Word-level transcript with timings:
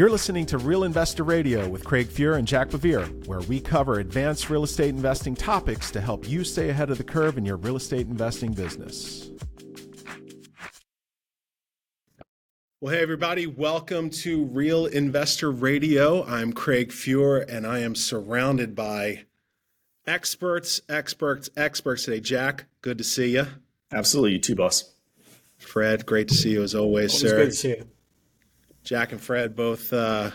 You're 0.00 0.10
listening 0.10 0.46
to 0.46 0.56
Real 0.56 0.84
Investor 0.84 1.24
Radio 1.24 1.68
with 1.68 1.84
Craig 1.84 2.08
Fuhr 2.08 2.38
and 2.38 2.48
Jack 2.48 2.70
Bevere, 2.70 3.26
where 3.26 3.40
we 3.40 3.60
cover 3.60 3.98
advanced 3.98 4.48
real 4.48 4.64
estate 4.64 4.88
investing 4.88 5.34
topics 5.34 5.90
to 5.90 6.00
help 6.00 6.26
you 6.26 6.42
stay 6.42 6.70
ahead 6.70 6.88
of 6.88 6.96
the 6.96 7.04
curve 7.04 7.36
in 7.36 7.44
your 7.44 7.58
real 7.58 7.76
estate 7.76 8.06
investing 8.06 8.54
business. 8.54 9.28
Well, 12.80 12.94
hey, 12.94 13.02
everybody, 13.02 13.46
welcome 13.46 14.08
to 14.08 14.46
Real 14.46 14.86
Investor 14.86 15.50
Radio. 15.50 16.24
I'm 16.24 16.54
Craig 16.54 16.92
Fuhr, 16.92 17.46
and 17.46 17.66
I 17.66 17.80
am 17.80 17.94
surrounded 17.94 18.74
by 18.74 19.26
experts, 20.06 20.80
experts, 20.88 21.50
experts 21.58 22.04
today. 22.04 22.20
Jack, 22.20 22.64
good 22.80 22.96
to 22.96 23.04
see 23.04 23.34
you. 23.34 23.46
Absolutely, 23.92 24.32
you 24.32 24.38
too, 24.38 24.54
boss. 24.54 24.94
Fred, 25.58 26.06
great 26.06 26.28
to 26.28 26.34
see 26.34 26.52
you 26.52 26.62
as 26.62 26.74
always, 26.74 27.12
always 27.12 27.20
sir. 27.20 27.36
Good 27.36 27.50
to 27.50 27.52
see 27.54 27.68
you. 27.68 27.89
Jack 28.84 29.12
and 29.12 29.20
Fred 29.20 29.54
both. 29.54 29.92
Uh, 29.92 30.30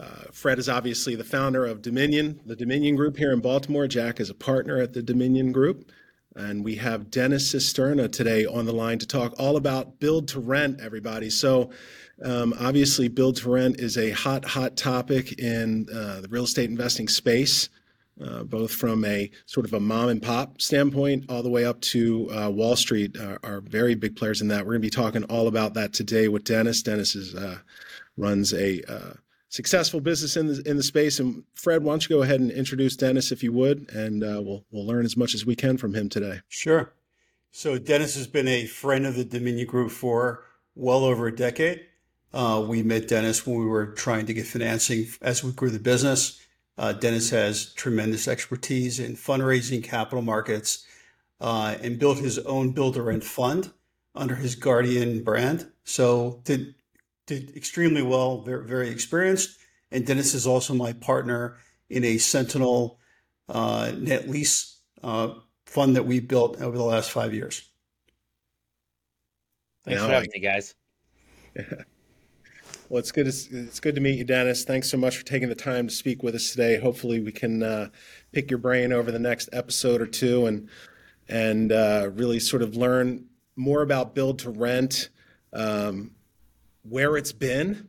uh, 0.00 0.04
Fred 0.32 0.58
is 0.58 0.68
obviously 0.68 1.16
the 1.16 1.24
founder 1.24 1.66
of 1.66 1.82
Dominion, 1.82 2.40
the 2.46 2.54
Dominion 2.54 2.94
Group 2.94 3.16
here 3.16 3.32
in 3.32 3.40
Baltimore. 3.40 3.88
Jack 3.88 4.20
is 4.20 4.30
a 4.30 4.34
partner 4.34 4.80
at 4.80 4.92
the 4.92 5.02
Dominion 5.02 5.50
Group. 5.50 5.90
And 6.36 6.64
we 6.64 6.76
have 6.76 7.10
Dennis 7.10 7.52
Cisterna 7.52 8.10
today 8.10 8.46
on 8.46 8.64
the 8.64 8.72
line 8.72 9.00
to 9.00 9.06
talk 9.06 9.34
all 9.40 9.56
about 9.56 9.98
build 9.98 10.28
to 10.28 10.40
rent, 10.40 10.80
everybody. 10.80 11.30
So, 11.30 11.70
um, 12.24 12.54
obviously, 12.60 13.08
build 13.08 13.36
to 13.38 13.50
rent 13.50 13.80
is 13.80 13.98
a 13.98 14.10
hot, 14.10 14.44
hot 14.44 14.76
topic 14.76 15.40
in 15.40 15.88
uh, 15.92 16.20
the 16.20 16.28
real 16.28 16.44
estate 16.44 16.70
investing 16.70 17.08
space, 17.08 17.68
uh, 18.22 18.42
both 18.44 18.72
from 18.72 19.04
a 19.04 19.30
sort 19.46 19.66
of 19.66 19.72
a 19.72 19.80
mom 19.80 20.08
and 20.08 20.22
pop 20.22 20.60
standpoint 20.60 21.24
all 21.28 21.42
the 21.42 21.50
way 21.50 21.64
up 21.64 21.80
to 21.80 22.30
uh, 22.32 22.50
Wall 22.50 22.76
Street 22.76 23.16
are, 23.16 23.38
are, 23.42 23.60
very 23.60 23.94
big 23.94 24.16
players 24.16 24.40
in 24.40 24.48
that. 24.48 24.64
We're 24.64 24.72
going 24.72 24.82
to 24.82 24.86
be 24.86 24.90
talking 24.90 25.24
all 25.24 25.46
about 25.46 25.74
that 25.74 25.92
today 25.92 26.28
with 26.28 26.44
Dennis. 26.44 26.82
Dennis 26.82 27.14
is, 27.14 27.34
uh, 27.34 27.58
runs 28.16 28.52
a 28.52 28.82
uh, 28.92 29.14
successful 29.48 30.00
business 30.00 30.36
in 30.36 30.46
the 30.48 30.62
in 30.68 30.76
the 30.76 30.82
space. 30.82 31.20
And 31.20 31.44
Fred, 31.54 31.82
why 31.82 31.92
don't 31.92 32.08
you 32.08 32.16
go 32.16 32.22
ahead 32.22 32.40
and 32.40 32.50
introduce 32.50 32.96
Dennis 32.96 33.32
if 33.32 33.42
you 33.42 33.52
would, 33.52 33.90
and 33.90 34.22
uh, 34.22 34.40
we'll 34.42 34.64
we'll 34.70 34.86
learn 34.86 35.04
as 35.04 35.16
much 35.16 35.34
as 35.34 35.46
we 35.46 35.56
can 35.56 35.76
from 35.76 35.94
him 35.94 36.08
today. 36.08 36.40
Sure. 36.48 36.92
So 37.50 37.78
Dennis 37.78 38.14
has 38.14 38.26
been 38.26 38.48
a 38.48 38.66
friend 38.66 39.06
of 39.06 39.16
the 39.16 39.24
Dominion 39.24 39.66
Group 39.66 39.90
for 39.90 40.44
well 40.74 41.04
over 41.04 41.26
a 41.26 41.34
decade. 41.34 41.84
Uh, 42.32 42.64
we 42.66 42.82
met 42.82 43.08
Dennis 43.08 43.46
when 43.46 43.58
we 43.58 43.64
were 43.64 43.86
trying 43.86 44.26
to 44.26 44.34
get 44.34 44.46
financing 44.46 45.06
as 45.22 45.42
we 45.42 45.52
grew 45.52 45.70
the 45.70 45.78
business. 45.78 46.40
Uh, 46.78 46.92
Dennis 46.92 47.30
has 47.30 47.74
tremendous 47.74 48.28
expertise 48.28 49.00
in 49.00 49.16
fundraising, 49.16 49.82
capital 49.82 50.22
markets, 50.22 50.86
uh, 51.40 51.76
and 51.82 51.98
built 51.98 52.18
his 52.18 52.38
own 52.40 52.70
builder 52.70 53.10
and 53.10 53.22
fund 53.22 53.72
under 54.14 54.36
his 54.36 54.54
Guardian 54.54 55.24
brand. 55.24 55.70
So 55.84 56.40
did 56.44 56.74
did 57.26 57.54
extremely 57.56 58.02
well, 58.02 58.42
very, 58.42 58.64
very 58.64 58.88
experienced. 58.88 59.58
And 59.90 60.06
Dennis 60.06 60.34
is 60.34 60.46
also 60.46 60.72
my 60.72 60.92
partner 60.92 61.58
in 61.90 62.04
a 62.04 62.18
Sentinel 62.18 62.98
uh, 63.48 63.92
net 63.98 64.28
lease 64.28 64.80
uh, 65.02 65.34
fund 65.66 65.96
that 65.96 66.06
we 66.06 66.20
built 66.20 66.60
over 66.60 66.76
the 66.76 66.84
last 66.84 67.10
five 67.10 67.34
years. 67.34 67.68
Thanks 69.84 70.02
for 70.02 70.08
having 70.08 70.30
me, 70.32 70.40
guys. 70.40 70.74
Well, 72.88 73.00
it's 73.00 73.12
good. 73.12 73.30
To, 73.30 73.58
it's 73.64 73.80
good 73.80 73.94
to 73.96 74.00
meet 74.00 74.16
you, 74.16 74.24
Dennis. 74.24 74.64
Thanks 74.64 74.90
so 74.90 74.96
much 74.96 75.18
for 75.18 75.24
taking 75.24 75.50
the 75.50 75.54
time 75.54 75.88
to 75.88 75.94
speak 75.94 76.22
with 76.22 76.34
us 76.34 76.50
today. 76.50 76.78
Hopefully, 76.78 77.20
we 77.20 77.32
can 77.32 77.62
uh, 77.62 77.90
pick 78.32 78.50
your 78.50 78.58
brain 78.58 78.92
over 78.92 79.12
the 79.12 79.18
next 79.18 79.50
episode 79.52 80.00
or 80.00 80.06
two, 80.06 80.46
and 80.46 80.68
and 81.28 81.70
uh, 81.70 82.10
really 82.14 82.40
sort 82.40 82.62
of 82.62 82.76
learn 82.76 83.26
more 83.56 83.82
about 83.82 84.14
build 84.14 84.38
to 84.38 84.50
rent, 84.50 85.10
um, 85.52 86.12
where 86.82 87.18
it's 87.18 87.32
been, 87.32 87.88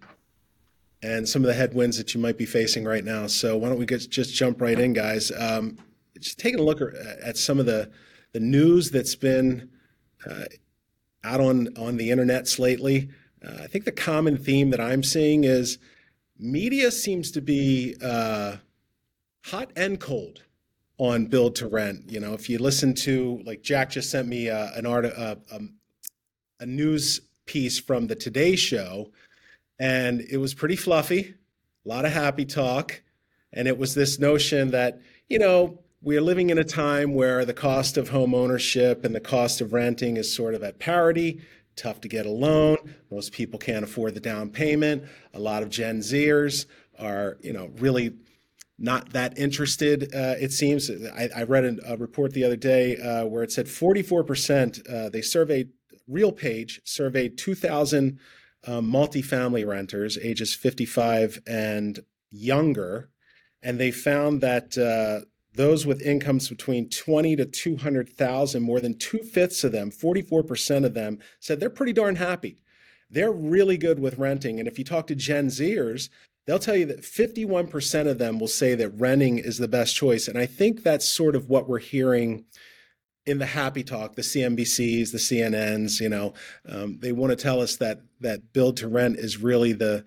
and 1.02 1.30
some 1.30 1.44
of 1.44 1.47
the 1.47 1.53
headwinds 1.53 1.97
that 1.97 2.13
you 2.13 2.19
might 2.19 2.38
be 2.38 2.45
facing 2.45 2.84
right 2.84 3.06
now. 3.06 3.25
So 3.28 3.56
why 3.56 3.69
don't 3.69 3.80
we 3.80 3.86
get, 3.86 4.09
just 4.09 4.34
jump 4.34 4.59
right 4.59 4.78
in, 4.78 4.91
guys? 4.91 5.31
Um, 5.31 5.78
just 6.19 6.39
taking 6.39 6.59
a 6.59 6.63
look 6.63 6.81
at 7.23 7.38
some 7.38 7.59
of 7.59 7.66
the 7.66 7.89
the 8.34 8.41
news 8.41 8.91
that's 8.91 9.16
been 9.16 9.69
uh, 10.29 10.44
out 11.24 11.40
on 11.40 11.69
on 11.78 11.95
the 11.95 12.12
internet 12.12 12.59
lately. 12.59 13.09
Uh, 13.45 13.63
I 13.63 13.67
think 13.67 13.85
the 13.85 13.91
common 13.91 14.38
theme 14.38 14.69
that 14.72 14.81
I'm 14.81 15.03
seeing 15.03 15.44
is 15.44 15.77
media 16.38 16.91
seems 16.91 17.31
to 17.31 17.41
be 17.41 17.95
uh, 18.01 18.57
hot 19.45 19.72
and 19.75 20.00
cold 20.00 20.44
on 20.97 21.27
build 21.27 21.55
to 21.55 21.67
rent. 21.67 22.09
You 22.09 22.19
know, 22.19 22.33
if 22.33 22.50
you 22.50 22.59
listen 22.59 22.94
to 22.95 23.41
like 23.45 23.61
Jack 23.61 23.91
just 23.91 24.09
sent 24.09 24.27
me 24.27 24.50
uh, 24.50 24.69
an 24.75 24.85
art 24.85 25.05
uh, 25.05 25.35
um, 25.51 25.75
a 26.59 26.66
news 26.66 27.22
piece 27.45 27.79
from 27.79 28.07
the 28.07 28.16
Today 28.16 28.55
Show, 28.55 29.11
and 29.79 30.21
it 30.21 30.38
was 30.38 30.53
pretty 30.53 30.75
fluffy, 30.75 31.35
a 31.85 31.89
lot 31.89 32.06
of 32.06 32.11
happy 32.11 32.45
talk, 32.45 33.01
and 33.53 33.67
it 33.67 33.77
was 33.77 33.95
this 33.95 34.19
notion 34.19 34.71
that 34.71 35.00
you 35.29 35.39
know 35.39 35.79
we're 36.01 36.21
living 36.21 36.50
in 36.50 36.57
a 36.57 36.63
time 36.63 37.13
where 37.13 37.44
the 37.45 37.53
cost 37.53 37.97
of 37.97 38.09
home 38.09 38.33
ownership 38.33 39.03
and 39.03 39.16
the 39.16 39.19
cost 39.19 39.61
of 39.61 39.73
renting 39.73 40.17
is 40.17 40.33
sort 40.33 40.53
of 40.53 40.63
at 40.63 40.79
parity 40.79 41.41
tough 41.79 42.01
to 42.01 42.07
get 42.07 42.25
a 42.25 42.31
loan. 42.31 42.78
Most 43.09 43.31
people 43.31 43.57
can't 43.57 43.84
afford 43.84 44.13
the 44.13 44.19
down 44.19 44.50
payment. 44.50 45.03
A 45.34 45.40
lot 45.40 45.63
of 45.63 45.69
Gen 45.69 46.00
Zers 46.00 46.66
are, 47.00 47.38
you 47.41 47.53
know, 47.53 47.72
really 47.78 48.16
not 48.78 49.12
that 49.13 49.38
interested. 49.38 50.13
Uh, 50.13 50.35
it 50.39 50.51
seems. 50.51 50.89
I, 50.89 51.29
I 51.35 51.44
read 51.44 51.66
a, 51.66 51.94
a, 51.94 51.97
report 51.97 52.34
the 52.34 52.44
other 52.44 52.56
day 52.56 52.97
uh, 52.97 53.25
where 53.25 53.44
it 53.44 53.51
said 53.51 53.66
44%. 53.66 54.89
Uh, 54.89 55.09
they 55.09 55.22
surveyed 55.22 55.69
RealPage 56.09 56.79
surveyed 56.84 57.38
2,000 57.38 58.19
um, 58.66 58.91
multifamily 58.91 59.66
renters 59.66 60.18
ages 60.22 60.56
55 60.56 61.39
and 61.47 62.00
younger, 62.31 63.09
and 63.62 63.79
they 63.79 63.91
found 63.91 64.41
that 64.41 64.78
uh, 64.78 65.25
those 65.54 65.86
with 65.86 66.02
incomes 66.02 66.50
between 66.50 66.90
20 66.90 67.36
to 67.38 67.46
200,000, 67.46 68.62
more 68.64 68.80
than 68.80 68.98
two 68.98 69.20
fifths 69.20 69.64
of 69.64 69.72
them, 69.72 69.92
44% 69.92 70.86
of 70.86 70.94
them 70.94 71.20
said 71.40 71.60
they're 71.60 71.70
pretty 71.70 71.94
darn 71.94 72.16
happy. 72.16 72.62
They're 73.10 73.32
really 73.32 73.78
good 73.78 74.00
with 74.00 74.20
renting. 74.20 74.60
And 74.60 74.68
if 74.68 74.78
you 74.78 74.86
talk 74.86 75.08
to 75.08 75.16
Gen 75.16 75.48
Zers, 75.48 76.10
they'll 76.46 76.60
tell 76.60 76.76
you 76.76 76.86
that 76.86 77.02
51% 77.02 78.08
of 78.08 78.20
them 78.20 78.40
will 78.40 78.48
say 78.48 78.76
that 78.76 78.90
renting 78.90 79.40
is 79.40 79.58
the 79.58 79.68
best 79.68 79.96
choice. 79.96 80.28
And 80.28 80.38
I 80.38 80.46
think 80.46 80.84
that's 80.84 81.08
sort 81.08 81.36
of 81.36 81.50
what 81.50 81.68
we're 81.68 81.80
hearing 81.80 82.46
in 83.26 83.38
the 83.38 83.46
happy 83.46 83.84
talk, 83.84 84.16
the 84.16 84.22
CNBCs, 84.22 85.12
the 85.12 85.18
CNNs, 85.18 86.00
you 86.00 86.10
know, 86.10 86.34
um, 86.68 86.98
they 87.00 87.12
want 87.12 87.31
to 87.31 87.36
tell 87.36 87.62
us 87.62 87.76
that 87.78 88.02
that 88.22 88.54
build 88.54 88.78
to 88.78 88.88
rent 88.88 89.18
is 89.18 89.38
really 89.38 89.74
the 89.74 90.04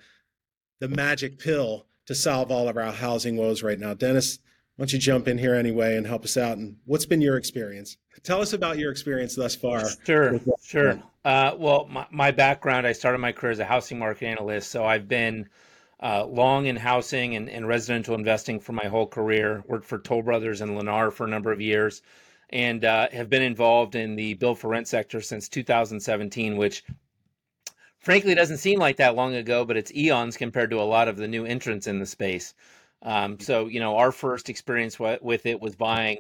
the 0.81 0.89
magic 0.89 1.39
pill 1.39 1.87
to 2.07 2.15
solve 2.15 2.51
all 2.51 2.69
of 2.69 2.77
our 2.77 2.91
housing 2.91 3.37
woes 3.37 3.63
right 3.63 3.79
now. 3.79 3.95
Dennis, 3.95 4.41
why 4.83 4.87
don't 4.87 4.95
you 4.95 4.99
jump 4.99 5.29
in 5.29 5.39
here 5.39 5.55
anyway 5.55 5.97
and 5.97 6.05
help 6.05 6.25
us 6.25 6.37
out? 6.37 6.59
And 6.59 6.75
what's 6.87 7.07
been 7.07 7.21
your 7.21 7.37
experience? 7.37 7.99
Tell 8.25 8.41
us 8.41 8.53
about 8.53 8.79
your 8.79 8.91
experience 8.91 9.37
thus 9.37 9.55
far. 9.55 9.85
Sure, 10.05 10.41
sure. 10.61 11.01
Uh, 11.25 11.55
well, 11.57 11.87
my, 11.89 12.05
my, 12.11 12.33
background, 12.33 12.85
I 12.85 12.91
started 12.91 13.19
my 13.19 13.31
career 13.31 13.53
as 13.53 13.61
a 13.61 13.65
housing 13.65 14.01
market 14.01 14.27
analyst. 14.27 14.73
So 14.73 14.85
I've 14.85 15.07
been 15.07 15.49
uh, 16.03 16.25
long 16.25 16.67
in 16.67 16.75
housing 16.75 17.37
and, 17.37 17.49
and, 17.49 17.69
residential 17.69 18.17
investing 18.17 18.59
for 18.59 18.73
my 18.73 18.87
whole 18.87 19.07
career. 19.07 19.63
Worked 19.69 19.85
for 19.85 20.01
Toll 20.01 20.23
Brothers 20.23 20.61
and 20.61 20.73
Lennar 20.73 21.13
for 21.13 21.27
a 21.27 21.31
number 21.31 21.53
of 21.53 21.61
years 21.61 22.03
and 22.51 22.85
uh, 22.85 23.09
have 23.13 23.31
been 23.31 23.43
involved 23.43 23.95
in 23.95 24.17
the 24.17 24.35
build 24.35 24.59
for 24.59 24.67
rent 24.67 24.89
sector 24.89 25.21
since 25.21 25.49
2017, 25.49 26.57
which 26.57 26.83
frankly 28.01 28.35
doesn't 28.35 28.59
seem 28.59 28.81
like 28.81 28.97
that 28.97 29.15
long 29.15 29.37
ago, 29.37 29.65
but 29.65 29.77
it's 29.77 29.95
eons 29.95 30.37
compared 30.37 30.71
to 30.71 30.81
a 30.81 30.83
lot 30.83 31.07
of 31.07 31.17
the 31.17 31.29
new 31.29 31.45
entrants 31.45 31.87
in 31.87 32.01
the 32.01 32.07
space. 32.07 32.53
Um, 33.03 33.41
so, 33.41 33.67
you 33.67 33.81
know, 33.81 33.97
our 33.97 34.13
first 34.13 34.49
experience 34.49 34.99
with 34.99 35.47
it 35.47 35.61
was 35.61 35.75
buying 35.75 36.19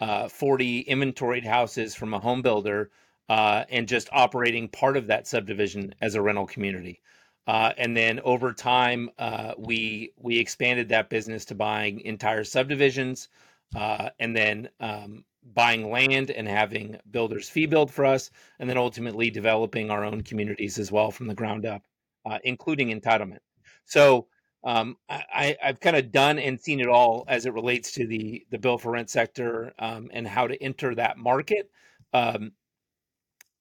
uh, 0.00 0.28
40 0.28 0.80
inventoried 0.80 1.44
houses 1.44 1.94
from 1.94 2.14
a 2.14 2.18
home 2.18 2.42
builder 2.42 2.90
uh, 3.28 3.64
and 3.68 3.88
just 3.88 4.08
operating 4.12 4.68
part 4.68 4.96
of 4.96 5.06
that 5.08 5.26
subdivision 5.26 5.94
as 6.00 6.14
a 6.14 6.22
rental 6.22 6.46
community. 6.46 7.00
Uh, 7.46 7.72
and 7.78 7.96
then 7.96 8.20
over 8.20 8.52
time, 8.52 9.10
uh, 9.18 9.54
we 9.58 10.12
we 10.16 10.38
expanded 10.38 10.88
that 10.88 11.10
business 11.10 11.44
to 11.46 11.54
buying 11.54 12.00
entire 12.02 12.44
subdivisions, 12.44 13.28
uh, 13.74 14.10
and 14.18 14.36
then 14.36 14.68
um, 14.78 15.24
buying 15.54 15.90
land 15.90 16.30
and 16.30 16.46
having 16.46 16.98
builders 17.10 17.48
fee 17.48 17.66
build 17.66 17.90
for 17.90 18.04
us, 18.04 18.30
and 18.58 18.68
then 18.68 18.76
ultimately 18.76 19.30
developing 19.30 19.90
our 19.90 20.04
own 20.04 20.22
communities 20.22 20.78
as 20.78 20.92
well 20.92 21.10
from 21.10 21.26
the 21.26 21.34
ground 21.34 21.66
up, 21.66 21.82
uh, 22.26 22.38
including 22.44 22.88
entitlement. 22.88 23.40
So 23.84 24.28
um, 24.62 24.96
I, 25.08 25.56
have 25.60 25.80
kind 25.80 25.96
of 25.96 26.12
done 26.12 26.38
and 26.38 26.60
seen 26.60 26.80
it 26.80 26.88
all 26.88 27.24
as 27.28 27.46
it 27.46 27.54
relates 27.54 27.92
to 27.92 28.06
the 28.06 28.44
the 28.50 28.58
build 28.58 28.82
for 28.82 28.92
rent 28.92 29.08
sector 29.08 29.72
um, 29.78 30.10
and 30.12 30.26
how 30.26 30.46
to 30.46 30.62
enter 30.62 30.94
that 30.94 31.16
market. 31.18 31.70
Um, 32.12 32.52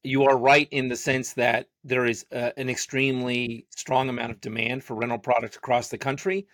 you 0.04 0.24
are 0.24 0.38
right 0.38 0.68
in 0.72 0.88
the 0.88 0.96
sense 0.96 1.34
that 1.34 1.68
there 1.84 2.06
is 2.06 2.26
uh, 2.32 2.52
an 2.58 2.70
extremely 2.70 3.66
strong 3.70 4.10
amount 4.10 4.32
of 4.32 4.42
demand 4.42 4.84
for 4.84 4.96
rental 4.96 5.18
products 5.18 5.58
across 5.58 5.90
the 5.90 5.98
country. 5.98 6.48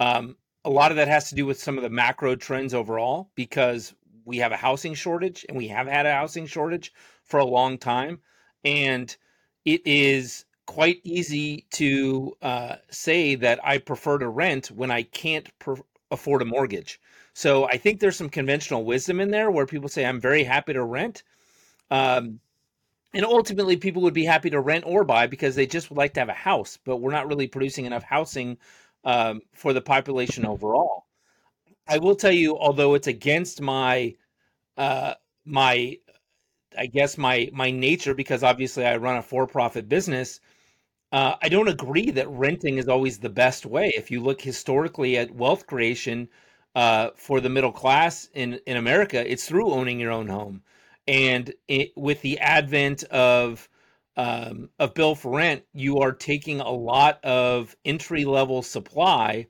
Um, 0.00 0.36
a 0.64 0.70
lot 0.70 0.90
of 0.90 0.96
that 0.96 1.08
has 1.08 1.28
to 1.28 1.34
do 1.34 1.46
with 1.46 1.60
some 1.60 1.76
of 1.76 1.82
the 1.82 1.90
macro 1.90 2.34
trends 2.36 2.74
overall, 2.74 3.30
because 3.34 3.94
we 4.24 4.38
have 4.38 4.52
a 4.52 4.56
housing 4.56 4.94
shortage 4.94 5.46
and 5.48 5.56
we 5.56 5.68
have 5.68 5.86
had 5.86 6.06
a 6.06 6.12
housing 6.12 6.46
shortage 6.46 6.92
for 7.24 7.40
a 7.40 7.44
long 7.44 7.78
time, 7.78 8.20
and 8.64 9.16
it 9.64 9.86
is 9.86 10.44
quite 10.68 11.00
easy 11.02 11.66
to 11.70 12.36
uh, 12.42 12.76
say 12.90 13.34
that 13.34 13.58
I 13.64 13.78
prefer 13.78 14.18
to 14.18 14.28
rent 14.28 14.66
when 14.70 14.90
I 14.90 15.02
can't 15.02 15.48
per- 15.58 15.76
afford 16.10 16.42
a 16.42 16.44
mortgage. 16.44 17.00
So 17.32 17.64
I 17.64 17.78
think 17.78 18.00
there's 18.00 18.18
some 18.18 18.28
conventional 18.28 18.84
wisdom 18.84 19.18
in 19.18 19.30
there 19.30 19.50
where 19.50 19.64
people 19.64 19.88
say 19.88 20.04
I'm 20.04 20.20
very 20.20 20.44
happy 20.44 20.74
to 20.74 20.84
rent. 20.84 21.22
Um, 21.90 22.40
and 23.14 23.24
ultimately, 23.24 23.78
people 23.78 24.02
would 24.02 24.12
be 24.12 24.26
happy 24.26 24.50
to 24.50 24.60
rent 24.60 24.84
or 24.86 25.04
buy 25.04 25.26
because 25.26 25.56
they 25.56 25.66
just 25.66 25.88
would 25.88 25.96
like 25.96 26.12
to 26.14 26.20
have 26.20 26.28
a 26.28 26.34
house, 26.34 26.78
but 26.84 26.98
we're 26.98 27.12
not 27.12 27.28
really 27.28 27.46
producing 27.46 27.86
enough 27.86 28.02
housing 28.02 28.58
um, 29.04 29.40
for 29.54 29.72
the 29.72 29.80
population 29.80 30.44
overall. 30.44 31.06
I 31.88 31.96
will 31.96 32.14
tell 32.14 32.32
you, 32.32 32.58
although 32.58 32.92
it's 32.92 33.06
against 33.06 33.62
my 33.62 34.14
uh, 34.76 35.14
my 35.46 35.96
I 36.76 36.86
guess 36.86 37.16
my 37.16 37.48
my 37.54 37.70
nature 37.70 38.12
because 38.12 38.42
obviously 38.42 38.84
I 38.84 38.96
run 38.98 39.16
a 39.16 39.22
for-profit 39.22 39.88
business. 39.88 40.40
Uh, 41.10 41.36
I 41.40 41.48
don't 41.48 41.68
agree 41.68 42.10
that 42.10 42.28
renting 42.28 42.76
is 42.76 42.88
always 42.88 43.18
the 43.18 43.30
best 43.30 43.64
way. 43.64 43.92
If 43.96 44.10
you 44.10 44.20
look 44.22 44.40
historically 44.42 45.16
at 45.16 45.30
wealth 45.34 45.66
creation 45.66 46.28
uh, 46.74 47.10
for 47.16 47.40
the 47.40 47.48
middle 47.48 47.72
class 47.72 48.28
in 48.34 48.60
in 48.66 48.76
America, 48.76 49.30
it's 49.30 49.46
through 49.46 49.72
owning 49.72 49.98
your 50.00 50.12
own 50.12 50.28
home, 50.28 50.62
and 51.06 51.52
it, 51.66 51.92
with 51.96 52.20
the 52.22 52.38
advent 52.40 53.04
of 53.04 53.68
um, 54.16 54.68
of 54.78 54.92
build 54.94 55.18
for 55.18 55.34
rent, 55.36 55.62
you 55.72 55.98
are 55.98 56.12
taking 56.12 56.60
a 56.60 56.70
lot 56.70 57.24
of 57.24 57.74
entry 57.86 58.24
level 58.26 58.62
supply 58.62 59.46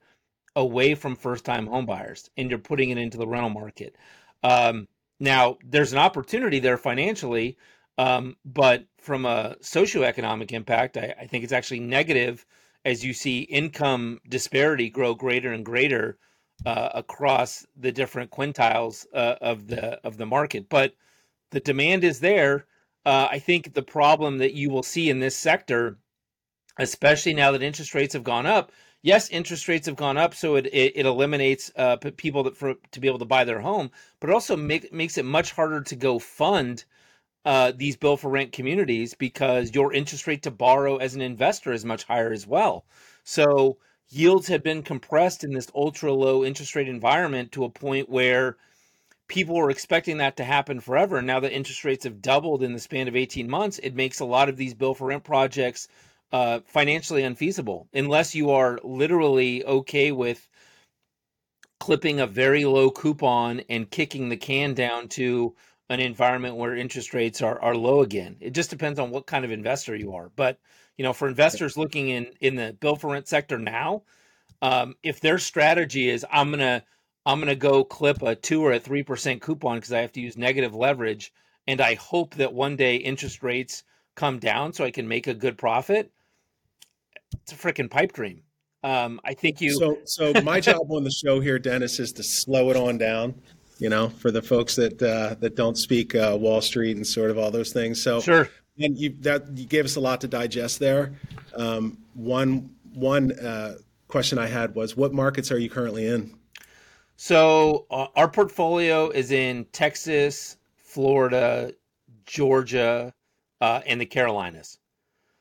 away 0.56 0.94
from 0.94 1.16
first 1.16 1.44
time 1.44 1.66
homebuyers, 1.68 2.28
and 2.36 2.50
you're 2.50 2.58
putting 2.58 2.90
it 2.90 2.98
into 2.98 3.18
the 3.18 3.26
rental 3.26 3.50
market. 3.50 3.96
Um, 4.42 4.88
now, 5.20 5.58
there's 5.64 5.92
an 5.92 5.98
opportunity 5.98 6.58
there 6.58 6.78
financially, 6.78 7.56
um, 7.98 8.36
but 8.44 8.86
from 8.98 9.26
a 9.26 9.56
socioeconomic 9.60 10.52
impact, 10.52 10.96
I, 10.96 11.14
I, 11.20 11.26
think 11.26 11.42
it's 11.42 11.52
actually 11.52 11.80
negative 11.80 12.46
as 12.84 13.04
you 13.04 13.12
see 13.12 13.40
income 13.40 14.20
disparity 14.28 14.88
grow 14.88 15.16
greater 15.16 15.52
and 15.52 15.64
greater 15.64 16.16
uh, 16.64 16.90
across 16.94 17.66
the 17.76 17.90
different 17.90 18.30
quintiles 18.30 19.04
uh, 19.12 19.34
of 19.40 19.66
the 19.66 20.00
of 20.06 20.16
the 20.16 20.26
market. 20.26 20.68
But 20.68 20.94
the 21.50 21.58
demand 21.60 22.04
is 22.04 22.20
there. 22.20 22.66
Uh, 23.04 23.28
I 23.32 23.40
think 23.40 23.74
the 23.74 23.82
problem 23.82 24.38
that 24.38 24.54
you 24.54 24.70
will 24.70 24.84
see 24.84 25.10
in 25.10 25.18
this 25.18 25.36
sector, 25.36 25.98
especially 26.78 27.34
now 27.34 27.50
that 27.50 27.62
interest 27.62 27.94
rates 27.94 28.12
have 28.12 28.24
gone 28.24 28.46
up, 28.46 28.70
yes, 29.02 29.28
interest 29.30 29.66
rates 29.66 29.86
have 29.86 29.96
gone 29.96 30.16
up, 30.16 30.34
so 30.34 30.54
it 30.54 30.66
it, 30.66 30.92
it 30.94 31.06
eliminates 31.06 31.72
uh, 31.74 31.96
people 31.96 32.44
that 32.44 32.56
for 32.56 32.74
to 32.92 33.00
be 33.00 33.08
able 33.08 33.18
to 33.18 33.24
buy 33.24 33.42
their 33.42 33.60
home, 33.60 33.90
but 34.20 34.30
also 34.30 34.56
make, 34.56 34.92
makes 34.92 35.18
it 35.18 35.24
much 35.24 35.50
harder 35.50 35.80
to 35.80 35.96
go 35.96 36.20
fund 36.20 36.84
uh, 37.48 37.72
these 37.74 37.96
build 37.96 38.20
for 38.20 38.28
rent 38.28 38.52
communities 38.52 39.14
because 39.14 39.74
your 39.74 39.90
interest 39.90 40.26
rate 40.26 40.42
to 40.42 40.50
borrow 40.50 40.98
as 40.98 41.14
an 41.14 41.22
investor 41.22 41.72
is 41.72 41.82
much 41.82 42.04
higher 42.04 42.30
as 42.30 42.46
well. 42.46 42.84
So 43.24 43.78
yields 44.10 44.48
have 44.48 44.62
been 44.62 44.82
compressed 44.82 45.44
in 45.44 45.54
this 45.54 45.70
ultra 45.74 46.12
low 46.12 46.44
interest 46.44 46.76
rate 46.76 46.90
environment 46.90 47.52
to 47.52 47.64
a 47.64 47.70
point 47.70 48.10
where 48.10 48.58
people 49.28 49.54
were 49.54 49.70
expecting 49.70 50.18
that 50.18 50.36
to 50.36 50.44
happen 50.44 50.78
forever. 50.78 51.16
And 51.16 51.26
now 51.26 51.40
that 51.40 51.56
interest 51.56 51.86
rates 51.86 52.04
have 52.04 52.20
doubled 52.20 52.62
in 52.62 52.74
the 52.74 52.78
span 52.78 53.08
of 53.08 53.16
18 53.16 53.48
months, 53.48 53.78
it 53.78 53.94
makes 53.94 54.20
a 54.20 54.26
lot 54.26 54.50
of 54.50 54.58
these 54.58 54.74
build 54.74 54.98
for 54.98 55.06
rent 55.06 55.24
projects 55.24 55.88
uh, 56.32 56.60
financially 56.66 57.22
unfeasible 57.22 57.88
unless 57.94 58.34
you 58.34 58.50
are 58.50 58.78
literally 58.84 59.64
okay 59.64 60.12
with 60.12 60.46
clipping 61.80 62.20
a 62.20 62.26
very 62.26 62.66
low 62.66 62.90
coupon 62.90 63.62
and 63.70 63.90
kicking 63.90 64.28
the 64.28 64.36
can 64.36 64.74
down 64.74 65.08
to 65.08 65.54
an 65.90 66.00
environment 66.00 66.56
where 66.56 66.74
interest 66.74 67.14
rates 67.14 67.40
are, 67.42 67.60
are 67.60 67.76
low 67.76 68.00
again. 68.02 68.36
It 68.40 68.50
just 68.50 68.70
depends 68.70 68.98
on 68.98 69.10
what 69.10 69.26
kind 69.26 69.44
of 69.44 69.50
investor 69.50 69.94
you 69.94 70.14
are. 70.14 70.30
But 70.36 70.58
you 70.96 71.04
know, 71.04 71.12
for 71.12 71.28
investors 71.28 71.76
looking 71.76 72.08
in 72.08 72.28
in 72.40 72.56
the 72.56 72.76
build 72.78 73.00
for 73.00 73.12
rent 73.12 73.28
sector 73.28 73.58
now, 73.58 74.02
um, 74.62 74.96
if 75.02 75.20
their 75.20 75.38
strategy 75.38 76.08
is 76.08 76.26
I'm 76.30 76.50
gonna 76.50 76.84
I'm 77.24 77.38
gonna 77.38 77.54
go 77.54 77.84
clip 77.84 78.22
a 78.22 78.34
two 78.34 78.64
or 78.64 78.72
a 78.72 78.80
three 78.80 79.02
percent 79.02 79.42
coupon 79.42 79.76
because 79.76 79.92
I 79.92 80.00
have 80.00 80.12
to 80.12 80.20
use 80.20 80.36
negative 80.36 80.74
leverage, 80.74 81.32
and 81.66 81.80
I 81.80 81.94
hope 81.94 82.34
that 82.36 82.52
one 82.52 82.76
day 82.76 82.96
interest 82.96 83.42
rates 83.42 83.84
come 84.14 84.38
down 84.38 84.72
so 84.72 84.84
I 84.84 84.90
can 84.90 85.06
make 85.06 85.26
a 85.26 85.34
good 85.34 85.56
profit 85.56 86.12
it's 87.32 87.52
a 87.52 87.56
freaking 87.56 87.90
pipe 87.90 88.12
dream. 88.12 88.42
Um, 88.84 89.20
I 89.24 89.34
think 89.34 89.60
you. 89.60 89.72
So, 89.78 89.98
so 90.04 90.40
my 90.42 90.60
job 90.60 90.90
on 90.90 91.04
the 91.04 91.10
show 91.10 91.40
here, 91.40 91.58
Dennis, 91.58 91.98
is 91.98 92.12
to 92.12 92.22
slow 92.22 92.70
it 92.70 92.76
on 92.76 92.98
down. 92.98 93.34
You 93.78 93.88
know, 93.88 94.08
for 94.08 94.30
the 94.30 94.42
folks 94.42 94.76
that 94.76 95.00
uh, 95.02 95.36
that 95.40 95.56
don't 95.56 95.76
speak 95.76 96.14
uh, 96.14 96.36
Wall 96.38 96.60
Street 96.60 96.96
and 96.96 97.06
sort 97.06 97.30
of 97.30 97.38
all 97.38 97.50
those 97.50 97.72
things. 97.72 98.02
So, 98.02 98.20
sure. 98.20 98.48
And 98.78 98.98
you 98.98 99.10
that 99.20 99.56
you 99.56 99.66
gave 99.66 99.84
us 99.84 99.96
a 99.96 100.00
lot 100.00 100.20
to 100.22 100.28
digest 100.28 100.78
there. 100.78 101.12
Um, 101.54 101.98
one 102.14 102.70
one 102.94 103.32
uh, 103.38 103.76
question 104.08 104.38
I 104.38 104.46
had 104.46 104.74
was, 104.74 104.96
what 104.96 105.12
markets 105.12 105.52
are 105.52 105.58
you 105.58 105.70
currently 105.70 106.06
in? 106.06 106.34
So, 107.16 107.86
uh, 107.90 108.06
our 108.14 108.28
portfolio 108.28 109.10
is 109.10 109.32
in 109.32 109.64
Texas, 109.72 110.56
Florida, 110.76 111.72
Georgia, 112.26 113.12
uh, 113.60 113.80
and 113.86 114.00
the 114.00 114.06
Carolinas 114.06 114.78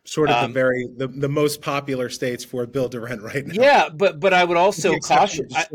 sort 0.08 0.30
of 0.30 0.38
um, 0.38 0.52
the 0.52 0.54
very 0.54 0.88
the, 0.96 1.08
the 1.08 1.30
most 1.30 1.62
popular 1.62 2.10
states 2.10 2.44
for 2.44 2.66
build 2.66 2.94
to 2.94 3.00
rent 3.00 3.22
right 3.22 3.46
now. 3.46 3.54
Yeah, 3.54 3.90
but 3.90 4.20
but 4.20 4.34
I 4.34 4.44
would 4.44 4.58
also 4.58 4.98
caution 5.04 5.48
I, 5.54 5.66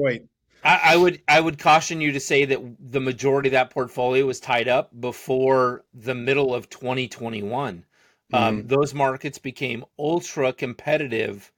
I, 0.64 0.96
would 0.96 1.22
I 1.26 1.40
would 1.40 1.58
caution 1.58 2.00
you 2.00 2.12
to 2.12 2.20
say 2.20 2.44
that 2.44 2.60
the 2.78 3.00
majority 3.00 3.48
of 3.48 3.52
that 3.52 3.70
portfolio 3.70 4.24
was 4.26 4.40
tied 4.40 4.68
up 4.68 4.90
before 5.00 5.84
the 5.92 6.14
middle 6.14 6.54
of 6.54 6.70
2021. 6.70 7.84
Um, 8.32 8.40
mm-hmm. 8.40 8.60
Um, 8.60 8.66
those 8.66 8.94
markets 8.94 9.38
became 9.38 9.84
ultra 9.98 10.52
competitive 10.52 11.50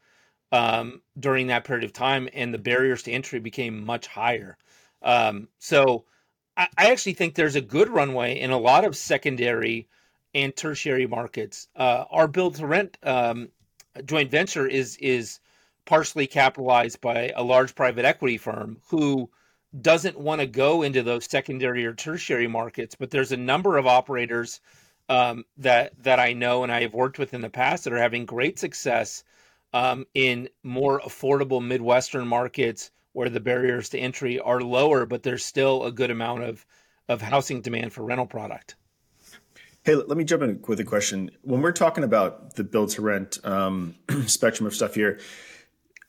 um, 0.53 1.03
during 1.19 1.49
that 1.49 1.65
period 1.65 1.85
of 1.85 1.93
time, 1.93 2.29
and 2.33 2.53
the 2.55 2.59
barriers 2.59 3.03
to 3.03 3.13
entry 3.13 3.41
became 3.41 3.85
much 3.85 4.07
higher. 4.07 4.57
Um, 5.03 5.49
so 5.59 6.05
I, 6.57 6.69
I 6.79 6.91
actually 6.91 7.15
think 7.15 7.35
there's 7.35 7.57
a 7.57 7.61
good 7.61 7.89
runway 7.89 8.41
in 8.41 8.51
a 8.51 8.59
lot 8.59 8.85
of 8.85 8.97
secondary 8.97 9.89
and 10.35 10.55
tertiary 10.55 11.07
markets. 11.07 11.69
Uh, 11.77 12.05
our 12.11 12.29
build 12.29 12.57
to 12.57 12.67
rent 12.67 12.97
um, 13.03 13.49
joint 14.05 14.31
venture 14.31 14.67
is 14.67 14.97
is 14.97 15.41
partially 15.87 16.27
capitalized 16.27 17.01
by 17.01 17.33
a 17.35 17.43
large 17.43 17.75
private 17.75 18.05
equity 18.05 18.39
firm 18.39 18.79
who 18.89 19.31
doesn't 19.81 20.19
want 20.19 20.41
to 20.41 20.47
go 20.47 20.83
into 20.83 21.03
those 21.03 21.25
secondary 21.25 21.85
or 21.85 21.95
tertiary 21.95 22.47
markets. 22.47 22.95
But 22.95 23.11
there's 23.11 23.33
a 23.33 23.37
number 23.37 23.77
of 23.77 23.87
operators 23.87 24.61
um, 25.09 25.45
that 25.59 25.93
that 26.03 26.21
I 26.21 26.33
know 26.33 26.63
and 26.63 26.73
I 26.73 26.83
have 26.83 26.95
worked 26.95 27.19
with 27.19 27.35
in 27.35 27.41
the 27.41 27.51
past 27.51 27.85
that 27.85 27.93
are 27.93 27.99
having 27.99 28.25
great 28.25 28.59
success 28.59 29.25
um, 29.73 30.07
in 30.15 30.49
more 30.63 31.01
affordable 31.01 31.65
Midwestern 31.65 32.27
markets 32.27 32.91
where 33.13 33.29
the 33.29 33.41
barriers 33.41 33.91
to 33.91 33.99
entry 33.99 34.41
are 34.41 34.61
lower, 34.61 35.07
but 35.07 35.23
there's 35.23 35.45
still 35.45 35.85
a 35.85 35.93
good 35.93 36.11
amount 36.11 36.45
of 36.45 36.65
of 37.09 37.21
housing 37.21 37.61
demand 37.61 37.93
for 37.93 38.03
rental 38.03 38.27
product. 38.27 38.77
Hey, 39.85 39.95
let 39.95 40.17
me 40.17 40.25
jump 40.25 40.43
in 40.43 40.63
with 40.67 40.81
a 40.81 40.85
question. 40.85 41.31
When 41.43 41.61
we're 41.61 41.73
talking 41.73 42.05
about 42.05 42.55
the 42.55 42.65
build 42.65 42.89
to 42.91 43.03
rent 43.03 43.39
um, 43.45 43.95
spectrum 44.27 44.67
of 44.67 44.75
stuff 44.75 44.95
here, 44.95 45.21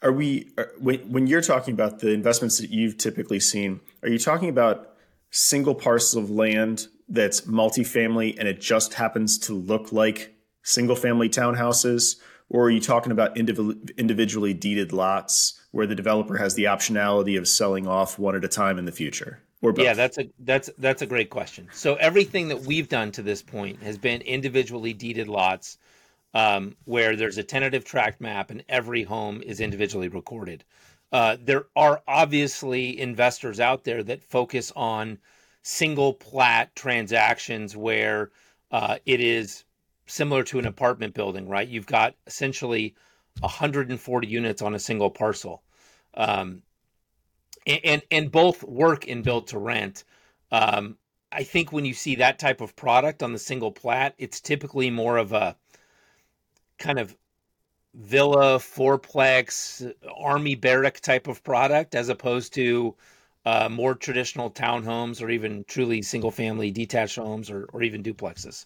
are 0.01 0.11
we 0.11 0.51
are, 0.57 0.71
when, 0.79 0.99
when 1.11 1.27
you're 1.27 1.41
talking 1.41 1.73
about 1.73 1.99
the 1.99 2.11
investments 2.11 2.59
that 2.59 2.69
you've 2.69 2.97
typically 2.97 3.39
seen? 3.39 3.81
Are 4.03 4.09
you 4.09 4.19
talking 4.19 4.49
about 4.49 4.95
single 5.31 5.75
parcels 5.75 6.23
of 6.23 6.29
land 6.29 6.87
that's 7.09 7.41
multifamily 7.41 8.35
and 8.39 8.47
it 8.47 8.59
just 8.59 8.95
happens 8.95 9.37
to 9.37 9.53
look 9.53 9.91
like 9.91 10.35
single 10.63 10.95
family 10.95 11.29
townhouses, 11.29 12.15
or 12.49 12.65
are 12.65 12.69
you 12.71 12.81
talking 12.81 13.11
about 13.11 13.35
indiv- 13.35 13.97
individually 13.97 14.53
deeded 14.53 14.91
lots 14.91 15.61
where 15.71 15.87
the 15.87 15.95
developer 15.95 16.37
has 16.37 16.55
the 16.55 16.65
optionality 16.65 17.37
of 17.37 17.47
selling 17.47 17.87
off 17.87 18.19
one 18.19 18.35
at 18.35 18.43
a 18.43 18.47
time 18.47 18.77
in 18.77 18.85
the 18.85 18.91
future? 18.91 19.41
Or 19.61 19.71
both? 19.71 19.85
Yeah, 19.85 19.93
that's 19.93 20.17
a 20.17 20.29
that's 20.39 20.69
that's 20.77 21.01
a 21.01 21.05
great 21.05 21.29
question. 21.29 21.67
So 21.71 21.95
everything 21.95 22.49
that 22.49 22.61
we've 22.61 22.89
done 22.89 23.11
to 23.13 23.21
this 23.21 23.41
point 23.41 23.81
has 23.81 23.97
been 23.97 24.21
individually 24.21 24.93
deeded 24.93 25.27
lots, 25.27 25.77
um, 26.35 26.75
where 26.83 27.15
there's 27.15 27.37
a 27.37 27.43
tentative 27.43 27.85
tract 27.85 28.19
map 28.19 28.51
and 28.51 28.63
every 28.67 29.03
home 29.03 29.41
is 29.41 29.61
individually 29.61 30.09
recorded. 30.09 30.65
Uh, 31.11 31.37
there 31.41 31.67
are 31.77 32.03
obviously 32.07 32.99
investors 32.99 33.61
out 33.61 33.85
there 33.85 34.03
that 34.03 34.21
focus 34.21 34.71
on 34.75 35.17
single 35.63 36.13
plat 36.13 36.75
transactions 36.75 37.77
where 37.77 38.31
uh, 38.71 38.97
it 39.05 39.21
is 39.21 39.63
similar 40.07 40.43
to 40.43 40.59
an 40.59 40.67
apartment 40.67 41.13
building, 41.13 41.47
right? 41.47 41.69
You've 41.69 41.87
got 41.87 42.15
essentially 42.27 42.95
140 43.39 44.27
units 44.27 44.61
on 44.61 44.75
a 44.75 44.79
single 44.79 45.09
parcel. 45.09 45.63
Um, 46.15 46.63
and 47.65 48.03
and 48.11 48.31
both 48.31 48.63
work 48.63 49.07
in 49.07 49.23
build 49.23 49.47
to 49.47 49.57
rent. 49.57 50.03
Um, 50.51 50.97
I 51.31 51.43
think 51.43 51.71
when 51.71 51.83
you 51.83 51.93
see 51.93 52.15
that 52.15 52.37
type 52.37 52.61
of 52.61 52.75
product 52.75 53.23
on 53.23 53.33
the 53.33 53.39
single 53.39 53.71
plat, 53.71 54.13
it's 54.17 54.39
typically 54.39 54.91
more 54.91 55.17
of 55.17 55.33
a 55.33 55.55
kind 56.77 56.99
of 56.99 57.15
villa 57.93 58.57
fourplex 58.57 59.93
army 60.17 60.55
barrack 60.55 60.99
type 60.99 61.27
of 61.27 61.43
product 61.43 61.95
as 61.95 62.09
opposed 62.09 62.53
to 62.53 62.95
uh, 63.45 63.69
more 63.69 63.93
traditional 63.93 64.49
townhomes 64.49 65.21
or 65.21 65.29
even 65.29 65.63
truly 65.67 66.01
single 66.01 66.31
family 66.31 66.71
detached 66.71 67.15
homes 67.15 67.49
or, 67.49 67.65
or 67.71 67.83
even 67.83 68.03
duplexes. 68.03 68.65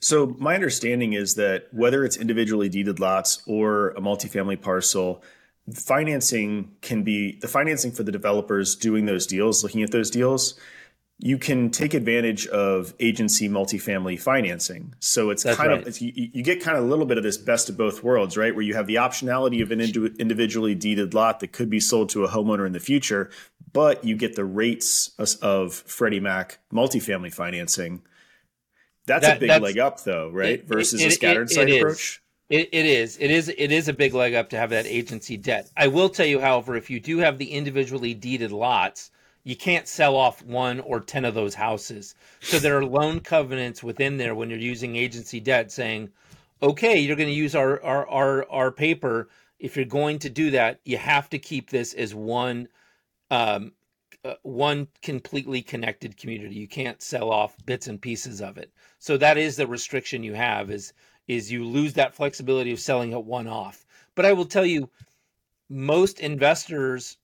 So 0.00 0.34
my 0.38 0.54
understanding 0.54 1.12
is 1.14 1.34
that 1.36 1.68
whether 1.72 2.04
it's 2.04 2.16
individually 2.16 2.68
deeded 2.68 3.00
lots 3.00 3.42
or 3.46 3.90
a 3.90 4.00
multifamily 4.00 4.60
parcel, 4.60 5.22
financing 5.72 6.72
can 6.80 7.02
be 7.02 7.38
the 7.40 7.48
financing 7.48 7.92
for 7.92 8.02
the 8.02 8.12
developers 8.12 8.76
doing 8.76 9.06
those 9.06 9.26
deals, 9.26 9.62
looking 9.62 9.82
at 9.82 9.90
those 9.90 10.10
deals. 10.10 10.58
You 11.18 11.38
can 11.38 11.70
take 11.70 11.94
advantage 11.94 12.46
of 12.48 12.92
agency 13.00 13.48
multifamily 13.48 14.20
financing. 14.20 14.94
So 15.00 15.30
it's 15.30 15.44
That's 15.44 15.56
kind 15.56 15.70
right. 15.70 15.80
of 15.80 15.88
it's, 15.88 16.02
you, 16.02 16.12
you, 16.14 16.42
get 16.42 16.60
kind 16.60 16.76
of 16.76 16.84
a 16.84 16.86
little 16.86 17.06
bit 17.06 17.16
of 17.16 17.24
this 17.24 17.38
best 17.38 17.70
of 17.70 17.76
both 17.78 18.02
worlds, 18.02 18.36
right? 18.36 18.54
Where 18.54 18.62
you 18.62 18.74
have 18.74 18.86
the 18.86 18.96
optionality 18.96 19.62
of 19.62 19.70
an 19.70 19.80
individually 19.80 20.74
deeded 20.74 21.14
lot 21.14 21.40
that 21.40 21.52
could 21.52 21.70
be 21.70 21.80
sold 21.80 22.10
to 22.10 22.24
a 22.24 22.28
homeowner 22.28 22.66
in 22.66 22.72
the 22.72 22.80
future, 22.80 23.30
but 23.72 24.04
you 24.04 24.14
get 24.14 24.36
the 24.36 24.44
rates 24.44 25.10
of 25.40 25.72
Freddie 25.72 26.20
Mac 26.20 26.58
multifamily 26.70 27.32
financing. 27.32 28.02
That's 29.06 29.24
that, 29.24 29.38
a 29.38 29.40
big 29.40 29.62
leg 29.62 29.78
up, 29.78 30.02
though, 30.04 30.30
right? 30.30 30.60
It, 30.60 30.68
Versus 30.68 31.00
it, 31.00 31.06
a 31.06 31.10
scattered 31.12 31.48
site 31.48 31.70
approach. 31.70 32.20
It, 32.48 32.68
it 32.72 32.86
is. 32.86 33.16
It 33.18 33.30
is. 33.30 33.48
It 33.48 33.72
is 33.72 33.88
a 33.88 33.92
big 33.92 34.14
leg 34.14 34.34
up 34.34 34.50
to 34.50 34.58
have 34.58 34.70
that 34.70 34.86
agency 34.86 35.36
debt. 35.36 35.70
I 35.76 35.88
will 35.88 36.08
tell 36.08 36.26
you, 36.26 36.40
however, 36.40 36.76
if 36.76 36.90
you 36.90 37.00
do 37.00 37.18
have 37.18 37.38
the 37.38 37.50
individually 37.50 38.14
deeded 38.14 38.52
lots, 38.52 39.10
you 39.46 39.54
can't 39.54 39.86
sell 39.86 40.16
off 40.16 40.42
one 40.42 40.80
or 40.80 40.98
ten 40.98 41.24
of 41.24 41.34
those 41.34 41.54
houses. 41.54 42.16
So 42.40 42.58
there 42.58 42.76
are 42.76 42.84
loan 42.84 43.20
covenants 43.20 43.80
within 43.80 44.16
there 44.16 44.34
when 44.34 44.50
you're 44.50 44.58
using 44.58 44.96
agency 44.96 45.38
debt, 45.38 45.70
saying, 45.70 46.10
"Okay, 46.60 46.98
you're 46.98 47.14
going 47.14 47.28
to 47.28 47.32
use 47.32 47.54
our 47.54 47.80
our 47.84 48.08
our, 48.08 48.50
our 48.50 48.72
paper. 48.72 49.28
If 49.60 49.76
you're 49.76 49.84
going 49.84 50.18
to 50.18 50.30
do 50.30 50.50
that, 50.50 50.80
you 50.84 50.98
have 50.98 51.30
to 51.30 51.38
keep 51.38 51.70
this 51.70 51.94
as 51.94 52.12
one." 52.12 52.66
Um, 53.30 53.72
uh, 54.24 54.34
one 54.42 54.88
completely 55.02 55.62
connected 55.62 56.16
community. 56.16 56.56
You 56.56 56.66
can't 56.66 57.00
sell 57.00 57.30
off 57.30 57.56
bits 57.64 57.86
and 57.86 58.02
pieces 58.02 58.40
of 58.40 58.58
it. 58.58 58.72
So 58.98 59.16
that 59.18 59.38
is 59.38 59.54
the 59.54 59.68
restriction 59.68 60.24
you 60.24 60.34
have 60.34 60.70
is 60.72 60.92
is 61.28 61.52
you 61.52 61.64
lose 61.64 61.92
that 61.94 62.14
flexibility 62.14 62.72
of 62.72 62.80
selling 62.80 63.12
it 63.12 63.24
one 63.24 63.46
off. 63.46 63.86
But 64.16 64.26
I 64.26 64.32
will 64.32 64.44
tell 64.46 64.66
you, 64.66 64.90
most 65.68 66.18
investors, 66.18 67.18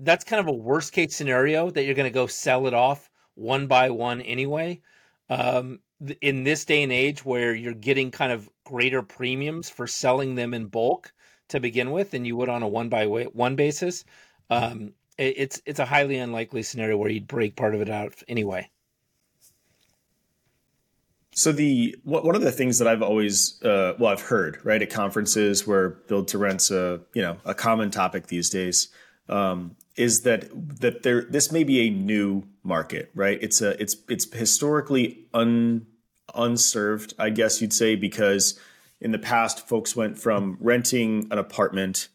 that's 0.00 0.24
kind 0.24 0.40
of 0.40 0.48
a 0.48 0.56
worst 0.56 0.92
case 0.92 1.14
scenario 1.14 1.70
that 1.70 1.84
you're 1.84 1.94
going 1.94 2.10
to 2.10 2.14
go 2.14 2.26
sell 2.26 2.66
it 2.66 2.74
off 2.74 3.10
one 3.34 3.66
by 3.66 3.90
one 3.90 4.20
anyway. 4.22 4.80
Um, 5.28 5.80
in 6.20 6.44
this 6.44 6.64
day 6.64 6.82
and 6.82 6.92
age 6.92 7.24
where 7.24 7.54
you're 7.54 7.74
getting 7.74 8.10
kind 8.10 8.32
of 8.32 8.48
greater 8.64 9.02
premiums 9.02 9.68
for 9.68 9.86
selling 9.86 10.34
them 10.34 10.54
in 10.54 10.66
bulk 10.66 11.12
to 11.48 11.60
begin 11.60 11.90
with 11.90 12.12
than 12.12 12.24
you 12.24 12.36
would 12.36 12.48
on 12.48 12.62
a 12.62 12.68
one 12.68 12.88
by 12.88 13.04
one 13.06 13.54
basis, 13.54 14.04
um, 14.48 14.92
it's 15.18 15.60
it's 15.66 15.78
a 15.78 15.84
highly 15.84 16.16
unlikely 16.16 16.62
scenario 16.62 16.96
where 16.96 17.10
you'd 17.10 17.28
break 17.28 17.54
part 17.54 17.74
of 17.74 17.82
it 17.82 17.90
out 17.90 18.14
anyway. 18.28 18.68
So 21.32 21.52
the 21.52 21.94
one 22.04 22.34
of 22.34 22.42
the 22.42 22.50
things 22.50 22.78
that 22.78 22.88
I've 22.88 23.02
always 23.02 23.62
uh, 23.62 23.94
well 23.98 24.10
I've 24.10 24.22
heard 24.22 24.58
right 24.64 24.80
at 24.80 24.90
conferences 24.90 25.66
where 25.66 25.90
build 25.90 26.28
to 26.28 26.38
rent's 26.38 26.70
a 26.70 27.00
you 27.12 27.22
know 27.22 27.36
a 27.44 27.54
common 27.54 27.90
topic 27.90 28.28
these 28.28 28.48
days 28.48 28.88
um, 29.30 29.76
is 29.96 30.22
that 30.22 30.48
that 30.80 31.02
there 31.02 31.22
this 31.22 31.50
may 31.50 31.64
be 31.64 31.86
a 31.86 31.90
new 31.90 32.42
market 32.62 33.10
right 33.14 33.38
it's 33.40 33.60
a 33.62 33.80
it's 33.80 33.96
it's 34.08 34.32
historically 34.34 35.26
un 35.32 35.86
unserved 36.34 37.14
I 37.18 37.30
guess 37.30 37.60
you'd 37.60 37.72
say 37.72 37.96
because 37.96 38.58
in 39.00 39.12
the 39.12 39.18
past 39.18 39.66
folks 39.66 39.96
went 39.96 40.18
from 40.18 40.56
renting 40.60 41.26
an 41.30 41.38
apartment 41.38 42.08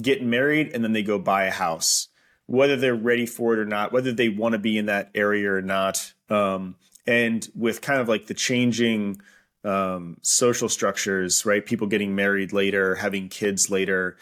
get 0.00 0.22
married 0.22 0.70
and 0.72 0.82
then 0.82 0.92
they 0.92 1.02
go 1.02 1.18
buy 1.18 1.44
a 1.44 1.50
house 1.50 2.08
whether 2.46 2.76
they're 2.76 2.94
ready 2.94 3.26
for 3.26 3.54
it 3.54 3.58
or 3.58 3.64
not 3.64 3.92
whether 3.92 4.12
they 4.12 4.28
want 4.28 4.52
to 4.52 4.58
be 4.58 4.78
in 4.78 4.86
that 4.86 5.10
area 5.14 5.52
or 5.52 5.62
not 5.62 6.12
um, 6.30 6.76
and 7.06 7.48
with 7.54 7.80
kind 7.80 8.00
of 8.00 8.08
like 8.08 8.26
the 8.26 8.34
changing 8.34 9.20
um, 9.64 10.16
social 10.22 10.68
structures, 10.68 11.46
right? 11.46 11.64
People 11.64 11.86
getting 11.86 12.14
married 12.14 12.52
later, 12.52 12.96
having 12.96 13.28
kids 13.28 13.70
later, 13.70 14.16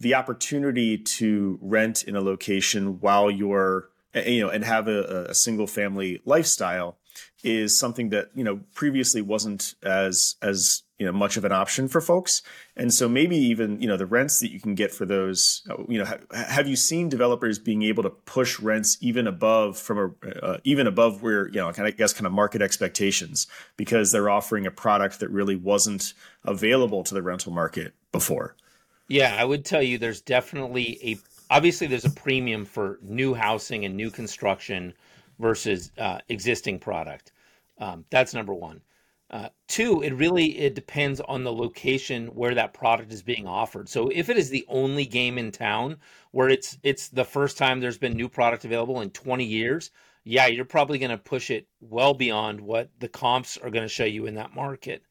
the 0.00 0.14
opportunity 0.14 0.98
to 0.98 1.58
rent 1.60 2.04
in 2.04 2.16
a 2.16 2.20
location 2.20 3.00
while 3.00 3.30
you're, 3.30 3.88
you 4.14 4.40
know, 4.40 4.50
and 4.50 4.64
have 4.64 4.88
a, 4.88 5.26
a 5.28 5.34
single 5.34 5.66
family 5.66 6.20
lifestyle 6.24 6.98
is 7.42 7.78
something 7.78 8.08
that 8.10 8.30
you 8.34 8.42
know 8.42 8.60
previously 8.74 9.22
wasn't 9.22 9.74
as 9.82 10.36
as 10.42 10.82
you 10.98 11.06
know 11.06 11.12
much 11.12 11.36
of 11.36 11.44
an 11.44 11.52
option 11.52 11.86
for 11.88 12.00
folks. 12.00 12.42
And 12.76 12.92
so 12.92 13.08
maybe 13.08 13.36
even 13.36 13.80
you 13.80 13.86
know 13.86 13.96
the 13.96 14.06
rents 14.06 14.40
that 14.40 14.50
you 14.50 14.60
can 14.60 14.74
get 14.74 14.92
for 14.92 15.06
those 15.06 15.62
uh, 15.70 15.76
you 15.88 15.98
know 15.98 16.04
ha- 16.04 16.18
have 16.32 16.66
you 16.66 16.76
seen 16.76 17.08
developers 17.08 17.58
being 17.58 17.82
able 17.82 18.02
to 18.02 18.10
push 18.10 18.58
rents 18.58 18.98
even 19.00 19.26
above 19.26 19.78
from 19.78 20.16
a 20.22 20.44
uh, 20.44 20.58
even 20.64 20.86
above 20.86 21.22
where 21.22 21.48
you 21.48 21.56
know 21.56 21.72
kind 21.72 21.88
of 21.88 21.94
I 21.94 21.96
guess 21.96 22.12
kind 22.12 22.26
of 22.26 22.32
market 22.32 22.62
expectations 22.62 23.46
because 23.76 24.12
they're 24.12 24.30
offering 24.30 24.66
a 24.66 24.70
product 24.70 25.20
that 25.20 25.30
really 25.30 25.56
wasn't 25.56 26.14
available 26.44 27.04
to 27.04 27.14
the 27.14 27.22
rental 27.22 27.52
market 27.52 27.94
before 28.12 28.56
yeah 29.08 29.36
i 29.38 29.44
would 29.44 29.64
tell 29.64 29.82
you 29.82 29.98
there's 29.98 30.20
definitely 30.20 30.98
a 31.02 31.18
obviously 31.50 31.86
there's 31.86 32.04
a 32.04 32.10
premium 32.10 32.64
for 32.64 32.98
new 33.02 33.34
housing 33.34 33.84
and 33.84 33.96
new 33.96 34.10
construction 34.10 34.92
versus 35.38 35.92
uh, 35.98 36.18
existing 36.28 36.78
product 36.78 37.32
um, 37.78 38.04
that's 38.10 38.34
number 38.34 38.54
one 38.54 38.80
uh, 39.28 39.48
two, 39.66 40.02
it 40.02 40.14
really 40.14 40.56
it 40.58 40.76
depends 40.76 41.20
on 41.20 41.42
the 41.42 41.52
location 41.52 42.28
where 42.28 42.54
that 42.54 42.72
product 42.72 43.12
is 43.12 43.22
being 43.22 43.46
offered. 43.46 43.88
So 43.88 44.08
if 44.08 44.28
it 44.28 44.36
is 44.36 44.50
the 44.50 44.64
only 44.68 45.04
game 45.04 45.36
in 45.36 45.50
town 45.50 45.96
where 46.30 46.48
it's 46.48 46.78
it's 46.84 47.08
the 47.08 47.24
first 47.24 47.58
time 47.58 47.80
there's 47.80 47.98
been 47.98 48.12
new 48.12 48.28
product 48.28 48.64
available 48.64 49.00
in 49.00 49.10
20 49.10 49.44
years, 49.44 49.90
yeah, 50.22 50.46
you're 50.46 50.64
probably 50.64 50.98
going 50.98 51.10
to 51.10 51.18
push 51.18 51.50
it 51.50 51.66
well 51.80 52.14
beyond 52.14 52.60
what 52.60 52.90
the 53.00 53.08
comps 53.08 53.56
are 53.56 53.70
going 53.70 53.84
to 53.84 53.88
show 53.88 54.04
you 54.04 54.26
in 54.26 54.34
that 54.34 54.54
market. 54.54 55.02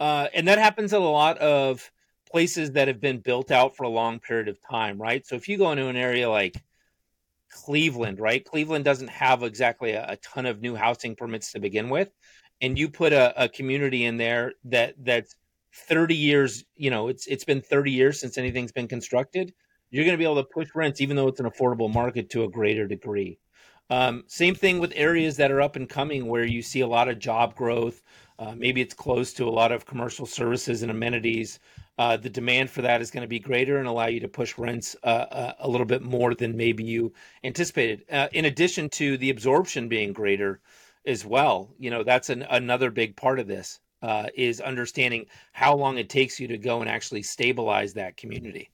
Uh, 0.00 0.28
and 0.32 0.48
that 0.48 0.58
happens 0.58 0.94
at 0.94 1.00
a 1.02 1.04
lot 1.04 1.36
of 1.38 1.90
places 2.30 2.72
that 2.72 2.88
have 2.88 3.00
been 3.00 3.18
built 3.18 3.50
out 3.50 3.76
for 3.76 3.84
a 3.84 3.88
long 3.88 4.20
period 4.20 4.48
of 4.48 4.58
time, 4.68 5.00
right? 5.00 5.26
So 5.26 5.36
if 5.36 5.48
you 5.48 5.58
go 5.58 5.72
into 5.72 5.88
an 5.88 5.96
area 5.96 6.28
like 6.28 6.56
Cleveland, 7.50 8.20
right? 8.20 8.44
Cleveland 8.44 8.84
doesn't 8.84 9.08
have 9.08 9.42
exactly 9.42 9.92
a, 9.92 10.12
a 10.12 10.16
ton 10.16 10.46
of 10.46 10.60
new 10.60 10.74
housing 10.74 11.16
permits 11.16 11.52
to 11.52 11.60
begin 11.60 11.88
with 11.88 12.10
and 12.60 12.78
you 12.78 12.88
put 12.88 13.12
a, 13.12 13.44
a 13.44 13.48
community 13.48 14.04
in 14.04 14.16
there 14.16 14.54
that 14.64 14.94
that's 14.98 15.36
30 15.74 16.14
years, 16.14 16.64
you 16.76 16.90
know, 16.90 17.08
it's 17.08 17.26
it's 17.26 17.44
been 17.44 17.60
30 17.60 17.92
years 17.92 18.20
since 18.20 18.38
anything's 18.38 18.72
been 18.72 18.88
constructed, 18.88 19.52
you're 19.90 20.04
going 20.04 20.14
to 20.14 20.18
be 20.18 20.24
able 20.24 20.42
to 20.42 20.48
push 20.48 20.68
rents 20.74 21.00
even 21.00 21.16
though 21.16 21.28
it's 21.28 21.40
an 21.40 21.46
affordable 21.46 21.92
market 21.92 22.30
to 22.30 22.44
a 22.44 22.48
greater 22.48 22.86
degree. 22.86 23.38
Um, 23.90 24.24
same 24.26 24.54
thing 24.54 24.80
with 24.80 24.92
areas 24.96 25.36
that 25.38 25.50
are 25.50 25.62
up 25.62 25.76
and 25.76 25.88
coming 25.88 26.26
where 26.26 26.44
you 26.44 26.60
see 26.60 26.80
a 26.80 26.86
lot 26.86 27.08
of 27.08 27.18
job 27.18 27.54
growth. 27.54 28.02
Uh, 28.38 28.54
maybe 28.54 28.82
it's 28.82 28.94
close 28.94 29.32
to 29.34 29.48
a 29.48 29.50
lot 29.50 29.72
of 29.72 29.86
commercial 29.86 30.26
services 30.26 30.82
and 30.82 30.90
amenities. 30.90 31.58
Uh, 31.98 32.16
the 32.16 32.30
demand 32.30 32.70
for 32.70 32.80
that 32.82 33.02
is 33.02 33.10
going 33.10 33.22
to 33.22 33.28
be 33.28 33.40
greater 33.40 33.78
and 33.78 33.88
allow 33.88 34.06
you 34.06 34.20
to 34.20 34.28
push 34.28 34.56
rents 34.56 34.94
uh, 35.02 35.06
uh 35.06 35.52
a 35.58 35.68
little 35.68 35.86
bit 35.86 36.00
more 36.00 36.34
than 36.34 36.56
maybe 36.56 36.84
you 36.84 37.12
anticipated. 37.42 38.04
Uh, 38.10 38.28
in 38.32 38.44
addition 38.44 38.88
to 38.88 39.18
the 39.18 39.30
absorption 39.30 39.88
being 39.88 40.12
greater, 40.12 40.60
as 41.08 41.24
well. 41.24 41.70
You 41.78 41.90
know, 41.90 42.04
that's 42.04 42.30
an, 42.30 42.46
another 42.48 42.90
big 42.90 43.16
part 43.16 43.40
of 43.40 43.48
this 43.48 43.80
uh, 44.02 44.26
is 44.34 44.60
understanding 44.60 45.26
how 45.52 45.74
long 45.74 45.98
it 45.98 46.08
takes 46.08 46.38
you 46.38 46.46
to 46.48 46.58
go 46.58 46.80
and 46.80 46.88
actually 46.88 47.22
stabilize 47.22 47.94
that 47.94 48.16
community. 48.16 48.70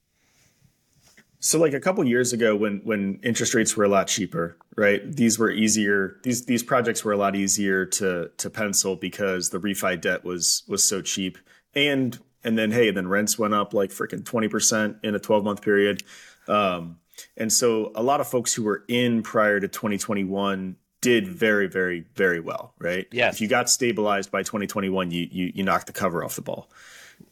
So, 1.39 1.59
like 1.59 1.75
a 1.75 1.81
couple 1.81 2.03
years 2.05 2.33
ago, 2.33 2.57
when 2.57 2.81
when 2.85 3.21
interest 3.23 3.55
rates 3.55 3.77
were 3.77 3.85
a 3.85 3.89
lot 3.89 4.09
cheaper, 4.09 4.57
right? 4.77 5.01
These 5.05 5.39
were 5.39 5.51
easier. 5.51 6.17
These 6.23 6.47
these 6.47 6.63
projects 6.63 7.05
were 7.05 7.13
a 7.13 7.19
lot 7.19 7.37
easier 7.37 7.85
to 7.85 8.31
to 8.39 8.51
pencil 8.51 8.97
because 8.97 9.51
the 9.51 9.61
refi 9.61 10.01
debt 10.01 10.25
was 10.25 10.63
was 10.69 10.83
so 10.83 11.03
cheap, 11.03 11.37
and 11.75 12.19
and 12.45 12.59
then 12.59 12.71
hey, 12.71 12.89
and 12.89 12.97
then 12.97 13.09
rents 13.09 13.39
went 13.39 13.55
up 13.55 13.75
like 13.75 13.91
freaking 13.91 14.25
twenty 14.25 14.49
percent 14.49 14.99
in 15.03 15.15
a 15.15 15.19
twelve 15.19 15.45
month 15.45 15.63
period. 15.63 16.03
Um, 16.49 16.99
and 17.37 17.53
so 17.53 17.93
a 17.95 18.03
lot 18.03 18.21
of 18.21 18.29
folks 18.29 18.53
who 18.53 18.65
were 18.65 18.85
in 18.89 19.23
prior 19.23 19.61
to 19.61 19.69
2021 19.69 20.77
did 21.01 21.29
very, 21.29 21.67
very, 21.67 22.05
very 22.15 22.41
well, 22.41 22.75
right? 22.79 23.07
Yes. 23.13 23.35
If 23.35 23.41
you 23.43 23.49
got 23.49 23.69
stabilized 23.69 24.31
by 24.31 24.43
2021, 24.43 25.11
you 25.11 25.29
you, 25.31 25.53
you 25.55 25.63
knocked 25.63 25.87
the 25.87 25.93
cover 25.93 26.25
off 26.25 26.37
the 26.37 26.43
ball. 26.43 26.71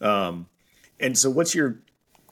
Um, 0.01 0.47
and 1.01 1.17
so, 1.17 1.31
what's 1.31 1.55
your 1.55 1.81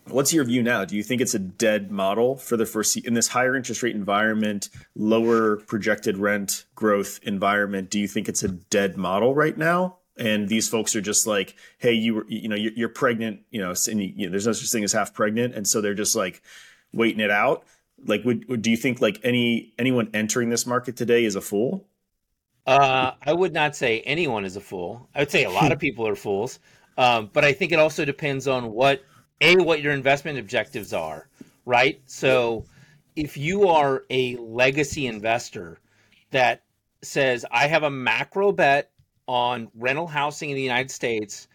what's 0.07 0.33
your 0.33 0.45
view 0.45 0.63
now? 0.63 0.85
Do 0.85 0.97
you 0.97 1.03
think 1.03 1.21
it's 1.21 1.35
a 1.35 1.39
dead 1.39 1.91
model 1.91 2.37
for 2.37 2.57
the 2.57 2.67
first 2.67 2.97
in 2.99 3.15
this 3.15 3.29
higher 3.29 3.57
interest 3.57 3.83
rate 3.83 3.95
environment, 3.95 4.69
lower 4.95 5.57
projected 5.57 6.19
rent 6.19 6.67
growth 6.75 7.21
environment? 7.23 7.91
Do 7.91 7.99
you 7.99 8.07
think 8.07 8.29
it's 8.29 8.43
a 8.43 8.49
dead 8.49 8.97
model 8.97 9.35
right 9.35 9.57
now? 9.57 9.97
And 10.17 10.49
these 10.49 10.69
folks 10.69 10.95
are 10.97 11.01
just 11.01 11.27
like, 11.27 11.57
hey, 11.79 11.93
you 11.93 12.15
were, 12.15 12.27
you 12.29 12.49
know, 12.49 12.57
you're, 12.57 12.73
you're 12.73 12.89
pregnant, 12.89 13.41
you 13.51 13.61
know, 13.61 13.73
and 13.89 14.03
you, 14.03 14.13
you 14.15 14.27
know, 14.27 14.31
there's 14.31 14.47
no 14.47 14.53
such 14.53 14.71
thing 14.71 14.85
as 14.85 14.93
half 14.93 15.15
pregnant, 15.15 15.55
and 15.55 15.67
so 15.67 15.81
they're 15.81 15.95
just 15.95 16.15
like 16.15 16.43
waiting 16.93 17.21
it 17.21 17.31
out 17.31 17.65
like 18.07 18.25
would, 18.25 18.49
would 18.49 18.63
do 18.63 18.71
you 18.71 18.77
think 18.77 19.01
like 19.01 19.21
any 19.23 19.73
anyone 19.79 20.11
entering 20.15 20.49
this 20.49 20.67
market 20.67 20.97
today 20.97 21.25
is 21.25 21.37
a 21.37 21.41
fool 21.41 21.87
uh, 22.67 23.13
I 23.27 23.33
would 23.33 23.53
not 23.53 23.75
say 23.75 24.01
anyone 24.01 24.45
is 24.45 24.55
a 24.55 24.61
fool. 24.61 25.09
I 25.15 25.21
would 25.21 25.31
say 25.31 25.45
a 25.45 25.51
lot 25.51 25.73
of 25.73 25.79
people 25.81 26.07
are 26.07 26.15
fools, 26.15 26.61
um, 26.99 27.31
but 27.33 27.45
I 27.45 27.53
think 27.53 27.73
it 27.73 27.79
also 27.79 28.05
depends 28.05 28.47
on 28.47 28.71
what 28.71 29.03
a 29.41 29.57
what 29.57 29.81
your 29.81 29.93
investment 29.93 30.39
objectives 30.39 30.93
are, 30.93 31.29
right? 31.65 32.01
So, 32.07 32.67
if 33.17 33.37
you 33.37 33.67
are 33.69 34.05
a 34.11 34.37
legacy 34.37 35.07
investor 35.07 35.81
that 36.31 36.63
says 37.03 37.45
I 37.51 37.67
have 37.67 37.83
a 37.83 37.91
macro 37.91 38.53
bet 38.53 38.90
on 39.31 39.69
rental 39.77 40.09
housing 40.09 40.51
in 40.51 40.57
the 40.57 40.63
United 40.63 40.91
States, 40.91 41.47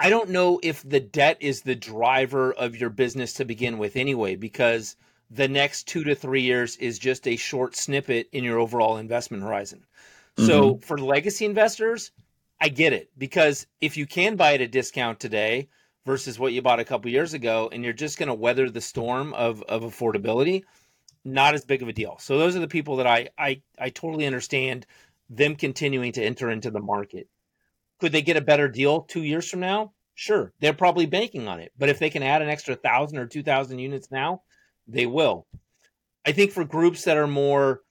I 0.00 0.10
don't 0.10 0.30
know 0.30 0.58
if 0.60 0.82
the 0.82 0.98
debt 0.98 1.36
is 1.40 1.62
the 1.62 1.76
driver 1.76 2.52
of 2.52 2.74
your 2.74 2.90
business 2.90 3.32
to 3.34 3.44
begin 3.44 3.78
with 3.78 3.94
anyway, 3.94 4.34
because 4.34 4.96
the 5.30 5.46
next 5.46 5.86
two 5.86 6.02
to 6.02 6.16
three 6.16 6.42
years 6.42 6.76
is 6.78 6.98
just 6.98 7.28
a 7.28 7.36
short 7.36 7.76
snippet 7.76 8.28
in 8.32 8.42
your 8.42 8.58
overall 8.58 8.96
investment 8.96 9.44
horizon. 9.44 9.86
Mm-hmm. 10.36 10.46
So 10.46 10.78
for 10.78 10.98
legacy 10.98 11.44
investors, 11.44 12.10
I 12.60 12.70
get 12.70 12.92
it 12.92 13.08
because 13.16 13.66
if 13.80 13.96
you 13.96 14.06
can 14.06 14.34
buy 14.34 14.54
at 14.54 14.60
a 14.60 14.66
discount 14.66 15.20
today 15.20 15.68
versus 16.04 16.40
what 16.40 16.52
you 16.52 16.60
bought 16.60 16.80
a 16.80 16.84
couple 16.84 17.10
years 17.10 17.34
ago, 17.34 17.68
and 17.70 17.84
you're 17.84 17.92
just 17.92 18.18
going 18.18 18.28
to 18.28 18.34
weather 18.34 18.68
the 18.68 18.80
storm 18.80 19.32
of, 19.34 19.62
of 19.62 19.82
affordability, 19.82 20.64
not 21.24 21.54
as 21.54 21.64
big 21.64 21.82
of 21.82 21.88
a 21.88 21.92
deal. 21.92 22.16
So 22.18 22.36
those 22.38 22.56
are 22.56 22.60
the 22.60 22.68
people 22.68 22.96
that 22.96 23.06
I, 23.06 23.28
I 23.38 23.62
I 23.78 23.90
totally 23.90 24.26
understand 24.26 24.86
them 25.28 25.56
continuing 25.56 26.12
to 26.12 26.24
enter 26.24 26.50
into 26.50 26.70
the 26.70 26.80
market. 26.80 27.28
Could 28.00 28.12
they 28.12 28.22
get 28.22 28.36
a 28.36 28.42
better 28.42 28.68
deal 28.68 29.02
two 29.02 29.22
years 29.22 29.48
from 29.48 29.60
now? 29.60 29.92
Sure, 30.14 30.52
they're 30.60 30.72
probably 30.72 31.06
banking 31.06 31.48
on 31.48 31.60
it. 31.60 31.72
But 31.78 31.88
if 31.88 31.98
they 31.98 32.10
can 32.10 32.22
add 32.22 32.42
an 32.42 32.48
extra 32.48 32.74
thousand 32.74 33.18
or 33.18 33.26
two 33.26 33.42
thousand 33.42 33.78
units 33.78 34.10
now, 34.10 34.42
they 34.86 35.06
will. 35.06 35.46
I 36.24 36.32
think 36.32 36.52
for 36.52 36.64
groups 36.64 37.04
that 37.04 37.16
are 37.16 37.26
more 37.26 37.82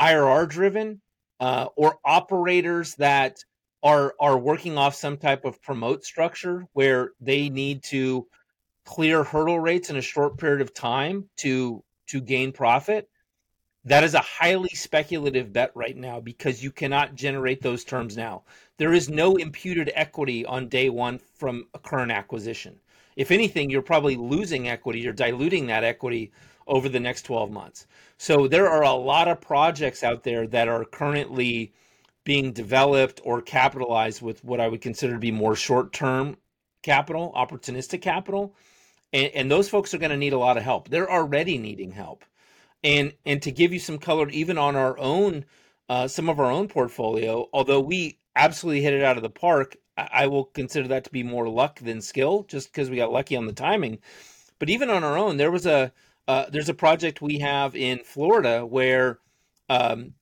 IRR 0.00 0.48
driven 0.48 1.00
uh, 1.40 1.66
or 1.76 1.98
operators 2.04 2.94
that 2.96 3.38
are 3.82 4.14
are 4.20 4.38
working 4.38 4.78
off 4.78 4.94
some 4.94 5.16
type 5.16 5.44
of 5.44 5.62
promote 5.62 6.04
structure 6.04 6.66
where 6.72 7.12
they 7.20 7.48
need 7.48 7.82
to 7.84 8.26
clear 8.84 9.24
hurdle 9.24 9.58
rates 9.58 9.90
in 9.90 9.96
a 9.96 10.02
short 10.02 10.38
period 10.38 10.60
of 10.60 10.72
time 10.72 11.28
to 11.36 11.82
to 12.08 12.20
gain 12.20 12.52
profit 12.52 13.08
that 13.86 14.04
is 14.04 14.14
a 14.14 14.20
highly 14.20 14.68
speculative 14.70 15.52
bet 15.52 15.70
right 15.74 15.96
now 15.96 16.20
because 16.20 16.62
you 16.62 16.70
cannot 16.70 17.14
generate 17.14 17.62
those 17.62 17.84
terms 17.84 18.16
now 18.16 18.42
there 18.76 18.92
is 18.92 19.08
no 19.08 19.36
imputed 19.36 19.90
equity 19.94 20.44
on 20.44 20.68
day 20.68 20.90
one 20.90 21.18
from 21.18 21.66
a 21.74 21.78
current 21.78 22.12
acquisition 22.12 22.78
if 23.16 23.30
anything 23.30 23.70
you're 23.70 23.82
probably 23.82 24.16
losing 24.16 24.68
equity 24.68 25.00
you're 25.00 25.12
diluting 25.12 25.66
that 25.66 25.84
equity 25.84 26.30
over 26.66 26.88
the 26.88 27.00
next 27.00 27.22
12 27.22 27.50
months 27.50 27.86
so 28.18 28.46
there 28.46 28.68
are 28.68 28.82
a 28.82 28.92
lot 28.92 29.28
of 29.28 29.40
projects 29.40 30.02
out 30.04 30.22
there 30.22 30.46
that 30.46 30.68
are 30.68 30.84
currently 30.84 31.72
being 32.26 32.52
developed 32.52 33.20
or 33.24 33.40
capitalized 33.40 34.20
with 34.20 34.44
what 34.44 34.60
I 34.60 34.68
would 34.68 34.82
consider 34.82 35.14
to 35.14 35.18
be 35.18 35.30
more 35.30 35.54
short 35.54 35.92
term 35.92 36.36
capital, 36.82 37.32
opportunistic 37.36 38.02
capital. 38.02 38.54
And, 39.12 39.30
and 39.34 39.50
those 39.50 39.68
folks 39.68 39.94
are 39.94 39.98
going 39.98 40.10
to 40.10 40.16
need 40.16 40.32
a 40.32 40.38
lot 40.38 40.56
of 40.56 40.64
help. 40.64 40.88
They're 40.88 41.10
already 41.10 41.56
needing 41.56 41.92
help. 41.92 42.24
And, 42.86 43.14
and 43.24 43.42
to 43.42 43.50
give 43.50 43.72
you 43.72 43.80
some 43.80 43.98
color, 43.98 44.28
even 44.28 44.58
on 44.58 44.76
our 44.76 44.96
own, 44.96 45.44
uh, 45.88 46.06
some 46.06 46.28
of 46.28 46.38
our 46.38 46.52
own 46.52 46.68
portfolio, 46.68 47.48
although 47.52 47.80
we 47.80 48.20
absolutely 48.36 48.80
hit 48.80 48.94
it 48.94 49.02
out 49.02 49.16
of 49.16 49.24
the 49.24 49.28
park, 49.28 49.76
I, 49.96 50.08
I 50.12 50.26
will 50.28 50.44
consider 50.44 50.86
that 50.88 51.02
to 51.02 51.10
be 51.10 51.24
more 51.24 51.48
luck 51.48 51.80
than 51.80 52.00
skill, 52.00 52.44
just 52.44 52.72
because 52.72 52.88
we 52.88 52.96
got 52.96 53.10
lucky 53.10 53.34
on 53.36 53.46
the 53.46 53.52
timing. 53.52 53.98
But 54.60 54.70
even 54.70 54.88
on 54.88 55.02
our 55.02 55.18
own, 55.18 55.36
there 55.36 55.50
was 55.50 55.66
a 55.66 55.92
uh, 56.28 56.46
there's 56.50 56.68
a 56.68 56.74
project 56.74 57.20
we 57.20 57.40
have 57.40 57.74
in 57.74 58.04
Florida 58.04 58.64
where 58.64 59.18
um, 59.68 60.14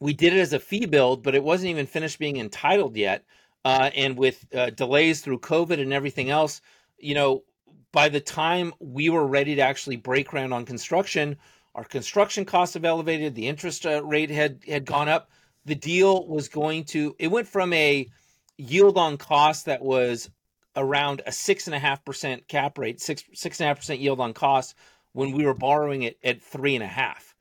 we 0.00 0.14
did 0.14 0.32
it 0.32 0.40
as 0.40 0.52
a 0.52 0.58
fee 0.58 0.86
build, 0.86 1.22
but 1.22 1.36
it 1.36 1.44
wasn't 1.44 1.70
even 1.70 1.86
finished 1.86 2.18
being 2.18 2.38
entitled 2.38 2.96
yet. 2.96 3.24
Uh, 3.64 3.90
and 3.94 4.18
with 4.18 4.46
uh, 4.52 4.70
delays 4.70 5.20
through 5.20 5.38
COVID 5.38 5.80
and 5.80 5.92
everything 5.92 6.28
else, 6.28 6.60
you 6.98 7.14
know, 7.14 7.44
by 7.92 8.08
the 8.08 8.20
time 8.20 8.72
we 8.80 9.10
were 9.10 9.26
ready 9.26 9.54
to 9.54 9.62
actually 9.62 9.96
break 9.96 10.28
ground 10.28 10.52
on 10.52 10.64
construction, 10.66 11.36
our 11.74 11.84
construction 11.84 12.44
costs 12.44 12.74
have 12.74 12.84
elevated. 12.84 13.34
The 13.34 13.48
interest 13.48 13.86
uh, 13.86 14.04
rate 14.04 14.30
had 14.30 14.60
had 14.66 14.84
gone 14.84 15.08
up. 15.08 15.30
The 15.64 15.74
deal 15.74 16.26
was 16.26 16.48
going 16.48 16.84
to. 16.86 17.16
It 17.18 17.28
went 17.28 17.48
from 17.48 17.72
a 17.72 18.08
yield 18.56 18.98
on 18.98 19.16
cost 19.16 19.66
that 19.66 19.82
was 19.82 20.30
around 20.76 21.22
a 21.26 21.32
six 21.32 21.66
and 21.66 21.74
a 21.74 21.78
half 21.78 22.04
percent 22.04 22.48
cap 22.48 22.78
rate, 22.78 23.00
six 23.00 23.24
six 23.34 23.60
and 23.60 23.66
a 23.66 23.68
half 23.68 23.78
percent 23.78 24.00
yield 24.00 24.20
on 24.20 24.34
cost 24.34 24.74
when 25.12 25.32
we 25.32 25.44
were 25.44 25.54
borrowing 25.54 26.02
it 26.02 26.18
at 26.22 26.42
three 26.42 26.74
and 26.74 26.84
a 26.84 26.88
half 26.88 27.34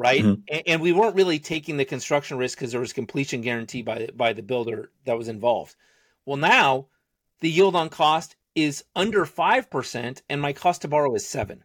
right? 0.00 0.22
Mm-hmm. 0.22 0.42
And, 0.48 0.62
and, 0.66 0.80
we 0.80 0.92
weren't 0.92 1.14
really 1.14 1.38
taking 1.38 1.76
the 1.76 1.84
construction 1.84 2.38
risk 2.38 2.56
because 2.56 2.72
there 2.72 2.80
was 2.80 2.94
completion 2.94 3.42
guarantee 3.42 3.82
by 3.82 4.08
by 4.14 4.32
the 4.32 4.42
builder 4.42 4.90
that 5.04 5.18
was 5.18 5.28
involved. 5.28 5.76
Well, 6.24 6.38
now 6.38 6.86
the 7.40 7.50
yield 7.50 7.76
on 7.76 7.90
cost 7.90 8.34
is 8.54 8.84
under 8.96 9.26
five 9.26 9.70
percent, 9.70 10.22
and 10.30 10.40
my 10.40 10.54
cost 10.54 10.82
to 10.82 10.88
borrow 10.88 11.14
is 11.14 11.26
seven. 11.26 11.64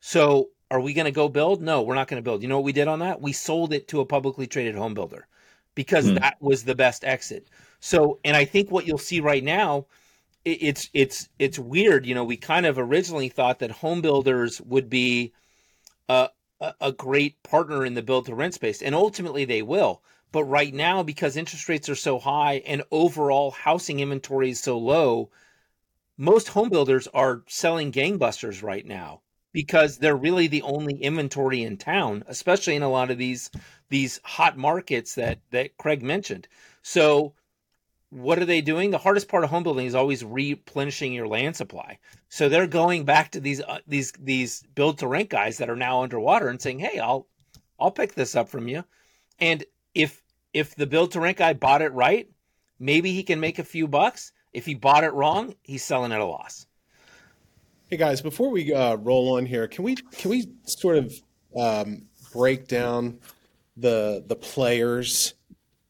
So, 0.00 0.50
are 0.70 0.80
we 0.80 0.94
going 0.94 1.06
to 1.06 1.12
go 1.12 1.28
build? 1.28 1.62
No, 1.62 1.82
we're 1.82 1.94
not 1.94 2.08
going 2.08 2.22
to 2.22 2.24
build. 2.24 2.42
You 2.42 2.48
know 2.48 2.56
what 2.56 2.64
we 2.64 2.72
did 2.72 2.88
on 2.88 2.98
that? 3.00 3.20
We 3.20 3.32
sold 3.32 3.72
it 3.72 3.88
to 3.88 4.00
a 4.00 4.06
publicly 4.06 4.46
traded 4.46 4.74
home 4.74 4.94
builder 4.94 5.26
because 5.74 6.06
mm-hmm. 6.06 6.16
that 6.16 6.36
was 6.40 6.64
the 6.64 6.74
best 6.74 7.04
exit. 7.04 7.48
So, 7.80 8.18
and 8.24 8.36
I 8.36 8.44
think 8.44 8.70
what 8.70 8.86
you'll 8.86 8.98
see 8.98 9.20
right 9.20 9.44
now 9.44 9.86
it's 10.46 10.88
it's 10.94 11.28
it's 11.40 11.58
weird. 11.58 12.06
You 12.06 12.14
know, 12.14 12.24
we 12.24 12.36
kind 12.36 12.66
of 12.66 12.78
originally 12.78 13.28
thought 13.28 13.58
that 13.58 13.70
home 13.72 14.00
builders 14.00 14.60
would 14.60 14.88
be 14.88 15.32
a, 16.08 16.30
a 16.80 16.92
great 16.92 17.42
partner 17.42 17.84
in 17.84 17.94
the 17.94 18.02
build 18.02 18.26
to 18.26 18.34
rent 18.34 18.54
space, 18.54 18.80
and 18.80 18.94
ultimately 18.94 19.44
they 19.44 19.62
will. 19.62 20.02
But 20.30 20.44
right 20.44 20.72
now, 20.72 21.02
because 21.02 21.36
interest 21.36 21.68
rates 21.68 21.88
are 21.88 21.96
so 21.96 22.20
high 22.20 22.62
and 22.64 22.84
overall 22.92 23.50
housing 23.50 23.98
inventory 24.00 24.50
is 24.50 24.60
so 24.60 24.78
low, 24.78 25.30
most 26.16 26.48
home 26.48 26.68
builders 26.68 27.08
are 27.08 27.42
selling 27.48 27.90
gangbusters 27.90 28.62
right 28.62 28.86
now 28.86 29.22
because 29.56 29.96
they're 29.96 30.14
really 30.14 30.48
the 30.48 30.60
only 30.60 30.96
inventory 30.96 31.62
in 31.62 31.78
town, 31.78 32.22
especially 32.26 32.76
in 32.76 32.82
a 32.82 32.90
lot 32.90 33.10
of 33.10 33.16
these 33.16 33.50
these 33.88 34.20
hot 34.22 34.58
markets 34.58 35.14
that 35.14 35.38
that 35.50 35.78
Craig 35.78 36.02
mentioned. 36.02 36.46
So 36.82 37.32
what 38.10 38.38
are 38.38 38.44
they 38.44 38.60
doing? 38.60 38.90
The 38.90 38.98
hardest 38.98 39.28
part 39.28 39.44
of 39.44 39.48
home 39.48 39.62
building 39.62 39.86
is 39.86 39.94
always 39.94 40.22
replenishing 40.22 41.14
your 41.14 41.26
land 41.26 41.56
supply. 41.56 42.00
So 42.28 42.50
they're 42.50 42.66
going 42.66 43.06
back 43.06 43.30
to 43.30 43.40
these 43.40 43.62
uh, 43.62 43.78
these 43.86 44.12
these 44.20 44.62
build 44.74 44.98
to 44.98 45.08
rent 45.08 45.30
guys 45.30 45.56
that 45.56 45.70
are 45.70 45.82
now 45.86 46.02
underwater 46.02 46.48
and 46.48 46.60
saying, 46.60 46.80
"Hey, 46.80 46.98
I'll 46.98 47.26
I'll 47.80 47.90
pick 47.90 48.12
this 48.12 48.36
up 48.36 48.50
from 48.50 48.68
you." 48.68 48.84
And 49.38 49.64
if 49.94 50.22
if 50.52 50.74
the 50.74 50.86
build 50.86 51.12
to 51.12 51.20
rent 51.20 51.38
guy 51.38 51.54
bought 51.54 51.80
it 51.80 51.94
right, 51.94 52.28
maybe 52.78 53.14
he 53.14 53.22
can 53.22 53.40
make 53.40 53.58
a 53.58 53.64
few 53.64 53.88
bucks. 53.88 54.32
If 54.52 54.66
he 54.66 54.74
bought 54.74 55.04
it 55.04 55.14
wrong, 55.14 55.54
he's 55.62 55.82
selling 55.82 56.12
at 56.12 56.20
a 56.20 56.26
loss. 56.26 56.66
Hey 57.88 57.96
guys, 57.96 58.20
before 58.20 58.50
we 58.50 58.74
uh, 58.74 58.96
roll 58.96 59.36
on 59.36 59.46
here, 59.46 59.68
can 59.68 59.84
we 59.84 59.96
can 59.96 60.30
we 60.30 60.48
sort 60.64 60.96
of 60.96 61.14
um, 61.56 62.02
break 62.32 62.66
down 62.66 63.18
the 63.76 64.24
the 64.26 64.36
players 64.36 65.34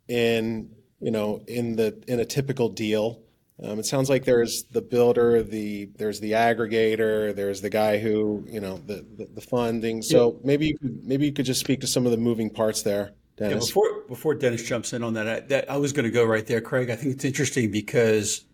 in 0.08 0.70
you 1.00 1.10
know, 1.10 1.42
in 1.46 1.76
the 1.76 2.02
in 2.08 2.20
a 2.20 2.24
typical 2.24 2.68
deal. 2.68 3.20
Um, 3.62 3.78
it 3.78 3.86
sounds 3.86 4.10
like 4.10 4.24
there's 4.24 4.64
the 4.64 4.82
builder, 4.82 5.42
the 5.42 5.86
there's 5.96 6.20
the 6.20 6.32
aggregator, 6.32 7.34
there's 7.34 7.60
the 7.60 7.70
guy 7.70 7.98
who 7.98 8.44
you 8.48 8.60
know 8.60 8.78
the 8.86 9.04
the, 9.16 9.26
the 9.34 9.40
funding. 9.40 10.02
So 10.02 10.32
yeah. 10.32 10.38
maybe 10.44 10.66
you 10.66 10.78
could, 10.78 11.04
maybe 11.04 11.26
you 11.26 11.32
could 11.32 11.46
just 11.46 11.60
speak 11.60 11.80
to 11.80 11.86
some 11.86 12.04
of 12.04 12.12
the 12.12 12.18
moving 12.18 12.50
parts 12.50 12.82
there, 12.82 13.12
Dennis. 13.36 13.54
Yeah, 13.54 13.58
before 13.68 14.00
before 14.08 14.34
Dennis 14.34 14.62
jumps 14.62 14.92
in 14.92 15.02
on 15.02 15.14
that, 15.14 15.28
I, 15.28 15.40
that 15.40 15.70
I 15.70 15.76
was 15.76 15.92
going 15.92 16.04
to 16.04 16.10
go 16.10 16.24
right 16.24 16.46
there, 16.46 16.60
Craig. 16.60 16.90
I 16.90 16.96
think 16.96 17.14
it's 17.14 17.24
interesting 17.24 17.70
because 17.70 18.44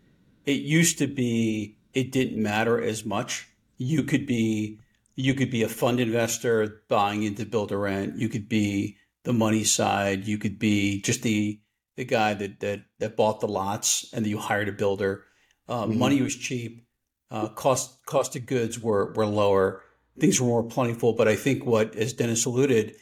it 0.46 0.60
used 0.60 0.98
to 0.98 1.06
be 1.06 1.76
it 1.94 2.12
didn't 2.12 2.42
matter 2.42 2.80
as 2.80 3.04
much. 3.04 3.48
You 3.78 4.02
could 4.02 4.26
be 4.26 4.80
you 5.14 5.34
could 5.34 5.50
be 5.50 5.62
a 5.62 5.68
fund 5.68 6.00
investor 6.00 6.82
buying 6.88 7.22
into 7.22 7.44
build 7.44 7.68
to 7.68 7.76
rent. 7.76 8.16
You 8.16 8.28
could 8.28 8.48
be 8.48 8.96
the 9.24 9.32
money 9.32 9.64
side. 9.64 10.26
You 10.26 10.38
could 10.38 10.58
be 10.58 11.00
just 11.02 11.22
the 11.22 11.60
the 11.96 12.04
guy 12.04 12.34
that 12.34 12.60
that 12.60 12.82
that 12.98 13.16
bought 13.16 13.40
the 13.40 13.48
lots 13.48 14.12
and 14.12 14.24
then 14.24 14.30
you 14.30 14.38
hired 14.38 14.68
a 14.68 14.72
builder. 14.72 15.24
Uh, 15.68 15.84
mm-hmm. 15.84 15.98
Money 15.98 16.22
was 16.22 16.36
cheap. 16.36 16.86
Uh, 17.30 17.48
cost 17.48 18.04
cost 18.06 18.36
of 18.36 18.46
goods 18.46 18.78
were 18.80 19.12
were 19.14 19.26
lower. 19.26 19.82
Things 20.18 20.40
were 20.40 20.46
more 20.46 20.62
plentiful. 20.62 21.14
But 21.14 21.28
I 21.28 21.36
think 21.36 21.64
what, 21.64 21.96
as 21.96 22.12
Dennis 22.12 22.44
alluded, 22.44 22.94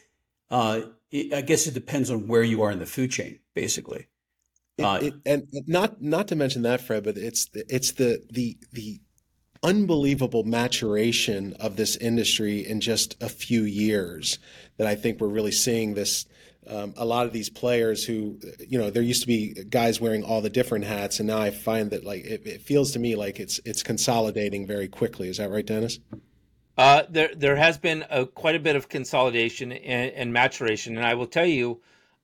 uh, 0.50 0.83
it, 1.11 1.33
I 1.33 1.40
guess 1.40 1.66
it 1.66 1.74
depends 1.74 2.11
on 2.11 2.29
where 2.29 2.42
you 2.42 2.62
are 2.62 2.70
in 2.70 2.79
the 2.79 2.87
food 2.87 3.11
chain, 3.11 3.40
basically. 3.55 4.07
It, 4.78 4.85
uh, 4.85 4.98
it, 5.02 5.14
and 5.26 5.46
not 5.66 6.00
not 6.00 6.28
to 6.28 6.37
mention 6.37 6.62
that, 6.62 6.80
Fred, 6.80 7.04
but 7.04 7.16
it's 7.16 7.48
the, 7.48 7.64
it's 7.68 7.92
the 7.92 8.22
the 8.30 8.56
the 8.72 9.00
unbelievable 9.62 10.44
maturation 10.44 11.54
of 11.61 11.76
this 11.76 11.96
industry 11.96 12.66
in 12.66 12.80
just 12.80 13.22
a 13.22 13.28
few 13.28 13.62
years 13.62 14.38
that 14.78 14.87
I 14.87 14.94
think 14.94 15.20
we're 15.20 15.28
really 15.28 15.52
seeing 15.52 15.92
this 15.92 16.24
um, 16.66 16.94
a 16.96 17.04
lot 17.04 17.26
of 17.26 17.33
these 17.33 17.48
players 17.48 18.04
who, 18.04 18.38
you 18.66 18.78
know, 18.78 18.90
there 18.90 19.02
used 19.02 19.22
to 19.22 19.26
be 19.26 19.54
guys 19.68 20.00
wearing 20.00 20.22
all 20.22 20.40
the 20.40 20.50
different 20.50 20.85
hats, 20.85 21.18
and 21.18 21.26
now 21.26 21.38
I 21.38 21.50
find 21.50 21.90
that 21.90 22.04
like 22.04 22.24
it, 22.24 22.46
it 22.46 22.62
feels 22.62 22.92
to 22.92 22.98
me 22.98 23.16
like 23.16 23.40
it's 23.40 23.61
it's 23.64 23.83
consolidating 23.83 24.66
very 24.66 24.88
quickly. 24.88 25.28
Is 25.28 25.38
that 25.38 25.50
right, 25.50 25.66
Dennis? 25.66 25.98
Uh, 26.76 27.02
there 27.09 27.30
there 27.35 27.56
has 27.56 27.78
been 27.78 28.04
a, 28.11 28.26
quite 28.26 28.54
a 28.54 28.61
bit 28.61 28.76
of 28.76 28.88
consolidation 28.88 29.72
and, 29.72 30.12
and 30.12 30.33
maturation, 30.33 30.96
and 30.96 31.04
I 31.04 31.14
will 31.14 31.26
tell 31.26 31.46
you, 31.46 31.80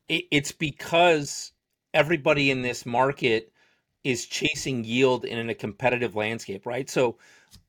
it, 0.09 0.25
it's 0.31 0.53
because 0.53 1.53
everybody 1.97 2.51
in 2.51 2.61
this 2.61 2.85
market 2.85 3.51
is 4.05 4.27
chasing 4.27 4.85
yield 4.85 5.25
in 5.25 5.49
a 5.49 5.55
competitive 5.55 6.15
landscape, 6.15 6.67
right? 6.67 6.91
So 6.91 7.17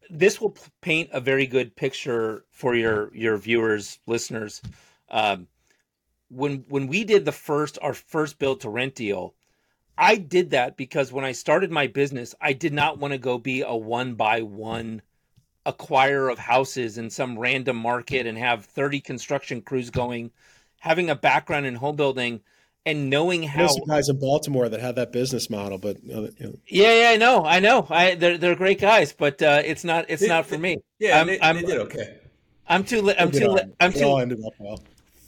this 0.10 0.42
will 0.42 0.56
paint 0.82 1.10
a 1.14 1.22
very 1.22 1.48
good 1.48 1.76
picture 1.76 2.44
for 2.52 2.76
your 2.76 3.16
your 3.16 3.38
viewers, 3.38 4.00
listeners. 4.06 4.62
Um, 5.10 5.48
when 6.30 6.66
when 6.68 6.88
we 6.88 7.06
did 7.06 7.24
the 7.24 7.32
first 7.32 7.80
our 7.82 7.94
first 7.94 8.38
build 8.38 8.60
to 8.62 8.70
rent 8.70 8.96
deal, 8.96 9.34
I 9.98 10.18
did 10.18 10.50
that 10.50 10.76
because 10.76 11.14
when 11.14 11.24
I 11.24 11.32
started 11.32 11.72
my 11.72 11.88
business, 11.88 12.36
I 12.42 12.52
did 12.52 12.74
not 12.74 13.00
want 13.00 13.14
to 13.14 13.18
go 13.18 13.38
be 13.38 13.62
a 13.62 13.76
one 13.76 14.16
by 14.16 14.42
one 14.42 15.02
acquirer 15.66 16.32
of 16.32 16.40
houses 16.40 16.98
in 16.98 17.10
some 17.10 17.40
random 17.40 17.78
market 17.78 18.28
and 18.28 18.38
have 18.38 18.66
30 18.66 19.00
construction 19.00 19.62
crews 19.62 19.90
going. 19.90 20.32
Having 20.82 21.10
a 21.10 21.16
background 21.16 21.66
in 21.66 21.76
home 21.76 21.96
building 21.96 22.42
and 22.88 23.10
knowing 23.10 23.44
how 23.44 23.60
There's 23.60 23.74
some 23.76 23.88
guys 23.88 24.10
in 24.10 24.20
Baltimore 24.20 24.70
that 24.70 24.80
have 24.80 24.96
that 24.96 25.12
business 25.12 25.50
model, 25.50 25.78
but 25.78 26.04
you 26.04 26.16
know, 26.16 26.54
yeah, 26.68 27.02
yeah, 27.02 27.10
I 27.12 27.18
know, 27.18 27.46
I 27.46 27.60
know, 27.60 27.86
I 27.90 28.16
they're 28.16 28.38
they're 28.38 28.56
great 28.56 28.80
guys, 28.82 29.14
but 29.14 29.42
uh, 29.42 29.62
it's 29.66 29.84
not 29.84 30.06
it's 30.10 30.22
They- 30.22 30.28
not 30.28 30.46
for 30.46 30.58
me. 30.58 30.78
Yeah, 31.00 31.18
I'm- 31.18 31.28
they, 31.28 31.40
I'm- 31.40 31.56
they 31.58 31.62
did 31.64 31.78
okay. 31.82 32.18
I'm 32.68 32.84
too 32.84 33.12
I'm 33.18 33.32
too 33.32 33.58
I'm 33.80 33.94
all 33.94 34.18
too 34.18 34.22
ended 34.22 34.40
up 34.46 34.54
well. 34.60 34.80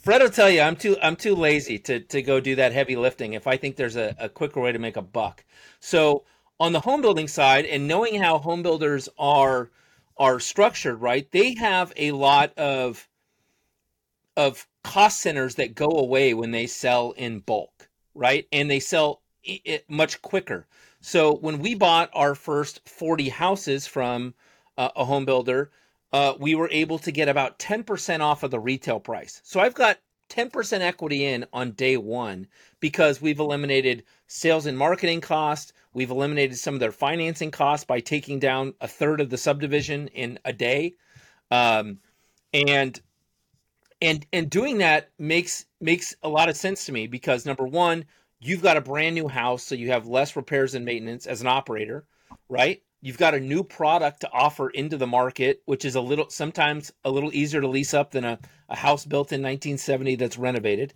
Fred 0.02 0.22
will 0.22 0.30
tell 0.30 0.50
you 0.50 0.60
I'm 0.62 0.76
too 0.76 0.96
I'm 1.02 1.16
too 1.16 1.34
lazy 1.34 1.78
to 1.80 2.00
to 2.00 2.22
go 2.22 2.40
do 2.40 2.56
that 2.56 2.72
heavy 2.72 2.96
lifting 2.96 3.34
if 3.34 3.46
I 3.46 3.56
think 3.56 3.76
there's 3.76 3.96
a, 3.96 4.14
a 4.18 4.28
quicker 4.28 4.60
way 4.60 4.72
to 4.72 4.78
make 4.78 4.96
a 4.96 5.02
buck. 5.02 5.44
So 5.78 6.24
on 6.58 6.72
the 6.72 6.80
home 6.80 7.00
building 7.02 7.28
side 7.28 7.64
and 7.66 7.86
knowing 7.88 8.20
how 8.20 8.38
home 8.38 8.62
builders 8.62 9.08
are 9.18 9.70
are 10.18 10.38
structured, 10.40 11.00
right? 11.00 11.30
They 11.30 11.54
have 11.54 11.92
a 11.96 12.12
lot 12.12 12.52
of 12.58 13.08
of 14.36 14.66
cost 14.82 15.20
centers 15.20 15.56
that 15.56 15.74
go 15.74 15.88
away 15.88 16.34
when 16.34 16.50
they 16.50 16.66
sell 16.66 17.12
in 17.12 17.40
bulk, 17.40 17.88
right? 18.14 18.46
And 18.52 18.70
they 18.70 18.80
sell 18.80 19.22
it 19.42 19.88
much 19.88 20.22
quicker. 20.22 20.66
So 21.00 21.34
when 21.36 21.60
we 21.60 21.74
bought 21.74 22.10
our 22.12 22.34
first 22.34 22.88
40 22.88 23.28
houses 23.30 23.86
from 23.86 24.34
uh, 24.76 24.90
a 24.96 25.04
home 25.04 25.24
builder, 25.24 25.70
uh, 26.12 26.34
we 26.38 26.54
were 26.54 26.68
able 26.70 26.98
to 26.98 27.12
get 27.12 27.28
about 27.28 27.58
10% 27.58 28.20
off 28.20 28.42
of 28.42 28.50
the 28.50 28.60
retail 28.60 29.00
price. 29.00 29.40
So 29.44 29.60
I've 29.60 29.74
got 29.74 29.98
10% 30.28 30.80
equity 30.80 31.24
in 31.24 31.46
on 31.52 31.72
day 31.72 31.96
one 31.96 32.46
because 32.78 33.20
we've 33.20 33.40
eliminated 33.40 34.04
sales 34.26 34.66
and 34.66 34.78
marketing 34.78 35.20
costs. 35.20 35.72
We've 35.92 36.10
eliminated 36.10 36.56
some 36.58 36.74
of 36.74 36.80
their 36.80 36.92
financing 36.92 37.50
costs 37.50 37.84
by 37.84 38.00
taking 38.00 38.38
down 38.38 38.74
a 38.80 38.88
third 38.88 39.20
of 39.20 39.30
the 39.30 39.38
subdivision 39.38 40.08
in 40.08 40.38
a 40.44 40.52
day. 40.52 40.94
Um, 41.50 41.98
and 42.52 43.00
and 44.02 44.26
and 44.32 44.48
doing 44.48 44.78
that 44.78 45.10
makes 45.18 45.66
makes 45.80 46.14
a 46.22 46.28
lot 46.28 46.48
of 46.48 46.56
sense 46.56 46.86
to 46.86 46.92
me 46.92 47.06
because 47.06 47.46
number 47.46 47.66
one, 47.66 48.04
you've 48.38 48.62
got 48.62 48.76
a 48.76 48.80
brand 48.80 49.14
new 49.14 49.28
house, 49.28 49.62
so 49.62 49.74
you 49.74 49.90
have 49.90 50.06
less 50.06 50.36
repairs 50.36 50.74
and 50.74 50.84
maintenance 50.84 51.26
as 51.26 51.40
an 51.40 51.46
operator, 51.46 52.06
right? 52.48 52.82
You've 53.02 53.18
got 53.18 53.34
a 53.34 53.40
new 53.40 53.64
product 53.64 54.20
to 54.20 54.30
offer 54.30 54.68
into 54.68 54.96
the 54.96 55.06
market, 55.06 55.62
which 55.64 55.84
is 55.84 55.94
a 55.94 56.00
little 56.00 56.28
sometimes 56.28 56.92
a 57.04 57.10
little 57.10 57.32
easier 57.34 57.60
to 57.60 57.68
lease 57.68 57.94
up 57.94 58.10
than 58.10 58.24
a, 58.24 58.38
a 58.68 58.76
house 58.76 59.04
built 59.04 59.32
in 59.32 59.42
1970 59.42 60.16
that's 60.16 60.38
renovated. 60.38 60.94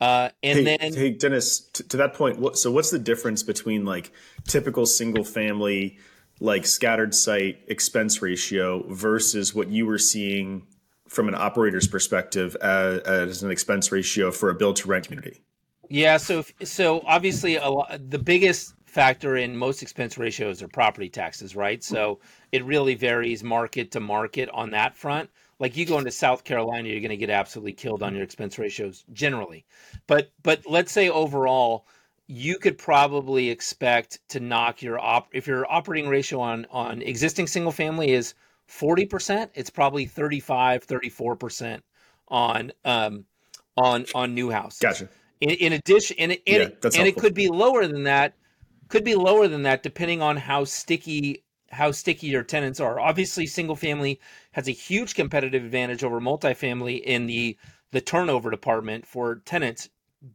Uh, 0.00 0.28
and 0.42 0.58
hey, 0.58 0.76
then 0.76 0.94
hey, 0.94 1.10
Dennis, 1.10 1.60
t- 1.72 1.84
to 1.84 1.96
that 1.96 2.14
point, 2.14 2.38
what, 2.38 2.56
so 2.56 2.70
what's 2.70 2.90
the 2.90 3.00
difference 3.00 3.42
between 3.42 3.84
like 3.84 4.12
typical 4.46 4.86
single 4.86 5.24
family, 5.24 5.98
like 6.38 6.66
scattered 6.66 7.14
site 7.14 7.58
expense 7.66 8.22
ratio 8.22 8.84
versus 8.88 9.54
what 9.54 9.68
you 9.68 9.86
were 9.86 9.98
seeing 9.98 10.66
from 11.08 11.28
an 11.28 11.34
operator's 11.34 11.88
perspective 11.88 12.56
as, 12.56 13.00
as 13.00 13.42
an 13.42 13.50
expense 13.50 13.90
ratio 13.90 14.30
for 14.30 14.50
a 14.50 14.54
build 14.54 14.76
to 14.76 14.88
rent 14.88 15.06
community? 15.06 15.42
Yeah, 15.88 16.18
so 16.18 16.44
so 16.62 17.02
obviously 17.06 17.56
a 17.56 17.68
lot, 17.68 18.10
the 18.10 18.18
biggest 18.18 18.74
factor 18.84 19.36
in 19.36 19.56
most 19.56 19.82
expense 19.82 20.18
ratios 20.18 20.62
are 20.62 20.68
property 20.68 21.08
taxes, 21.08 21.54
right? 21.54 21.82
So 21.82 22.20
it 22.52 22.64
really 22.64 22.94
varies 22.94 23.44
market 23.44 23.90
to 23.92 24.00
market 24.00 24.48
on 24.52 24.70
that 24.70 24.96
front. 24.96 25.30
Like 25.58 25.76
you 25.76 25.86
go 25.86 25.98
into 25.98 26.10
South 26.10 26.44
Carolina, 26.44 26.88
you're 26.88 27.00
going 27.00 27.10
to 27.10 27.16
get 27.16 27.30
absolutely 27.30 27.72
killed 27.72 28.02
on 28.02 28.14
your 28.14 28.22
expense 28.22 28.58
ratios 28.58 29.04
generally. 29.12 29.64
But 30.06 30.30
but 30.42 30.62
let's 30.66 30.92
say 30.92 31.08
overall, 31.08 31.86
you 32.26 32.58
could 32.58 32.76
probably 32.78 33.50
expect 33.50 34.20
to 34.28 34.40
knock 34.40 34.82
your 34.82 34.98
op 34.98 35.28
if 35.32 35.46
your 35.46 35.70
operating 35.70 36.10
ratio 36.10 36.40
on 36.40 36.66
on 36.70 37.02
existing 37.02 37.46
single 37.46 37.72
family 37.72 38.10
is 38.10 38.34
40%, 38.68 39.50
it's 39.54 39.70
probably 39.70 40.06
35, 40.06 40.86
34% 40.86 41.80
on 42.30 42.72
um 42.84 43.24
on 43.76 44.04
on 44.14 44.34
new 44.34 44.50
houses. 44.50 44.78
Gotcha. 44.80 45.08
In, 45.40 45.50
in 45.50 45.72
addition, 45.72 46.16
and 46.18 46.32
it, 46.32 46.42
and, 46.46 46.72
Yeah, 46.82 46.90
and 46.98 47.08
it 47.08 47.16
could 47.16 47.34
be 47.34 47.48
lower 47.48 47.86
than 47.86 48.04
that. 48.04 48.34
Could 48.88 49.04
be 49.04 49.14
lower 49.14 49.48
than 49.48 49.62
that 49.62 49.82
depending 49.82 50.20
on 50.20 50.36
how 50.36 50.64
sticky 50.64 51.44
how 51.70 51.92
sticky 51.92 52.28
your 52.28 52.42
tenants 52.42 52.80
are. 52.80 52.98
Obviously, 52.98 53.46
single 53.46 53.76
family 53.76 54.20
has 54.52 54.68
a 54.68 54.72
huge 54.72 55.14
competitive 55.14 55.64
advantage 55.64 56.02
over 56.02 56.20
multifamily 56.20 57.00
in 57.02 57.26
the 57.26 57.56
the 57.92 58.00
turnover 58.00 58.50
department 58.50 59.06
for 59.06 59.36
tenants. 59.44 59.88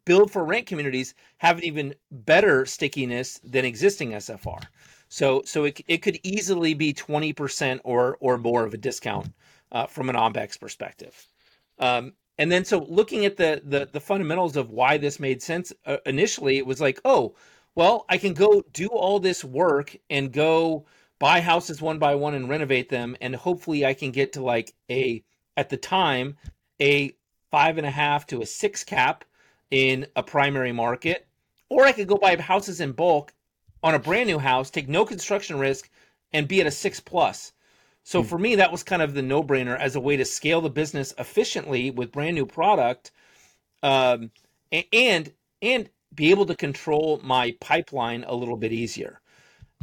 Build 0.06 0.32
for 0.32 0.46
rent 0.46 0.66
communities 0.66 1.14
have 1.38 1.58
an 1.58 1.66
even 1.66 1.94
better 2.10 2.66
stickiness 2.66 3.40
than 3.44 3.66
existing 3.66 4.12
SFR. 4.12 4.62
So 5.14 5.44
so 5.46 5.66
it, 5.66 5.80
it 5.88 6.00
could 6.00 6.20
easily 6.24 6.74
be 6.74 6.92
20% 6.92 7.82
or 7.84 8.18
or 8.20 8.40
more 8.40 8.66
of 8.66 8.74
a 8.74 8.78
discount 8.78 9.32
uh, 9.72 9.86
from 9.86 10.10
an 10.10 10.16
OPEX 10.16 10.60
perspective. 10.60 11.28
Um, 11.78 12.14
and 12.40 12.52
then 12.52 12.66
so 12.66 12.80
looking 12.90 13.24
at 13.24 13.38
the 13.38 13.62
the 13.64 13.88
the 13.92 14.00
fundamentals 14.00 14.58
of 14.58 14.72
why 14.72 14.98
this 14.98 15.20
made 15.20 15.44
sense 15.44 15.72
uh, 15.86 15.98
initially, 16.08 16.58
it 16.58 16.66
was 16.66 16.82
like, 16.82 17.00
oh, 17.06 17.36
well, 17.76 18.06
I 18.10 18.18
can 18.18 18.34
go 18.34 18.64
do 18.74 18.88
all 18.88 19.20
this 19.20 19.44
work 19.44 19.96
and 20.10 20.32
go 20.32 20.88
buy 21.20 21.42
houses 21.42 21.80
one 21.80 22.00
by 22.00 22.16
one 22.16 22.34
and 22.34 22.50
renovate 22.50 22.90
them, 22.90 23.16
and 23.22 23.36
hopefully 23.36 23.86
I 23.86 23.94
can 23.94 24.10
get 24.10 24.34
to 24.34 24.42
like 24.44 24.74
a 24.90 25.24
at 25.56 25.70
the 25.70 25.78
time 25.78 26.38
a 26.82 27.16
five 27.52 27.78
and 27.78 27.86
a 27.86 27.92
half 27.92 28.26
to 28.28 28.42
a 28.42 28.48
six 28.48 28.84
cap 28.84 29.26
in 29.70 30.08
a 30.16 30.24
primary 30.24 30.72
market, 30.72 31.28
or 31.70 31.84
I 31.86 31.92
could 31.92 32.08
go 32.08 32.18
buy 32.18 32.36
houses 32.38 32.82
in 32.82 32.94
bulk 32.94 33.32
on 33.84 33.94
a 33.94 34.00
brand 34.00 34.28
new 34.28 34.40
house, 34.40 34.70
take 34.70 34.88
no 34.88 35.06
construction 35.06 35.60
risk, 35.60 35.90
and 36.32 36.48
be 36.48 36.62
at 36.62 36.68
a 36.68 36.72
six 36.72 37.00
plus. 37.00 37.52
So 38.04 38.24
for 38.24 38.38
me, 38.38 38.56
that 38.56 38.72
was 38.72 38.84
kind 38.84 39.02
of 39.02 39.14
the 39.14 39.22
no 39.22 39.44
brainer 39.44 39.78
as 39.78 39.96
a 39.96 40.00
way 40.00 40.18
to 40.18 40.26
scale 40.26 40.62
the 40.62 40.70
business 40.70 41.14
efficiently 41.18 41.92
with 41.92 42.12
brand 42.12 42.36
new 42.36 42.46
product, 42.46 43.12
um, 43.82 44.32
and 44.92 45.32
and 45.62 45.90
be 46.14 46.32
able 46.32 46.46
to 46.48 46.56
control 46.56 47.20
my 47.24 47.56
pipeline 47.60 48.24
a 48.28 48.36
little 48.36 48.58
bit 48.58 48.74
easier. 48.74 49.22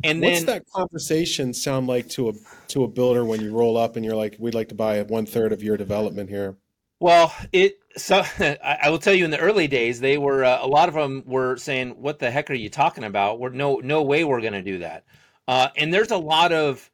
And 0.03 0.23
then 0.23 0.33
What's 0.33 0.45
then 0.45 0.57
that 0.57 0.67
conversation 0.71 1.53
sound 1.55 1.87
like 1.87 2.09
to 2.11 2.31
a 2.31 2.33
to 2.69 2.85
a 2.85 2.89
builder 2.89 3.25
when 3.25 3.41
you 3.41 3.53
roll 3.53 3.77
up 3.77 3.97
and 3.97 4.05
you're 4.05 4.17
like, 4.17 4.37
we'd 4.39 4.55
like 4.55 4.69
to 4.69 4.75
buy 4.75 5.03
one 5.03 5.27
third 5.27 5.53
of 5.53 5.63
your 5.63 5.77
development 5.77 6.31
here? 6.31 6.57
Well, 7.01 7.35
it 7.53 7.79
so 7.97 8.23
I, 8.39 8.91
will 8.91 8.99
tell 8.99 9.15
you 9.15 9.25
in 9.25 9.31
the 9.31 9.39
early 9.39 9.67
days 9.67 10.01
they 10.01 10.19
were 10.19 10.45
uh, 10.45 10.59
a 10.63 10.67
lot 10.67 10.89
of 10.89 10.95
them 10.95 11.25
were 11.27 11.57
saying, 11.57 11.91
"What 12.01 12.19
the 12.19 12.31
heck 12.31 12.51
are 12.51 12.55
you 12.55 12.69
talking 12.71 13.05
about? 13.05 13.41
We're 13.41 13.51
no 13.51 13.77
no 13.83 14.03
way 14.03 14.25
we're 14.25 14.41
going 14.43 14.53
to 14.53 14.63
do 14.63 14.79
that." 14.79 15.05
Uh, 15.49 15.69
and 15.77 15.93
there's 15.93 16.11
a 16.11 16.17
lot 16.19 16.53
of 16.53 16.91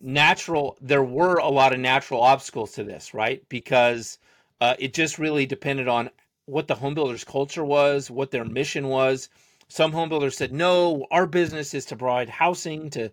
natural. 0.00 0.76
There 0.80 1.04
were 1.04 1.36
a 1.36 1.48
lot 1.48 1.74
of 1.74 1.80
natural 1.80 2.22
obstacles 2.22 2.72
to 2.72 2.84
this, 2.84 3.14
right? 3.14 3.46
Because 3.48 4.18
uh, 4.60 4.74
it 4.78 4.94
just 4.94 5.18
really 5.18 5.46
depended 5.46 5.88
on 5.88 6.10
what 6.46 6.66
the 6.66 6.74
homebuilders' 6.74 7.26
culture 7.26 7.64
was, 7.64 8.10
what 8.10 8.30
their 8.30 8.44
mission 8.44 8.88
was. 8.88 9.28
Some 9.68 9.92
homebuilders 9.92 10.34
said, 10.34 10.52
"No, 10.52 11.06
our 11.10 11.26
business 11.26 11.74
is 11.74 11.84
to 11.86 11.96
provide 11.96 12.30
housing 12.30 12.90
to 12.90 13.10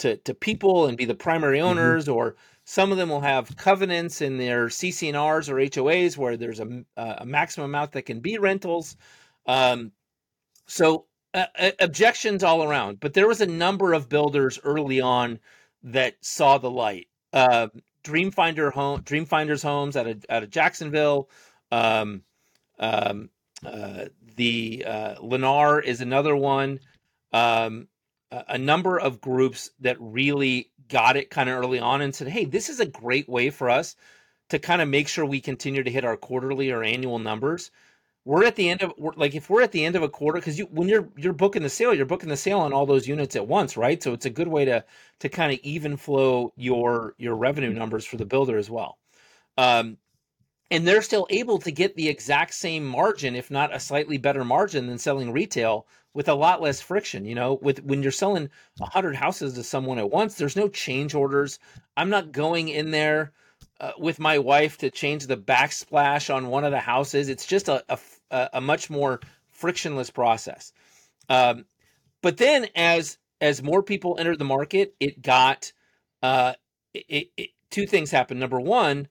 to 0.00 0.16
to 0.18 0.34
people 0.34 0.86
and 0.86 0.96
be 0.96 1.04
the 1.04 1.14
primary 1.14 1.60
owners," 1.60 2.08
or 2.08 2.36
some 2.64 2.92
of 2.92 2.98
them 2.98 3.08
will 3.08 3.20
have 3.22 3.56
covenants 3.56 4.20
in 4.20 4.38
their 4.38 4.66
CC&Rs 4.66 5.48
or 5.48 5.56
HOAs 5.56 6.16
where 6.16 6.36
there's 6.36 6.60
a, 6.60 6.84
a 6.96 7.26
maximum 7.26 7.70
amount 7.70 7.92
that 7.92 8.02
can 8.02 8.20
be 8.20 8.38
rentals. 8.38 8.96
Um, 9.46 9.92
so 10.66 11.06
uh, 11.34 11.46
uh, 11.58 11.70
objections 11.80 12.44
all 12.44 12.62
around, 12.62 13.00
but 13.00 13.14
there 13.14 13.28
was 13.28 13.40
a 13.40 13.46
number 13.46 13.92
of 13.92 14.08
builders 14.08 14.58
early 14.62 15.00
on 15.00 15.38
that 15.82 16.14
saw 16.20 16.58
the 16.58 16.70
light. 16.70 17.08
Uh, 17.32 17.68
Dreamfinder 18.02 18.72
home, 18.72 19.02
Dream 19.02 19.26
Finders 19.26 19.62
Homes 19.62 19.96
out 19.96 20.06
of 20.06 20.24
out 20.30 20.42
of 20.42 20.50
Jacksonville. 20.50 21.28
Um, 21.70 22.22
um, 22.78 23.30
uh, 23.64 24.06
the 24.36 24.84
uh, 24.86 25.14
Lennar 25.16 25.82
is 25.84 26.00
another 26.00 26.34
one. 26.34 26.80
Um, 27.32 27.88
a, 28.30 28.58
number 28.58 28.98
of 28.98 29.20
groups 29.20 29.70
that 29.80 29.96
really 30.00 30.70
got 30.88 31.16
it 31.16 31.30
kind 31.30 31.48
of 31.48 31.58
early 31.58 31.78
on 31.78 32.00
and 32.00 32.14
said, 32.14 32.28
"Hey, 32.28 32.44
this 32.44 32.68
is 32.68 32.80
a 32.80 32.86
great 32.86 33.28
way 33.28 33.50
for 33.50 33.70
us 33.70 33.96
to 34.50 34.58
kind 34.58 34.82
of 34.82 34.88
make 34.88 35.08
sure 35.08 35.24
we 35.24 35.40
continue 35.40 35.82
to 35.82 35.90
hit 35.90 36.04
our 36.04 36.16
quarterly 36.16 36.70
or 36.70 36.82
annual 36.82 37.18
numbers." 37.18 37.70
We're 38.24 38.44
at 38.44 38.56
the 38.56 38.68
end 38.68 38.82
of 38.82 38.92
like 39.16 39.34
if 39.34 39.48
we're 39.48 39.62
at 39.62 39.72
the 39.72 39.84
end 39.84 39.96
of 39.96 40.02
a 40.02 40.08
quarter 40.08 40.38
because 40.38 40.58
you 40.58 40.66
when 40.66 40.88
you're 40.88 41.08
you're 41.16 41.32
booking 41.32 41.62
the 41.62 41.70
sale, 41.70 41.94
you're 41.94 42.06
booking 42.06 42.28
the 42.28 42.36
sale 42.36 42.60
on 42.60 42.72
all 42.72 42.86
those 42.86 43.08
units 43.08 43.34
at 43.34 43.48
once, 43.48 43.76
right? 43.76 44.02
So 44.02 44.12
it's 44.12 44.26
a 44.26 44.30
good 44.30 44.48
way 44.48 44.64
to 44.66 44.84
to 45.20 45.28
kind 45.28 45.52
of 45.52 45.58
even 45.62 45.96
flow 45.96 46.52
your 46.56 47.14
your 47.18 47.34
revenue 47.34 47.72
numbers 47.72 48.04
for 48.04 48.16
the 48.18 48.26
builder 48.26 48.58
as 48.58 48.70
well. 48.70 48.98
Um, 49.56 49.96
and 50.70 50.86
they're 50.86 51.02
still 51.02 51.26
able 51.30 51.58
to 51.60 51.72
get 51.72 51.96
the 51.96 52.08
exact 52.08 52.54
same 52.54 52.86
margin, 52.86 53.34
if 53.34 53.50
not 53.50 53.74
a 53.74 53.80
slightly 53.80 54.18
better 54.18 54.44
margin 54.44 54.86
than 54.86 54.98
selling 54.98 55.32
retail 55.32 55.86
with 56.14 56.28
a 56.28 56.34
lot 56.34 56.60
less 56.60 56.80
friction. 56.80 57.24
You 57.24 57.34
know, 57.34 57.58
with 57.60 57.82
when 57.84 58.02
you're 58.02 58.12
selling 58.12 58.50
100 58.78 59.16
houses 59.16 59.54
to 59.54 59.62
someone 59.62 59.98
at 59.98 60.10
once, 60.10 60.34
there's 60.34 60.56
no 60.56 60.68
change 60.68 61.14
orders. 61.14 61.58
I'm 61.96 62.10
not 62.10 62.32
going 62.32 62.68
in 62.68 62.90
there 62.90 63.32
uh, 63.80 63.92
with 63.98 64.18
my 64.18 64.38
wife 64.38 64.78
to 64.78 64.90
change 64.90 65.26
the 65.26 65.36
backsplash 65.36 66.34
on 66.34 66.48
one 66.48 66.64
of 66.64 66.72
the 66.72 66.80
houses. 66.80 67.28
It's 67.28 67.46
just 67.46 67.68
a 67.68 67.84
a, 68.30 68.48
a 68.54 68.60
much 68.60 68.90
more 68.90 69.20
frictionless 69.50 70.10
process. 70.10 70.72
Um, 71.28 71.64
but 72.22 72.36
then 72.36 72.66
as 72.74 73.18
as 73.40 73.62
more 73.62 73.82
people 73.82 74.16
entered 74.18 74.38
the 74.38 74.44
market, 74.44 74.94
it 75.00 75.22
got 75.22 75.72
uh, 76.22 76.54
it, 76.92 77.30
it, 77.36 77.50
two 77.70 77.86
things 77.86 78.10
happened. 78.10 78.40
Number 78.40 78.60
one, 78.60 79.08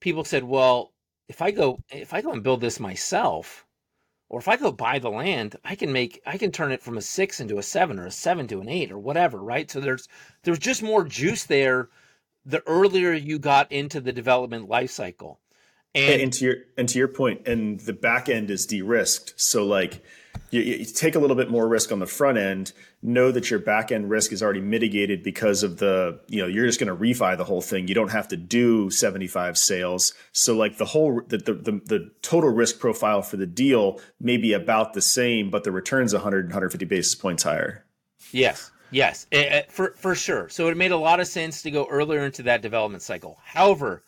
people 0.00 0.24
said, 0.24 0.44
"Well, 0.44 0.92
if 1.28 1.40
I 1.40 1.50
go 1.50 1.80
if 1.90 2.12
I 2.12 2.20
go 2.22 2.32
and 2.32 2.42
build 2.42 2.60
this 2.60 2.80
myself, 2.80 3.64
or 4.30 4.38
if 4.38 4.48
I 4.48 4.56
go 4.56 4.72
buy 4.72 4.98
the 4.98 5.10
land, 5.10 5.56
I 5.64 5.74
can 5.74 5.92
make 5.92 6.22
I 6.24 6.38
can 6.38 6.52
turn 6.52 6.72
it 6.72 6.80
from 6.80 6.96
a 6.96 7.02
six 7.02 7.40
into 7.40 7.58
a 7.58 7.62
seven 7.62 7.98
or 7.98 8.06
a 8.06 8.10
seven 8.10 8.46
to 8.48 8.60
an 8.60 8.68
eight 8.68 8.90
or 8.90 8.98
whatever, 8.98 9.42
right? 9.42 9.70
So 9.70 9.80
there's 9.80 10.08
there's 10.44 10.58
just 10.58 10.82
more 10.82 11.04
juice 11.04 11.44
there 11.44 11.90
the 12.46 12.62
earlier 12.66 13.12
you 13.12 13.38
got 13.38 13.70
into 13.70 14.00
the 14.00 14.12
development 14.12 14.68
life 14.68 14.90
cycle. 14.90 15.40
And, 15.94 16.22
and 16.22 16.32
to 16.34 16.44
your 16.44 16.56
and 16.78 16.88
to 16.88 16.98
your 16.98 17.08
point, 17.08 17.46
and 17.46 17.80
the 17.80 17.92
back 17.92 18.28
end 18.28 18.50
is 18.50 18.64
de-risked. 18.64 19.34
So 19.36 19.66
like 19.66 20.04
you, 20.50 20.60
you, 20.60 20.84
take 20.84 21.14
a 21.14 21.18
little 21.18 21.36
bit 21.36 21.50
more 21.50 21.68
risk 21.68 21.92
on 21.92 21.98
the 21.98 22.06
front 22.06 22.38
end. 22.38 22.72
Know 23.02 23.30
that 23.30 23.50
your 23.50 23.60
back 23.60 23.92
end 23.92 24.10
risk 24.10 24.32
is 24.32 24.42
already 24.42 24.60
mitigated 24.60 25.22
because 25.22 25.62
of 25.62 25.78
the 25.78 26.20
you 26.28 26.40
know 26.40 26.46
you're 26.46 26.66
just 26.66 26.80
going 26.80 26.94
to 26.94 27.00
refi 27.00 27.36
the 27.36 27.44
whole 27.44 27.60
thing. 27.60 27.88
You 27.88 27.94
don't 27.94 28.10
have 28.10 28.28
to 28.28 28.36
do 28.36 28.90
75 28.90 29.56
sales. 29.56 30.12
So 30.32 30.56
like 30.56 30.78
the 30.78 30.86
whole 30.86 31.22
the 31.28 31.38
the, 31.38 31.54
the, 31.54 31.72
the 31.86 32.10
total 32.22 32.50
risk 32.50 32.78
profile 32.78 33.22
for 33.22 33.36
the 33.36 33.46
deal 33.46 34.00
may 34.20 34.36
be 34.36 34.52
about 34.52 34.94
the 34.94 35.02
same, 35.02 35.50
but 35.50 35.64
the 35.64 35.72
returns 35.72 36.12
100 36.12 36.46
150 36.46 36.84
basis 36.86 37.14
points 37.14 37.44
higher. 37.44 37.84
Yes. 38.32 38.70
Yes, 38.92 39.28
for 39.68 39.92
for 39.96 40.16
sure. 40.16 40.48
So 40.48 40.66
it 40.68 40.76
made 40.76 40.90
a 40.90 40.96
lot 40.96 41.20
of 41.20 41.28
sense 41.28 41.62
to 41.62 41.70
go 41.70 41.86
earlier 41.88 42.24
into 42.24 42.42
that 42.42 42.60
development 42.60 43.04
cycle. 43.04 43.38
However, 43.44 44.02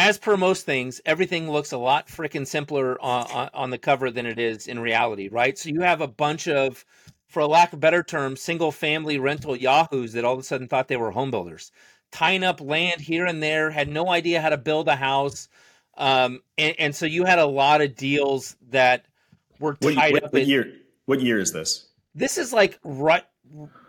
as 0.00 0.16
per 0.16 0.34
most 0.34 0.64
things, 0.64 0.98
everything 1.04 1.50
looks 1.50 1.72
a 1.72 1.76
lot 1.76 2.08
freaking 2.08 2.46
simpler 2.46 2.98
on, 3.02 3.50
on, 3.52 3.68
the 3.68 3.76
cover 3.76 4.10
than 4.10 4.24
it 4.24 4.38
is 4.38 4.66
in 4.66 4.78
reality, 4.78 5.28
right? 5.28 5.58
So 5.58 5.68
you 5.68 5.82
have 5.82 6.00
a 6.00 6.08
bunch 6.08 6.48
of, 6.48 6.86
for 7.28 7.40
a 7.40 7.46
lack 7.46 7.74
of 7.74 7.80
better 7.80 8.02
term, 8.02 8.34
single 8.34 8.72
family 8.72 9.18
rental 9.18 9.54
yahoos 9.54 10.14
that 10.14 10.24
all 10.24 10.32
of 10.32 10.40
a 10.40 10.42
sudden 10.42 10.68
thought 10.68 10.88
they 10.88 10.96
were 10.96 11.10
home 11.10 11.30
builders, 11.30 11.70
tying 12.12 12.42
up 12.42 12.62
land 12.62 13.02
here 13.02 13.26
and 13.26 13.42
there, 13.42 13.70
had 13.70 13.90
no 13.90 14.08
idea 14.08 14.40
how 14.40 14.48
to 14.48 14.56
build 14.56 14.88
a 14.88 14.96
house. 14.96 15.48
Um, 15.98 16.40
and, 16.56 16.74
and 16.78 16.96
so 16.96 17.04
you 17.04 17.26
had 17.26 17.38
a 17.38 17.46
lot 17.46 17.82
of 17.82 17.94
deals 17.94 18.56
that 18.70 19.04
were 19.58 19.74
tied 19.74 19.94
what, 19.94 20.12
what, 20.12 20.24
up. 20.24 20.32
What 20.32 20.42
in, 20.42 20.48
year? 20.48 20.72
What 21.04 21.20
year 21.20 21.38
is 21.38 21.52
this? 21.52 21.88
This 22.14 22.38
is 22.38 22.54
like 22.54 22.78
right 22.84 23.24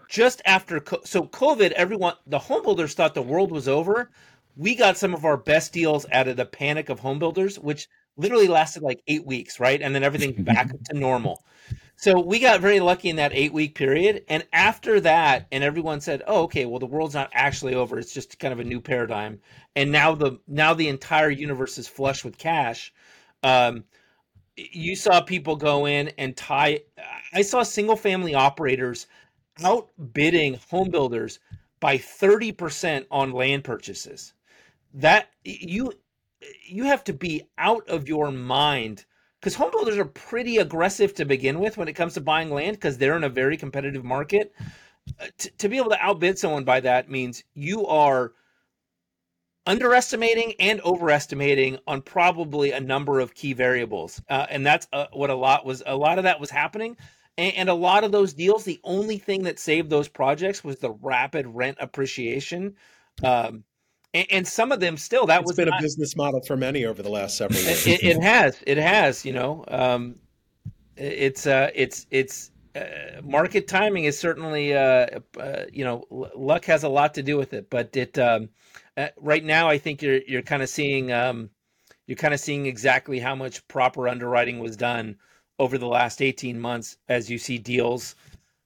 just 0.10 0.42
after 0.46 0.84
so 1.06 1.24
COVID. 1.24 1.72
Everyone, 1.72 2.16
the 2.28 2.38
home 2.38 2.64
builders 2.64 2.96
thought 2.96 3.14
the 3.14 3.22
world 3.22 3.50
was 3.50 3.70
over 3.70 4.12
we 4.56 4.76
got 4.76 4.98
some 4.98 5.14
of 5.14 5.26
our 5.26 5.38
best 5.38 5.74
deals 5.74 6.06
out 6.12 6.28
of 6.28 6.38
the 6.38 6.46
panic 6.46 6.90
of 6.90 7.00
home 7.00 7.20
builders, 7.20 7.58
which 7.60 7.88
literally 8.18 8.48
lasted 8.48 8.84
like 8.84 9.02
eight 9.08 9.26
weeks, 9.26 9.60
right? 9.60 9.82
And 9.82 9.96
then 9.96 10.04
everything 10.04 10.44
back 10.44 10.72
to 10.86 10.94
normal. 10.94 11.44
So 11.96 12.20
we 12.20 12.40
got 12.40 12.62
very 12.62 12.80
lucky 12.80 13.10
in 13.10 13.18
that 13.18 13.32
eight 13.34 13.54
week 13.54 13.76
period. 13.76 14.24
And 14.28 14.44
after 14.52 15.00
that, 15.02 15.48
and 15.52 15.64
everyone 15.64 16.02
said, 16.02 16.24
Oh, 16.26 16.44
okay, 16.44 16.66
well 16.66 16.80
the 16.80 16.88
world's 16.88 17.14
not 17.14 17.30
actually 17.34 17.76
over. 17.76 18.00
It's 18.00 18.14
just 18.14 18.40
kind 18.40 18.52
of 18.52 18.60
a 18.60 18.64
new 18.64 18.82
paradigm. 18.82 19.40
And 19.76 19.92
now 19.92 20.16
the 20.16 20.40
now 20.48 20.74
the 20.74 20.88
entire 20.88 21.30
universe 21.30 21.78
is 21.78 21.88
flush 21.88 22.24
with 22.24 22.38
cash. 22.38 22.92
Um, 23.44 23.84
you 24.56 24.96
saw 24.96 25.22
people 25.22 25.56
go 25.56 25.86
in 25.86 26.10
and 26.18 26.36
tie 26.36 26.82
I 27.34 27.44
saw 27.44 27.64
single 27.64 27.96
family 27.96 28.34
operators 28.36 29.08
outbidding 29.64 30.60
home 30.70 30.90
builders 30.90 31.40
by 31.80 31.98
30% 31.98 33.06
on 33.12 33.32
land 33.32 33.64
purchases 33.64 34.34
that 34.94 35.30
you 35.44 35.94
you 36.68 36.86
have 36.86 37.04
to 37.04 37.14
be 37.14 37.44
out 37.58 37.88
of 37.90 38.08
your 38.08 38.32
mind 38.32 39.06
because 39.40 39.56
home 39.56 39.72
builders 39.72 39.98
are 39.98 40.06
pretty 40.06 40.58
aggressive 40.58 41.14
to 41.16 41.26
begin 41.26 41.60
with 41.60 41.78
when 41.78 41.88
it 41.88 41.94
comes 41.94 42.14
to 42.14 42.22
buying 42.22 42.52
land 42.52 42.78
because 42.78 42.98
they're 42.98 43.18
in 43.18 43.24
a 43.24 43.30
very 43.30 43.58
competitive 43.58 44.04
market. 44.04 44.54
Uh, 45.20 45.28
T- 45.38 45.50
to 45.58 45.70
be 45.70 45.78
able 45.78 45.90
to 45.90 46.04
outbid 46.04 46.38
someone 46.38 46.64
by 46.64 46.80
that 46.80 47.10
means 47.10 47.44
you 47.54 47.88
are 47.88 48.34
underestimating 49.66 50.54
and 50.60 50.82
overestimating 50.82 51.80
on 51.88 52.02
probably 52.02 52.72
a 52.72 52.80
number 52.80 53.20
of 53.20 53.34
key 53.34 53.54
variables, 53.54 54.22
uh, 54.30 54.46
and 54.50 54.66
that's 54.66 54.88
uh, 54.94 55.08
what 55.14 55.30
a 55.30 55.36
lot 55.36 55.66
was. 55.66 55.82
A 55.86 55.96
lot 55.96 56.18
of 56.18 56.24
that 56.26 56.40
was 56.40 56.50
happening, 56.50 56.98
and, 57.38 57.56
and, 57.56 57.70
a 57.70 57.74
lot 57.74 58.04
of 58.04 58.12
those 58.12 58.34
deals. 58.34 58.64
The 58.64 58.80
only 58.84 59.18
thing 59.18 59.44
that 59.44 59.60
saved 59.60 59.90
those 59.90 60.08
projects 60.08 60.64
was 60.64 60.78
the 60.78 60.92
rapid 60.92 61.48
rent 61.48 61.78
appreciation. 61.80 62.76
Um, 63.24 63.64
and, 64.14 64.28
and 64.32 64.48
some 64.48 64.72
of 64.72 64.80
them 64.80 64.98
still 64.98 65.26
that 65.28 65.42
it's 65.42 65.48
was 65.50 65.58
been 65.58 65.70
not, 65.70 65.80
a 65.80 65.82
business 65.82 66.16
model 66.16 66.42
for 66.42 66.58
many 66.58 66.86
over 66.86 67.02
the 67.02 67.10
last 67.10 67.38
several 67.38 67.60
years. 67.62 67.88
It, 67.88 68.04
it 68.04 68.22
has, 68.22 68.62
it 68.66 68.78
has. 68.78 69.26
You 69.26 69.34
know, 69.34 69.64
um, 69.68 70.16
it's 70.96 71.48
uh, 71.48 71.70
it's 71.74 72.06
it's 72.12 72.52
uh, 72.76 73.22
market 73.24 73.68
timing 73.68 74.06
is 74.06 74.18
certainly 74.18 74.76
uh, 74.76 75.20
uh, 75.40 75.64
you 75.72 75.84
know 75.84 76.06
luck 76.36 76.66
has 76.66 76.84
a 76.84 76.90
lot 76.90 77.14
to 77.16 77.24
do 77.24 77.38
with 77.38 77.54
it, 77.54 77.70
but 77.70 77.96
it 77.96 78.18
um, 78.18 78.50
uh, 78.98 79.08
right 79.18 79.44
now 79.44 79.68
I 79.68 79.78
think 79.78 80.02
you're 80.02 80.22
you're 80.28 80.42
kind 80.42 80.62
of 80.62 80.70
seeing 80.70 81.12
um, 81.12 81.50
you're 82.08 82.18
kind 82.18 82.34
of 82.34 82.40
seeing 82.40 82.66
exactly 82.66 83.20
how 83.20 83.36
much 83.36 83.66
proper 83.68 84.08
underwriting 84.08 84.60
was 84.60 84.76
done 84.76 85.18
over 85.60 85.78
the 85.78 85.88
last 85.88 86.22
18 86.22 86.60
months 86.60 86.98
as 87.08 87.30
you 87.30 87.38
see 87.38 87.58
deals 87.58 88.16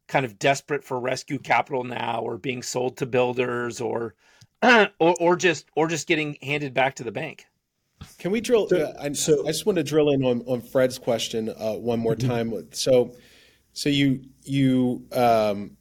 kind 0.08 0.25
of 0.25 0.38
desperate 0.39 0.84
for 0.84 0.99
rescue 0.99 1.39
capital 1.39 1.84
now 1.84 2.21
or 2.21 2.38
being 2.38 2.62
sold 2.62 2.95
to 2.97 3.05
builders 3.05 3.81
or 3.81 4.13
or 4.99 5.15
or 5.19 5.35
just 5.35 5.65
or 5.75 5.87
just 5.87 6.07
getting 6.07 6.37
handed 6.41 6.73
back 6.73 6.95
to 6.95 7.03
the 7.03 7.11
bank. 7.11 7.45
Can 8.17 8.31
we 8.31 8.41
drill? 8.41 8.67
So, 8.67 8.77
uh, 8.77 8.93
I, 9.01 9.13
so, 9.13 9.43
I 9.43 9.51
just 9.51 9.65
want 9.65 9.77
to 9.77 9.83
drill 9.83 10.09
in 10.09 10.23
on, 10.23 10.41
on 10.47 10.61
Fred's 10.61 10.97
question 10.97 11.49
uh, 11.49 11.73
one 11.73 11.99
more 11.99 12.15
mm-hmm. 12.15 12.27
time. 12.27 12.67
So, 12.71 13.15
so 13.73 13.89
you 13.89 14.21
you 14.43 15.05
um, 15.11 15.77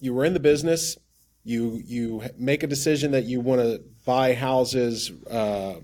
you 0.00 0.14
were 0.14 0.24
in 0.24 0.34
the 0.34 0.40
business. 0.40 0.96
You 1.44 1.80
you 1.84 2.22
make 2.36 2.62
a 2.62 2.66
decision 2.66 3.12
that 3.12 3.24
you 3.24 3.40
want 3.40 3.60
to 3.60 3.82
buy 4.04 4.34
houses 4.34 5.10
uh, 5.30 5.74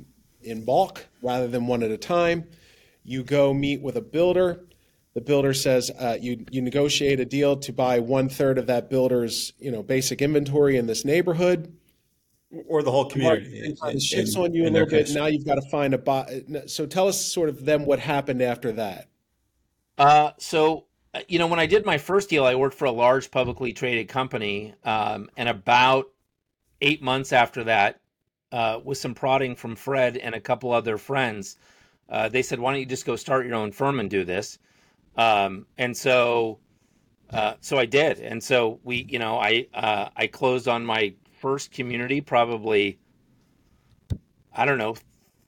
in 0.42 0.64
bulk 0.64 1.06
rather 1.22 1.48
than 1.48 1.66
one 1.66 1.82
at 1.82 1.90
a 1.90 1.98
time. 1.98 2.44
You 3.04 3.22
go 3.22 3.52
meet 3.52 3.82
with 3.82 3.96
a 3.96 4.02
builder. 4.02 4.64
The 5.14 5.20
builder 5.20 5.54
says 5.54 5.90
uh, 5.90 6.18
you 6.20 6.44
you 6.50 6.60
negotiate 6.60 7.20
a 7.20 7.24
deal 7.24 7.56
to 7.58 7.72
buy 7.72 8.00
one 8.00 8.28
third 8.28 8.58
of 8.58 8.66
that 8.66 8.90
builder's 8.90 9.52
you 9.58 9.70
know 9.70 9.82
basic 9.82 10.20
inventory 10.22 10.76
in 10.76 10.86
this 10.86 11.04
neighborhood 11.04 11.72
or 12.68 12.82
the 12.82 12.90
whole 12.90 13.06
community. 13.06 13.76
It 13.82 14.02
shifts 14.02 14.36
on 14.36 14.54
you 14.54 14.68
a 14.68 14.70
little 14.70 14.88
bit. 14.88 15.10
Now 15.10 15.26
you've 15.26 15.46
got 15.46 15.56
to 15.56 15.68
find 15.70 15.94
a 15.94 15.98
buy. 15.98 16.42
So 16.66 16.86
tell 16.86 17.08
us 17.08 17.20
sort 17.20 17.48
of 17.48 17.64
them 17.64 17.86
what 17.86 17.98
happened 17.98 18.42
after 18.42 18.72
that. 18.72 19.08
Uh, 19.96 20.32
so 20.38 20.86
uh, 21.14 21.20
you 21.28 21.38
know, 21.38 21.46
when 21.46 21.60
I 21.60 21.66
did 21.66 21.86
my 21.86 21.96
first 21.96 22.28
deal, 22.28 22.44
I 22.44 22.56
worked 22.56 22.76
for 22.76 22.86
a 22.86 22.90
large 22.90 23.30
publicly 23.30 23.72
traded 23.72 24.08
company, 24.08 24.74
um, 24.84 25.30
and 25.36 25.48
about 25.48 26.10
eight 26.80 27.02
months 27.02 27.32
after 27.32 27.64
that, 27.64 28.00
uh, 28.50 28.80
with 28.84 28.98
some 28.98 29.14
prodding 29.14 29.54
from 29.54 29.76
Fred 29.76 30.16
and 30.16 30.34
a 30.34 30.40
couple 30.40 30.72
other 30.72 30.98
friends, 30.98 31.56
uh, 32.08 32.28
they 32.28 32.42
said, 32.42 32.58
"Why 32.58 32.72
don't 32.72 32.80
you 32.80 32.86
just 32.86 33.06
go 33.06 33.14
start 33.14 33.46
your 33.46 33.54
own 33.54 33.70
firm 33.70 34.00
and 34.00 34.10
do 34.10 34.24
this?" 34.24 34.58
Um, 35.16 35.66
and 35.78 35.96
so, 35.96 36.58
uh, 37.30 37.54
so 37.60 37.78
I 37.78 37.86
did, 37.86 38.18
and 38.18 38.42
so 38.42 38.80
we, 38.82 39.06
you 39.08 39.20
know, 39.20 39.38
I 39.38 39.68
uh, 39.72 40.08
I 40.16 40.26
closed 40.26 40.66
on 40.66 40.84
my 40.84 41.14
first 41.44 41.72
community 41.72 42.22
probably, 42.22 42.98
I 44.50 44.64
don't 44.64 44.78
know, 44.78 44.96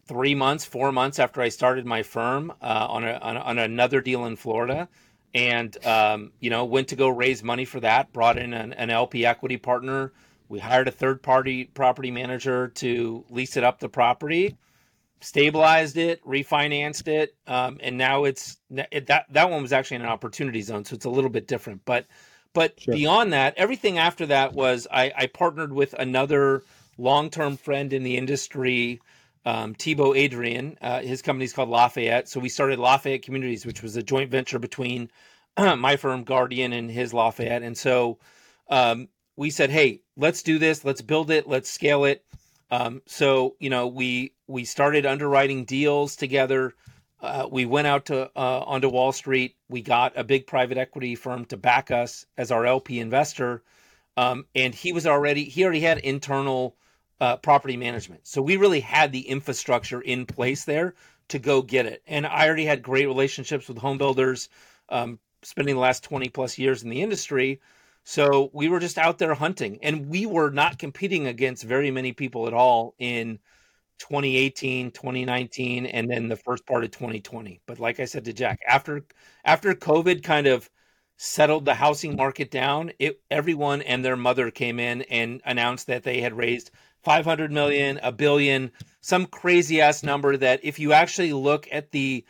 three 0.06 0.34
months, 0.34 0.62
four 0.62 0.92
months 0.92 1.18
after 1.18 1.40
I 1.40 1.48
started 1.48 1.86
my 1.86 2.02
firm 2.02 2.52
uh, 2.60 2.86
on, 2.90 3.02
a, 3.02 3.12
on, 3.12 3.38
on 3.38 3.58
another 3.58 4.02
deal 4.02 4.26
in 4.26 4.36
Florida, 4.36 4.90
and 5.32 5.74
um, 5.86 6.32
you 6.38 6.50
know 6.50 6.66
went 6.66 6.88
to 6.88 6.96
go 6.96 7.08
raise 7.08 7.42
money 7.42 7.64
for 7.64 7.80
that. 7.80 8.12
Brought 8.12 8.36
in 8.36 8.52
an, 8.52 8.74
an 8.74 8.90
LP 8.90 9.24
equity 9.24 9.56
partner. 9.56 10.12
We 10.50 10.58
hired 10.58 10.86
a 10.86 10.90
third 10.90 11.22
party 11.22 11.64
property 11.64 12.10
manager 12.10 12.68
to 12.68 13.24
lease 13.30 13.56
it 13.56 13.64
up 13.64 13.78
the 13.78 13.88
property, 13.88 14.54
stabilized 15.22 15.96
it, 15.96 16.22
refinanced 16.26 17.08
it, 17.08 17.34
um, 17.46 17.78
and 17.82 17.96
now 17.96 18.24
it's 18.24 18.58
it, 18.92 19.06
that 19.06 19.24
that 19.30 19.50
one 19.50 19.62
was 19.62 19.72
actually 19.72 19.96
in 19.96 20.02
an 20.02 20.08
opportunity 20.08 20.60
zone, 20.60 20.84
so 20.84 20.94
it's 20.94 21.06
a 21.06 21.10
little 21.10 21.30
bit 21.30 21.48
different, 21.48 21.80
but 21.86 22.06
but 22.56 22.80
sure. 22.80 22.94
beyond 22.94 23.34
that, 23.34 23.52
everything 23.58 23.98
after 23.98 24.24
that 24.24 24.54
was 24.54 24.86
I, 24.90 25.12
I 25.14 25.26
partnered 25.26 25.74
with 25.74 25.92
another 25.92 26.62
long 26.96 27.28
term 27.28 27.58
friend 27.58 27.92
in 27.92 28.02
the 28.02 28.16
industry, 28.16 29.02
um, 29.44 29.74
Thibaut 29.74 30.16
Adrien. 30.16 30.78
Uh, 30.80 31.02
his 31.02 31.20
company's 31.20 31.52
called 31.52 31.68
Lafayette. 31.68 32.30
So 32.30 32.40
we 32.40 32.48
started 32.48 32.78
Lafayette 32.78 33.20
Communities, 33.20 33.66
which 33.66 33.82
was 33.82 33.94
a 33.96 34.02
joint 34.02 34.30
venture 34.30 34.58
between 34.58 35.10
my 35.58 35.96
firm 35.96 36.24
Guardian 36.24 36.72
and 36.72 36.90
his 36.90 37.12
Lafayette. 37.12 37.62
And 37.62 37.76
so 37.76 38.20
um, 38.70 39.08
we 39.36 39.50
said, 39.50 39.68
hey, 39.68 40.00
let's 40.16 40.42
do 40.42 40.58
this. 40.58 40.82
Let's 40.82 41.02
build 41.02 41.30
it. 41.30 41.46
Let's 41.46 41.68
scale 41.68 42.06
it. 42.06 42.24
Um, 42.70 43.02
so 43.04 43.56
you 43.60 43.68
know, 43.68 43.86
we 43.86 44.32
we 44.46 44.64
started 44.64 45.04
underwriting 45.04 45.66
deals 45.66 46.16
together 46.16 46.72
uh, 47.20 47.48
we 47.50 47.64
went 47.64 47.86
out 47.86 48.06
to 48.06 48.30
uh, 48.36 48.60
onto 48.60 48.88
Wall 48.88 49.12
Street. 49.12 49.56
We 49.68 49.82
got 49.82 50.12
a 50.16 50.24
big 50.24 50.46
private 50.46 50.78
equity 50.78 51.14
firm 51.14 51.44
to 51.46 51.56
back 51.56 51.90
us 51.90 52.26
as 52.36 52.50
our 52.50 52.66
LP 52.66 53.00
investor, 53.00 53.62
um, 54.16 54.46
and 54.54 54.74
he 54.74 54.92
was 54.92 55.06
already 55.06 55.44
he 55.44 55.64
already 55.64 55.80
had 55.80 55.98
internal 55.98 56.76
uh, 57.20 57.36
property 57.36 57.76
management. 57.76 58.26
So 58.26 58.42
we 58.42 58.56
really 58.56 58.80
had 58.80 59.12
the 59.12 59.28
infrastructure 59.28 60.00
in 60.00 60.26
place 60.26 60.64
there 60.64 60.94
to 61.28 61.38
go 61.38 61.62
get 61.62 61.86
it. 61.86 62.02
And 62.06 62.26
I 62.26 62.46
already 62.46 62.66
had 62.66 62.82
great 62.82 63.06
relationships 63.06 63.68
with 63.68 63.78
home 63.78 63.98
builders, 63.98 64.48
um, 64.88 65.18
spending 65.42 65.74
the 65.74 65.80
last 65.80 66.04
20 66.04 66.28
plus 66.28 66.58
years 66.58 66.82
in 66.82 66.90
the 66.90 67.02
industry. 67.02 67.60
So 68.04 68.50
we 68.52 68.68
were 68.68 68.78
just 68.78 68.98
out 68.98 69.18
there 69.18 69.34
hunting 69.34 69.78
and 69.82 70.08
we 70.08 70.26
were 70.26 70.50
not 70.50 70.78
competing 70.78 71.26
against 71.26 71.64
very 71.64 71.90
many 71.90 72.12
people 72.12 72.46
at 72.46 72.54
all 72.54 72.94
in 72.98 73.40
2018, 73.98 74.90
2019, 74.90 75.86
and 75.86 76.10
then 76.10 76.28
the 76.28 76.36
first 76.36 76.66
part 76.66 76.84
of 76.84 76.90
2020. 76.90 77.60
But 77.66 77.78
like 77.78 78.00
I 78.00 78.04
said 78.04 78.24
to 78.26 78.32
Jack, 78.32 78.60
after 78.66 79.04
after 79.44 79.74
COVID 79.74 80.22
kind 80.22 80.46
of 80.46 80.70
settled 81.16 81.64
the 81.64 81.74
housing 81.74 82.16
market 82.16 82.50
down, 82.50 82.92
it 82.98 83.20
everyone 83.30 83.82
and 83.82 84.04
their 84.04 84.16
mother 84.16 84.50
came 84.50 84.78
in 84.78 85.02
and 85.02 85.40
announced 85.44 85.86
that 85.86 86.02
they 86.02 86.20
had 86.20 86.36
raised 86.36 86.70
500 87.02 87.52
million, 87.52 88.00
a 88.02 88.12
billion, 88.12 88.70
some 89.00 89.26
crazy 89.26 89.80
ass 89.80 90.02
number 90.02 90.36
that 90.36 90.60
if 90.64 90.78
you 90.78 90.92
actually 90.92 91.32
look 91.32 91.68
at 91.70 91.92
the 91.92 92.24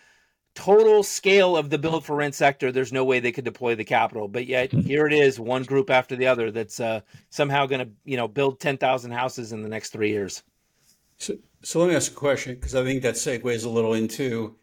total 0.55 1.03
scale 1.03 1.57
of 1.57 1.71
the 1.71 1.79
build 1.79 2.05
for 2.05 2.17
rent 2.17 2.35
sector, 2.35 2.73
there's 2.73 2.93
no 2.93 3.05
way 3.05 3.21
they 3.21 3.33
could 3.33 3.45
deploy 3.45 3.75
the 3.75 3.85
capital. 3.85 4.29
But 4.29 4.47
yet 4.47 4.73
hmm. 4.73 4.81
here 4.81 5.07
it 5.07 5.13
is, 5.13 5.39
one 5.39 5.63
group 5.63 5.91
after 5.91 6.17
the 6.17 6.27
other 6.27 6.51
that's 6.51 6.81
uh, 6.81 7.01
somehow 7.31 7.67
going 7.67 7.87
to, 7.87 7.93
you 8.05 8.17
know, 8.17 8.27
build 8.29 8.59
10,000 8.61 9.11
houses 9.13 9.53
in 9.53 9.63
the 9.63 9.69
next 9.69 9.91
three 9.91 10.11
years. 10.11 10.43
So, 11.19 11.35
so 11.67 11.81
let 11.81 11.89
me 11.89 11.97
ask 11.97 12.13
a 12.13 12.15
question 12.15 12.55
because 12.55 12.77
I 12.77 12.85
think 12.85 13.03
that 13.03 13.17
segues 13.17 13.65
a 13.65 13.69
little 13.69 13.93
into 13.93 14.55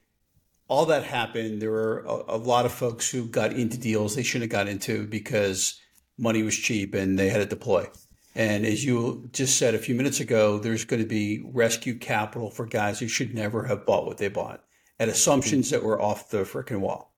all 0.69 0.85
that 0.85 1.03
happened. 1.03 1.61
There 1.61 1.69
were 1.69 1.99
a, 2.07 2.35
a 2.35 2.37
lot 2.37 2.65
of 2.65 2.71
folks 2.71 3.11
who 3.11 3.27
got 3.27 3.51
into 3.51 3.77
deals 3.77 4.15
they 4.15 4.23
shouldn't 4.23 4.49
have 4.49 4.57
got 4.57 4.69
into 4.71 5.05
because 5.05 5.81
money 6.17 6.43
was 6.43 6.55
cheap 6.55 6.93
and 6.93 7.19
they 7.19 7.27
had 7.27 7.39
to 7.39 7.45
deploy. 7.45 7.89
And 8.35 8.65
as 8.65 8.85
you 8.85 9.27
just 9.33 9.57
said 9.57 9.75
a 9.75 9.79
few 9.79 9.95
minutes 9.95 10.21
ago, 10.21 10.59
there's 10.59 10.85
going 10.85 11.01
to 11.01 11.07
be 11.07 11.43
rescue 11.51 11.99
capital 11.99 12.49
for 12.49 12.65
guys 12.65 13.01
who 13.01 13.09
should 13.09 13.35
never 13.35 13.65
have 13.65 13.85
bought 13.85 14.05
what 14.05 14.17
they 14.17 14.29
bought 14.29 14.63
at 14.97 15.09
assumptions 15.09 15.71
that 15.71 15.83
were 15.83 16.01
off 16.01 16.29
the 16.29 16.43
freaking 16.43 16.79
wall. 16.79 17.13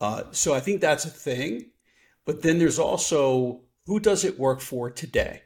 Uh, 0.00 0.24
so 0.32 0.54
I 0.54 0.58
think 0.58 0.80
that's 0.80 1.04
a 1.04 1.08
thing. 1.10 1.70
But 2.24 2.42
then 2.42 2.58
there's 2.58 2.80
also 2.80 3.60
who 3.86 4.00
does 4.00 4.24
it 4.24 4.40
work 4.40 4.60
for 4.60 4.90
today? 4.90 5.42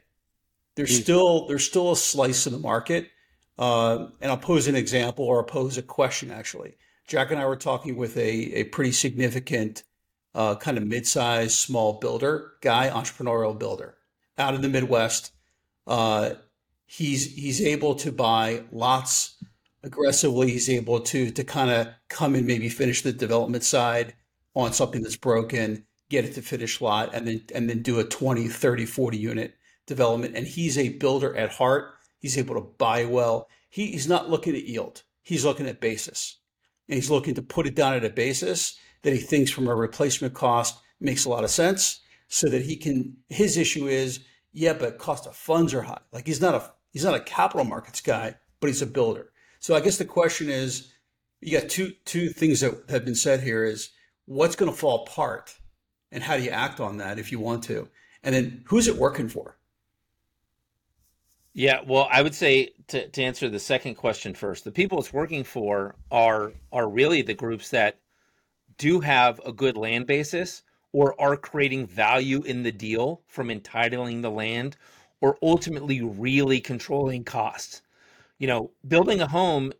There's 0.75 0.89
mm-hmm. 0.89 1.03
still 1.03 1.47
there's 1.47 1.67
still 1.67 1.91
a 1.91 1.95
slice 1.95 2.47
of 2.47 2.53
the 2.53 2.57
market. 2.57 3.11
Uh, 3.59 4.07
and 4.21 4.31
I'll 4.31 4.37
pose 4.37 4.67
an 4.67 4.75
example 4.75 5.25
or 5.25 5.39
I'll 5.39 5.43
pose 5.43 5.77
a 5.77 5.81
question 5.83 6.31
actually. 6.31 6.77
Jack 7.07 7.29
and 7.29 7.39
I 7.39 7.45
were 7.45 7.57
talking 7.57 7.97
with 7.97 8.15
a, 8.17 8.59
a 8.59 8.63
pretty 8.65 8.93
significant 8.93 9.83
uh, 10.33 10.55
kind 10.55 10.77
of 10.77 10.87
mid-sized 10.87 11.51
small 11.51 11.99
builder 11.99 12.53
guy, 12.61 12.89
entrepreneurial 12.89 13.57
builder 13.57 13.97
out 14.37 14.55
in 14.55 14.61
the 14.61 14.69
Midwest. 14.69 15.33
Uh, 15.85 16.35
he's 16.85 17.35
he's 17.35 17.61
able 17.61 17.95
to 17.95 18.11
buy 18.11 18.63
lots 18.71 19.43
aggressively. 19.83 20.51
He's 20.51 20.69
able 20.69 21.01
to 21.01 21.29
to 21.31 21.43
kind 21.43 21.69
of 21.69 21.89
come 22.07 22.35
and 22.35 22.47
maybe 22.47 22.69
finish 22.69 23.01
the 23.01 23.11
development 23.11 23.65
side 23.65 24.13
on 24.55 24.71
something 24.71 25.03
that's 25.03 25.17
broken, 25.17 25.85
get 26.09 26.23
it 26.23 26.35
to 26.35 26.41
finish 26.41 26.79
lot, 26.79 27.13
and 27.13 27.27
then 27.27 27.41
and 27.53 27.69
then 27.69 27.81
do 27.81 27.99
a 27.99 28.05
20, 28.05 28.47
30, 28.47 28.85
40 28.85 29.17
unit 29.17 29.55
development. 29.85 30.37
And 30.37 30.47
he's 30.47 30.77
a 30.77 30.89
builder 30.89 31.35
at 31.35 31.51
heart. 31.51 31.95
He's 32.19 32.37
able 32.37 32.55
to 32.55 32.61
buy 32.77 33.05
well. 33.05 33.49
He, 33.69 33.87
he's 33.91 34.07
not 34.07 34.29
looking 34.29 34.55
at 34.55 34.67
yield. 34.67 35.03
He's 35.23 35.45
looking 35.45 35.67
at 35.67 35.81
basis. 35.81 36.37
And 36.87 36.95
he's 36.95 37.09
looking 37.09 37.35
to 37.35 37.41
put 37.41 37.67
it 37.67 37.75
down 37.75 37.93
at 37.93 38.05
a 38.05 38.09
basis 38.09 38.77
that 39.03 39.13
he 39.13 39.19
thinks 39.19 39.51
from 39.51 39.67
a 39.67 39.75
replacement 39.75 40.33
cost 40.33 40.79
makes 40.99 41.25
a 41.25 41.29
lot 41.29 41.43
of 41.43 41.49
sense 41.49 42.01
so 42.27 42.49
that 42.49 42.63
he 42.63 42.75
can 42.75 43.17
his 43.29 43.57
issue 43.57 43.87
is 43.87 44.19
yeah, 44.51 44.73
but 44.73 44.97
cost 44.97 45.27
of 45.27 45.35
funds 45.35 45.73
are 45.73 45.83
high. 45.83 46.01
Like 46.11 46.27
he's 46.27 46.41
not 46.41 46.55
a 46.55 46.71
he's 46.91 47.05
not 47.05 47.15
a 47.15 47.21
capital 47.21 47.65
markets 47.65 48.01
guy, 48.01 48.35
but 48.59 48.67
he's 48.67 48.81
a 48.81 48.87
builder. 48.87 49.31
So 49.59 49.75
I 49.75 49.81
guess 49.81 49.97
the 49.97 50.05
question 50.05 50.49
is, 50.49 50.91
you 51.41 51.59
got 51.59 51.69
two 51.69 51.93
two 52.05 52.29
things 52.29 52.61
that 52.61 52.83
have 52.89 53.05
been 53.05 53.15
said 53.15 53.41
here 53.41 53.63
is 53.63 53.91
what's 54.25 54.55
going 54.55 54.71
to 54.71 54.77
fall 54.77 55.03
apart, 55.03 55.57
and 56.11 56.23
how 56.23 56.37
do 56.37 56.43
you 56.43 56.49
act 56.49 56.79
on 56.79 56.97
that 56.97 57.19
if 57.19 57.31
you 57.31 57.39
want 57.39 57.63
to, 57.65 57.89
and 58.23 58.33
then 58.33 58.63
who's 58.67 58.87
it 58.87 58.97
working 58.97 59.29
for? 59.29 59.57
Yeah, 61.59 61.81
well, 61.85 62.07
I 62.09 62.21
would 62.21 62.35
say 62.35 62.69
to, 62.87 63.09
to 63.09 63.21
answer 63.21 63.49
the 63.49 63.59
second 63.59 63.95
question 63.95 64.33
first, 64.33 64.63
the 64.63 64.71
people 64.71 64.97
it's 64.97 65.11
working 65.11 65.43
for 65.43 65.93
are 66.09 66.53
are 66.71 66.87
really 66.87 67.21
the 67.21 67.33
groups 67.33 67.69
that 67.71 67.99
do 68.77 69.01
have 69.01 69.41
a 69.45 69.51
good 69.51 69.75
land 69.75 70.07
basis 70.07 70.63
or 70.93 71.19
are 71.19 71.35
creating 71.35 71.85
value 71.85 72.41
in 72.43 72.63
the 72.63 72.71
deal 72.71 73.21
from 73.27 73.51
entitling 73.51 74.21
the 74.21 74.31
land 74.31 74.77
or 75.19 75.37
ultimately 75.41 76.01
really 76.01 76.61
controlling 76.61 77.25
costs. 77.25 77.81
You 78.37 78.47
know, 78.47 78.71
building 78.87 79.19
a 79.19 79.27
home 79.27 79.73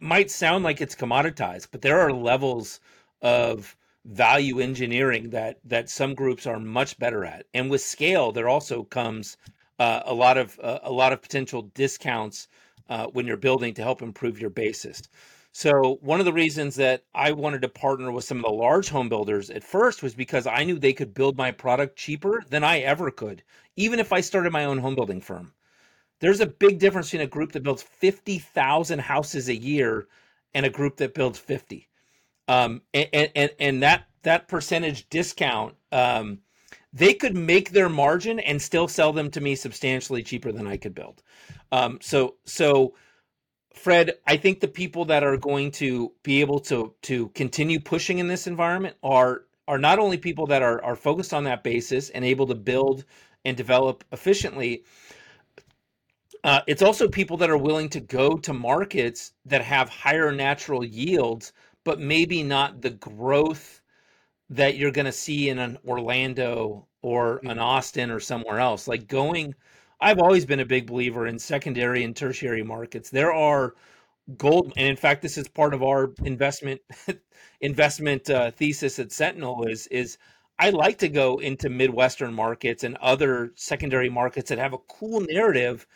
might 0.00 0.30
sound 0.30 0.64
like 0.64 0.82
it's 0.82 0.94
commoditized, 0.94 1.68
but 1.70 1.80
there 1.80 1.98
are 1.98 2.12
levels 2.12 2.78
of 3.22 3.74
value 4.04 4.60
engineering 4.60 5.30
that 5.30 5.60
that 5.64 5.88
some 5.88 6.14
groups 6.14 6.46
are 6.46 6.58
much 6.60 6.98
better 6.98 7.24
at. 7.24 7.46
And 7.54 7.70
with 7.70 7.80
scale, 7.80 8.32
there 8.32 8.50
also 8.50 8.82
comes 8.82 9.38
uh, 9.82 10.02
a 10.06 10.14
lot 10.14 10.38
of 10.38 10.60
uh, 10.62 10.78
a 10.84 10.92
lot 10.92 11.12
of 11.12 11.20
potential 11.20 11.62
discounts 11.74 12.46
uh, 12.88 13.06
when 13.06 13.26
you're 13.26 13.36
building 13.36 13.74
to 13.74 13.82
help 13.82 14.00
improve 14.00 14.40
your 14.40 14.50
basis. 14.50 15.02
So 15.50 15.98
one 16.00 16.20
of 16.20 16.24
the 16.24 16.32
reasons 16.32 16.76
that 16.76 17.02
I 17.14 17.32
wanted 17.32 17.62
to 17.62 17.68
partner 17.68 18.12
with 18.12 18.24
some 18.24 18.38
of 18.38 18.44
the 18.44 18.50
large 18.66 18.88
home 18.88 19.08
builders 19.08 19.50
at 19.50 19.64
first 19.64 20.00
was 20.00 20.14
because 20.14 20.46
I 20.46 20.62
knew 20.62 20.78
they 20.78 20.92
could 20.92 21.12
build 21.12 21.36
my 21.36 21.50
product 21.50 21.96
cheaper 21.96 22.44
than 22.48 22.62
I 22.62 22.78
ever 22.78 23.10
could, 23.10 23.42
even 23.74 23.98
if 23.98 24.12
I 24.12 24.20
started 24.20 24.52
my 24.52 24.66
own 24.66 24.78
home 24.78 24.94
building 24.94 25.20
firm. 25.20 25.52
There's 26.20 26.40
a 26.40 26.46
big 26.46 26.78
difference 26.78 27.08
between 27.08 27.26
a 27.26 27.36
group 27.36 27.50
that 27.52 27.64
builds 27.64 27.82
50,000 27.82 29.00
houses 29.00 29.48
a 29.48 29.56
year 29.56 30.06
and 30.54 30.64
a 30.64 30.70
group 30.70 30.98
that 30.98 31.12
builds 31.12 31.40
50. 31.40 31.88
Um, 32.46 32.82
and, 32.94 33.30
and, 33.34 33.50
and 33.58 33.82
that, 33.82 34.04
that 34.22 34.46
percentage 34.46 35.08
discount, 35.08 35.74
um, 35.90 36.38
they 36.92 37.14
could 37.14 37.36
make 37.36 37.70
their 37.70 37.88
margin 37.88 38.38
and 38.40 38.60
still 38.60 38.88
sell 38.88 39.12
them 39.12 39.30
to 39.30 39.40
me 39.40 39.54
substantially 39.54 40.22
cheaper 40.22 40.52
than 40.52 40.66
I 40.66 40.76
could 40.76 40.94
build. 40.94 41.22
Um, 41.70 41.98
so, 42.02 42.36
so, 42.44 42.94
Fred, 43.74 44.12
I 44.26 44.36
think 44.36 44.60
the 44.60 44.68
people 44.68 45.06
that 45.06 45.24
are 45.24 45.38
going 45.38 45.70
to 45.72 46.12
be 46.22 46.40
able 46.40 46.60
to 46.60 46.94
to 47.02 47.28
continue 47.30 47.80
pushing 47.80 48.18
in 48.18 48.28
this 48.28 48.46
environment 48.46 48.96
are 49.02 49.46
are 49.66 49.78
not 49.78 49.98
only 49.98 50.18
people 50.18 50.46
that 50.48 50.62
are 50.62 50.82
are 50.84 50.96
focused 50.96 51.32
on 51.32 51.44
that 51.44 51.64
basis 51.64 52.10
and 52.10 52.24
able 52.24 52.46
to 52.48 52.54
build 52.54 53.04
and 53.44 53.56
develop 53.56 54.04
efficiently. 54.12 54.84
Uh, 56.44 56.60
it's 56.66 56.82
also 56.82 57.08
people 57.08 57.36
that 57.36 57.50
are 57.50 57.56
willing 57.58 57.88
to 57.88 58.00
go 58.00 58.36
to 58.36 58.52
markets 58.52 59.32
that 59.46 59.62
have 59.62 59.88
higher 59.88 60.32
natural 60.32 60.84
yields, 60.84 61.52
but 61.84 62.00
maybe 62.00 62.42
not 62.42 62.82
the 62.82 62.90
growth 62.90 63.81
that 64.52 64.76
you're 64.76 64.90
going 64.90 65.06
to 65.06 65.12
see 65.12 65.48
in 65.48 65.58
an 65.58 65.78
Orlando 65.86 66.86
or 67.02 67.40
an 67.44 67.58
Austin 67.58 68.10
or 68.10 68.20
somewhere 68.20 68.60
else. 68.60 68.86
Like 68.86 69.08
going 69.08 69.54
I've 70.02 70.18
always 70.18 70.44
been 70.44 70.58
a 70.58 70.66
big 70.66 70.88
believer 70.88 71.28
in 71.28 71.38
secondary 71.38 72.02
and 72.02 72.14
tertiary 72.14 72.64
markets. 72.64 73.08
There 73.08 73.32
are 73.32 73.74
gold, 74.36 74.72
and 74.76 74.88
in 74.88 74.96
fact, 74.96 75.22
this 75.22 75.38
is 75.38 75.46
part 75.46 75.74
of 75.74 75.82
our 75.84 76.12
investment 76.24 76.80
investment 77.60 78.28
uh, 78.28 78.50
thesis 78.50 78.98
at 78.98 79.12
Sentinel. 79.12 79.64
Is 79.68 79.86
is 79.86 80.18
I 80.58 80.70
like 80.70 80.98
to 80.98 81.08
go 81.08 81.38
into 81.38 81.70
Midwestern 81.70 82.34
markets 82.34 82.82
and 82.82 82.96
other 82.96 83.52
secondary 83.54 84.10
markets 84.10 84.48
that 84.48 84.58
have 84.58 84.72
a 84.72 84.78
cool 84.78 85.20
narrative. 85.20 85.86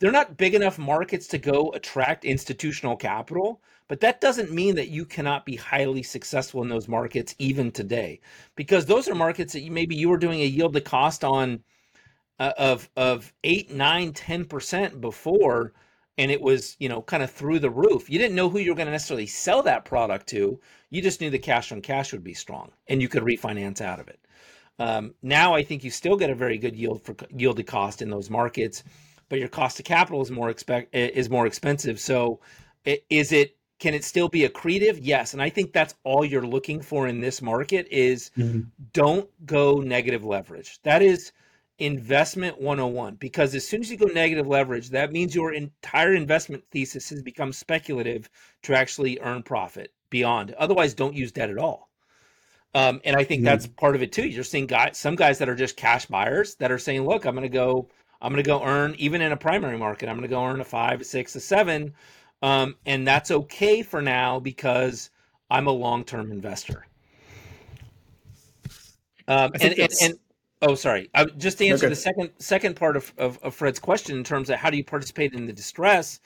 They're 0.00 0.10
not 0.12 0.36
big 0.36 0.54
enough 0.54 0.76
markets 0.76 1.28
to 1.28 1.38
go 1.38 1.70
attract 1.70 2.24
institutional 2.24 2.96
capital, 2.96 3.62
but 3.88 4.00
that 4.00 4.20
doesn't 4.20 4.52
mean 4.52 4.74
that 4.76 4.88
you 4.88 5.04
cannot 5.04 5.46
be 5.46 5.56
highly 5.56 6.02
successful 6.02 6.62
in 6.62 6.68
those 6.68 6.88
markets 6.88 7.34
even 7.38 7.70
today, 7.70 8.20
because 8.56 8.86
those 8.86 9.08
are 9.08 9.14
markets 9.14 9.52
that 9.52 9.60
you, 9.60 9.70
maybe 9.70 9.96
you 9.96 10.08
were 10.08 10.18
doing 10.18 10.40
a 10.40 10.46
yield 10.46 10.72
to 10.74 10.80
cost 10.80 11.24
on 11.24 11.62
uh, 12.38 12.52
of 12.58 12.88
of 12.96 13.32
eight, 13.44 13.70
nine, 13.72 14.12
ten 14.12 14.44
percent 14.44 15.00
before, 15.00 15.72
and 16.18 16.30
it 16.30 16.40
was 16.40 16.76
you 16.78 16.88
know 16.88 17.02
kind 17.02 17.22
of 17.22 17.30
through 17.30 17.58
the 17.58 17.70
roof. 17.70 18.10
You 18.10 18.18
didn't 18.18 18.36
know 18.36 18.48
who 18.48 18.58
you 18.58 18.70
were 18.70 18.76
going 18.76 18.86
to 18.86 18.92
necessarily 18.92 19.26
sell 19.26 19.62
that 19.62 19.84
product 19.84 20.26
to. 20.28 20.60
You 20.90 21.02
just 21.02 21.20
knew 21.20 21.30
the 21.30 21.38
cash 21.38 21.72
on 21.72 21.80
cash 21.80 22.12
would 22.12 22.24
be 22.24 22.34
strong, 22.34 22.72
and 22.88 23.00
you 23.00 23.08
could 23.08 23.22
refinance 23.22 23.80
out 23.80 24.00
of 24.00 24.08
it. 24.08 24.20
Um, 24.78 25.14
now 25.22 25.54
I 25.54 25.62
think 25.62 25.84
you 25.84 25.90
still 25.90 26.16
get 26.16 26.30
a 26.30 26.34
very 26.34 26.58
good 26.58 26.76
yield 26.76 27.02
for 27.02 27.16
yield 27.30 27.56
to 27.56 27.62
cost 27.62 28.02
in 28.02 28.10
those 28.10 28.28
markets, 28.30 28.84
but 29.28 29.38
your 29.38 29.48
cost 29.48 29.78
of 29.78 29.86
capital 29.86 30.20
is 30.20 30.30
more 30.30 30.50
expect 30.50 30.94
is 30.94 31.30
more 31.30 31.46
expensive. 31.46 31.98
So, 31.98 32.40
is 32.84 33.32
it 33.32 33.55
can 33.78 33.94
it 33.94 34.04
still 34.04 34.28
be 34.28 34.48
accretive? 34.48 34.98
Yes, 35.02 35.32
and 35.32 35.42
I 35.42 35.50
think 35.50 35.72
that's 35.72 35.94
all 36.04 36.24
you're 36.24 36.46
looking 36.46 36.80
for 36.80 37.08
in 37.08 37.20
this 37.20 37.42
market 37.42 37.86
is 37.90 38.30
mm-hmm. 38.36 38.62
don't 38.92 39.28
go 39.46 39.80
negative 39.80 40.24
leverage. 40.24 40.80
That 40.82 41.02
is 41.02 41.32
investment 41.78 42.58
101 42.58 43.16
because 43.16 43.54
as 43.54 43.68
soon 43.68 43.82
as 43.82 43.90
you 43.90 43.98
go 43.98 44.06
negative 44.06 44.46
leverage 44.46 44.88
that 44.88 45.12
means 45.12 45.34
your 45.34 45.52
entire 45.52 46.14
investment 46.14 46.64
thesis 46.70 47.10
has 47.10 47.22
become 47.22 47.52
speculative 47.52 48.30
to 48.62 48.74
actually 48.74 49.20
earn 49.20 49.42
profit 49.42 49.92
beyond 50.08 50.52
otherwise 50.52 50.94
don't 50.94 51.14
use 51.14 51.30
debt 51.30 51.50
at 51.50 51.58
all 51.58 51.90
um, 52.74 52.98
and 53.04 53.14
i 53.14 53.22
think 53.22 53.40
mm-hmm. 53.40 53.48
that's 53.48 53.66
part 53.66 53.94
of 53.94 54.00
it 54.00 54.10
too 54.10 54.26
you're 54.26 54.42
seeing 54.42 54.64
guys 54.64 54.96
some 54.96 55.14
guys 55.14 55.36
that 55.36 55.50
are 55.50 55.54
just 55.54 55.76
cash 55.76 56.06
buyers 56.06 56.54
that 56.54 56.72
are 56.72 56.78
saying 56.78 57.04
look 57.04 57.26
i'm 57.26 57.34
going 57.34 57.42
to 57.42 57.48
go 57.50 57.86
I'm 58.20 58.32
going 58.32 58.42
to 58.42 58.48
go 58.48 58.62
earn 58.64 58.94
even 58.98 59.20
in 59.20 59.32
a 59.32 59.36
primary 59.36 59.78
market. 59.78 60.08
I'm 60.08 60.16
going 60.16 60.28
to 60.28 60.34
go 60.34 60.44
earn 60.44 60.60
a 60.60 60.64
five, 60.64 61.00
a 61.00 61.04
six, 61.04 61.36
a 61.36 61.40
seven, 61.40 61.92
um, 62.42 62.76
and 62.86 63.06
that's 63.06 63.30
okay 63.30 63.82
for 63.82 64.02
now 64.02 64.38
because 64.38 65.10
I'm 65.50 65.66
a 65.66 65.72
long 65.72 66.04
term 66.04 66.32
investor. 66.32 66.86
Um, 69.28 69.52
and, 69.60 69.78
and, 69.78 69.92
and, 70.02 70.14
oh, 70.62 70.74
sorry, 70.74 71.10
I, 71.14 71.24
just 71.24 71.58
to 71.58 71.66
answer 71.66 71.86
okay. 71.86 71.90
the 71.90 72.00
second 72.00 72.30
second 72.38 72.76
part 72.76 72.96
of, 72.96 73.12
of, 73.18 73.38
of, 73.42 73.54
Fred's 73.54 73.80
question 73.80 74.16
in 74.16 74.22
terms 74.22 74.50
of 74.50 74.56
how 74.56 74.70
do 74.70 74.76
you 74.76 74.84
participate 74.84 75.34
in 75.34 75.46
the 75.46 75.52
distress. 75.52 76.20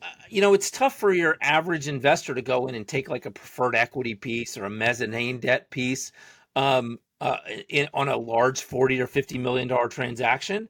Uh, 0.00 0.06
you 0.30 0.40
know, 0.40 0.54
it's 0.54 0.70
tough 0.70 0.96
for 0.96 1.12
your 1.12 1.36
average 1.42 1.88
investor 1.88 2.34
to 2.34 2.42
go 2.42 2.66
in 2.66 2.74
and 2.74 2.88
take 2.88 3.10
like 3.10 3.26
a 3.26 3.30
preferred 3.30 3.76
equity 3.76 4.14
piece 4.14 4.56
or 4.56 4.64
a 4.64 4.70
mezzanine 4.70 5.38
debt 5.38 5.70
piece 5.70 6.10
um, 6.56 6.98
uh, 7.20 7.36
in, 7.68 7.86
on 7.92 8.08
a 8.08 8.16
large 8.16 8.62
forty 8.62 9.00
or 9.00 9.06
fifty 9.06 9.36
million 9.36 9.68
dollar 9.68 9.88
transaction. 9.88 10.68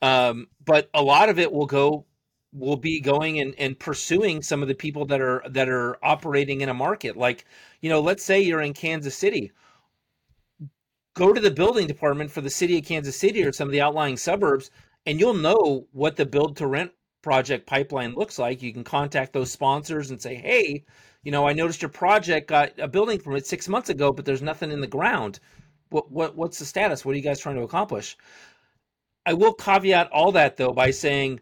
Um, 0.00 0.48
but 0.64 0.88
a 0.94 1.02
lot 1.02 1.28
of 1.28 1.38
it 1.38 1.52
will 1.52 1.66
go 1.66 2.06
will 2.52 2.76
be 2.76 3.00
going 3.00 3.40
and, 3.40 3.54
and 3.58 3.78
pursuing 3.78 4.42
some 4.42 4.62
of 4.62 4.68
the 4.68 4.74
people 4.74 5.06
that 5.06 5.20
are 5.20 5.42
that 5.48 5.68
are 5.68 5.96
operating 6.04 6.60
in 6.60 6.68
a 6.68 6.74
market. 6.74 7.16
Like 7.16 7.46
you 7.80 7.88
know 7.88 8.00
let's 8.00 8.24
say 8.24 8.40
you're 8.40 8.60
in 8.60 8.74
kansas 8.74 9.16
city. 9.16 9.52
Go 11.14 11.32
to 11.32 11.40
the 11.40 11.50
building 11.50 11.86
department 11.86 12.30
for 12.30 12.40
the 12.40 12.50
city 12.50 12.78
of 12.78 12.84
kansas 12.84 13.16
city 13.16 13.42
or 13.42 13.52
some 13.52 13.68
of 13.68 13.72
the 13.72 13.80
outlying 13.80 14.16
suburbs 14.16 14.70
and 15.06 15.18
you'll 15.18 15.34
know 15.34 15.86
what 15.92 16.16
the 16.16 16.26
build 16.26 16.56
to 16.58 16.66
rent 16.66 16.92
project 17.22 17.66
pipeline 17.66 18.14
looks 18.14 18.38
like. 18.38 18.62
You 18.62 18.72
can 18.72 18.84
contact 18.84 19.32
those 19.32 19.50
sponsors 19.50 20.10
and 20.10 20.20
say 20.20 20.34
hey 20.34 20.84
you 21.22 21.32
know 21.32 21.46
i 21.46 21.52
noticed 21.52 21.82
your 21.82 21.88
project 21.88 22.48
got 22.48 22.78
a 22.78 22.88
building 22.88 23.18
permit 23.18 23.46
six 23.46 23.68
months 23.68 23.88
ago 23.88 24.12
but 24.12 24.24
there's 24.24 24.42
nothing 24.42 24.70
in 24.70 24.80
the 24.80 24.86
ground. 24.86 25.40
What, 25.88 26.10
what 26.10 26.36
what's 26.36 26.58
the 26.58 26.66
status? 26.66 27.04
What 27.04 27.12
are 27.12 27.18
you 27.18 27.24
guys 27.24 27.40
trying 27.40 27.56
to 27.56 27.62
accomplish? 27.62 28.16
I 29.24 29.34
will 29.34 29.54
caveat 29.54 30.10
all 30.10 30.32
that 30.32 30.56
though 30.58 30.72
by 30.72 30.90
saying 30.90 31.40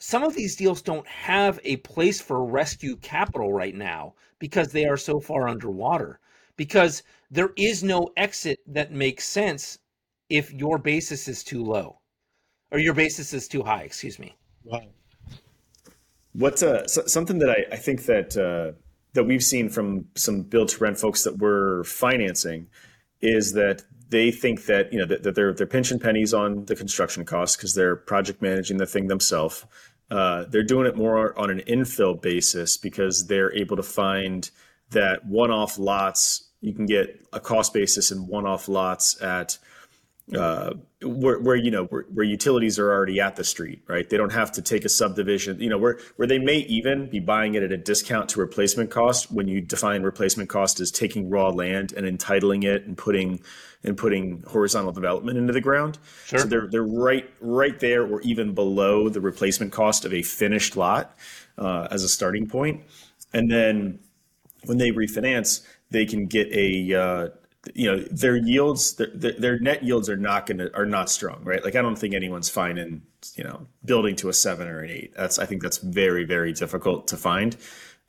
some 0.00 0.22
of 0.24 0.34
these 0.34 0.56
deals 0.56 0.80
don't 0.80 1.06
have 1.06 1.60
a 1.62 1.76
place 1.76 2.20
for 2.20 2.44
rescue 2.44 2.96
capital 2.96 3.52
right 3.52 3.74
now 3.74 4.14
because 4.38 4.72
they 4.72 4.86
are 4.86 4.96
so 4.96 5.20
far 5.20 5.46
underwater. 5.46 6.18
Because 6.56 7.02
there 7.30 7.50
is 7.56 7.84
no 7.84 8.08
exit 8.16 8.58
that 8.66 8.92
makes 8.92 9.28
sense 9.28 9.78
if 10.30 10.52
your 10.52 10.78
basis 10.78 11.28
is 11.28 11.44
too 11.44 11.62
low 11.62 12.00
or 12.70 12.78
your 12.78 12.94
basis 12.94 13.34
is 13.34 13.46
too 13.46 13.62
high, 13.62 13.82
excuse 13.82 14.18
me. 14.18 14.34
Wow. 14.64 14.80
What's 16.32 16.62
uh, 16.62 16.86
something 16.86 17.38
that 17.38 17.50
I, 17.50 17.66
I 17.72 17.76
think 17.76 18.06
that 18.06 18.36
uh, 18.36 18.76
that 19.12 19.24
we've 19.24 19.42
seen 19.42 19.68
from 19.68 20.06
some 20.14 20.42
build 20.42 20.68
to 20.70 20.78
rent 20.78 20.98
folks 20.98 21.24
that 21.24 21.38
we're 21.38 21.84
financing 21.84 22.68
is 23.20 23.52
that 23.52 23.82
they 24.10 24.30
think 24.30 24.66
that 24.66 24.92
you 24.92 24.98
know 24.98 25.06
that, 25.06 25.22
that 25.22 25.34
they're 25.34 25.52
they're 25.52 25.66
pinching 25.66 25.98
pennies 25.98 26.34
on 26.34 26.64
the 26.66 26.76
construction 26.76 27.24
costs 27.24 27.56
because 27.56 27.74
they're 27.74 27.96
project 27.96 28.42
managing 28.42 28.76
the 28.76 28.86
thing 28.86 29.08
themselves. 29.08 29.64
Uh, 30.10 30.44
they're 30.48 30.62
doing 30.62 30.86
it 30.86 30.96
more 30.96 31.38
on 31.38 31.50
an 31.50 31.60
infill 31.68 32.20
basis 32.20 32.76
because 32.76 33.26
they're 33.26 33.54
able 33.54 33.76
to 33.76 33.82
find 33.82 34.50
that 34.90 35.24
one-off 35.24 35.78
lots. 35.78 36.48
You 36.60 36.72
can 36.72 36.86
get 36.86 37.24
a 37.32 37.40
cost 37.40 37.72
basis 37.72 38.10
in 38.10 38.26
one-off 38.26 38.68
lots 38.68 39.20
at 39.22 39.58
uh, 40.36 40.74
where, 41.02 41.40
where, 41.40 41.56
you 41.56 41.70
know 41.70 41.84
where, 41.84 42.02
where, 42.12 42.24
utilities 42.24 42.78
are 42.78 42.92
already 42.92 43.20
at 43.20 43.36
the 43.36 43.42
street, 43.42 43.82
right? 43.88 44.08
They 44.08 44.16
don't 44.16 44.32
have 44.32 44.52
to 44.52 44.62
take 44.62 44.84
a 44.84 44.88
subdivision. 44.88 45.60
You 45.60 45.68
know 45.68 45.78
where 45.78 45.98
where 46.16 46.28
they 46.28 46.38
may 46.38 46.58
even 46.58 47.08
be 47.08 47.18
buying 47.18 47.54
it 47.54 47.62
at 47.62 47.72
a 47.72 47.76
discount 47.76 48.28
to 48.30 48.40
replacement 48.40 48.90
cost. 48.90 49.32
When 49.32 49.48
you 49.48 49.60
define 49.60 50.02
replacement 50.02 50.48
cost 50.48 50.78
as 50.78 50.90
taking 50.90 51.30
raw 51.30 51.48
land 51.48 51.92
and 51.92 52.06
entitling 52.06 52.62
it 52.62 52.84
and 52.84 52.96
putting 52.96 53.40
and 53.82 53.96
putting 53.96 54.42
horizontal 54.46 54.92
development 54.92 55.38
into 55.38 55.52
the 55.52 55.60
ground. 55.60 55.98
Sure. 56.26 56.40
So 56.40 56.46
they're 56.46 56.68
they're 56.68 56.84
right 56.84 57.28
right 57.40 57.78
there 57.80 58.04
or 58.04 58.20
even 58.20 58.54
below 58.54 59.08
the 59.08 59.20
replacement 59.20 59.72
cost 59.72 60.04
of 60.04 60.12
a 60.12 60.22
finished 60.22 60.76
lot 60.76 61.16
uh, 61.58 61.88
as 61.90 62.04
a 62.04 62.08
starting 62.08 62.46
point, 62.46 62.82
and 63.32 63.50
then 63.50 63.98
when 64.64 64.78
they 64.78 64.90
refinance, 64.90 65.62
they 65.90 66.04
can 66.04 66.26
get 66.26 66.48
a 66.52 66.94
uh, 66.94 67.28
you 67.74 67.90
know 67.90 67.98
their 68.10 68.36
yields 68.36 68.94
their, 68.94 69.08
their 69.14 69.58
net 69.58 69.82
yields 69.82 70.08
are 70.08 70.16
not 70.16 70.46
going 70.46 70.58
to 70.58 70.74
are 70.74 70.86
not 70.86 71.10
strong 71.10 71.40
right 71.44 71.62
like 71.62 71.76
i 71.76 71.82
don't 71.82 71.96
think 71.96 72.14
anyone's 72.14 72.48
finding 72.48 73.02
you 73.34 73.44
know 73.44 73.66
building 73.84 74.16
to 74.16 74.28
a 74.30 74.32
seven 74.32 74.66
or 74.66 74.80
an 74.80 74.90
eight 74.90 75.12
that's 75.14 75.38
i 75.38 75.44
think 75.44 75.62
that's 75.62 75.78
very 75.78 76.24
very 76.24 76.52
difficult 76.52 77.06
to 77.06 77.16
find 77.16 77.56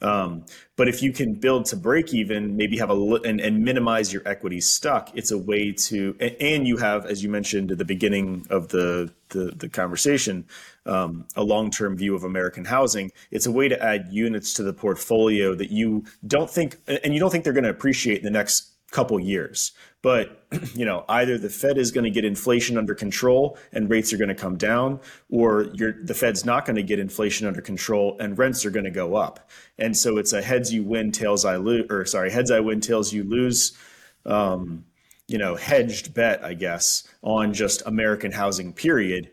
um, 0.01 0.45
but 0.77 0.87
if 0.87 1.03
you 1.03 1.13
can 1.13 1.35
build 1.35 1.65
to 1.65 1.75
break 1.75 2.13
even, 2.13 2.57
maybe 2.57 2.77
have 2.77 2.89
a 2.89 2.95
and, 3.23 3.39
and 3.39 3.63
minimize 3.63 4.11
your 4.11 4.27
equity 4.27 4.59
stuck, 4.59 5.15
it's 5.15 5.31
a 5.31 5.37
way 5.37 5.71
to 5.71 6.15
and 6.19 6.67
you 6.67 6.77
have, 6.77 7.05
as 7.05 7.23
you 7.23 7.29
mentioned 7.29 7.71
at 7.71 7.77
the 7.77 7.85
beginning 7.85 8.47
of 8.49 8.69
the 8.69 9.13
the, 9.29 9.53
the 9.55 9.69
conversation, 9.69 10.45
um, 10.85 11.25
a 11.35 11.43
long 11.43 11.69
term 11.69 11.95
view 11.95 12.15
of 12.15 12.23
American 12.23 12.65
housing. 12.65 13.11
It's 13.29 13.45
a 13.45 13.51
way 13.51 13.67
to 13.67 13.81
add 13.81 14.07
units 14.09 14.53
to 14.55 14.63
the 14.63 14.73
portfolio 14.73 15.53
that 15.55 15.71
you 15.71 16.05
don't 16.25 16.49
think 16.49 16.77
and 16.87 17.13
you 17.13 17.19
don't 17.19 17.29
think 17.29 17.43
they're 17.43 17.53
going 17.53 17.63
to 17.63 17.69
appreciate 17.69 18.17
in 18.17 18.23
the 18.23 18.31
next 18.31 18.71
couple 18.91 19.19
years. 19.19 19.71
But 20.01 20.45
you 20.75 20.85
know, 20.85 21.05
either 21.09 21.37
the 21.37 21.49
Fed 21.49 21.77
is 21.77 21.91
going 21.91 22.03
to 22.03 22.09
get 22.09 22.25
inflation 22.25 22.77
under 22.77 22.93
control 22.93 23.57
and 23.71 23.89
rates 23.89 24.13
are 24.13 24.17
going 24.17 24.29
to 24.29 24.35
come 24.35 24.57
down, 24.57 24.99
or 25.29 25.63
the 25.63 26.13
Fed's 26.13 26.45
not 26.45 26.65
going 26.65 26.75
to 26.75 26.83
get 26.83 26.99
inflation 26.99 27.47
under 27.47 27.61
control 27.61 28.17
and 28.19 28.37
rents 28.37 28.65
are 28.65 28.71
going 28.71 28.85
to 28.85 28.91
go 28.91 29.15
up. 29.15 29.49
And 29.79 29.95
so 29.97 30.17
it's 30.17 30.33
a 30.33 30.41
heads 30.41 30.73
you 30.73 30.83
win, 30.83 31.11
tails 31.11 31.45
I 31.45 31.57
lose, 31.57 31.87
or 31.89 32.05
sorry, 32.05 32.31
heads 32.31 32.51
I 32.51 32.59
win, 32.59 32.81
tails 32.81 33.11
you 33.11 33.23
lose. 33.23 33.77
Um, 34.25 34.85
you 35.27 35.37
know, 35.37 35.55
hedged 35.55 36.13
bet, 36.13 36.43
I 36.43 36.53
guess, 36.53 37.07
on 37.23 37.53
just 37.53 37.81
American 37.85 38.33
housing. 38.33 38.73
Period 38.73 39.31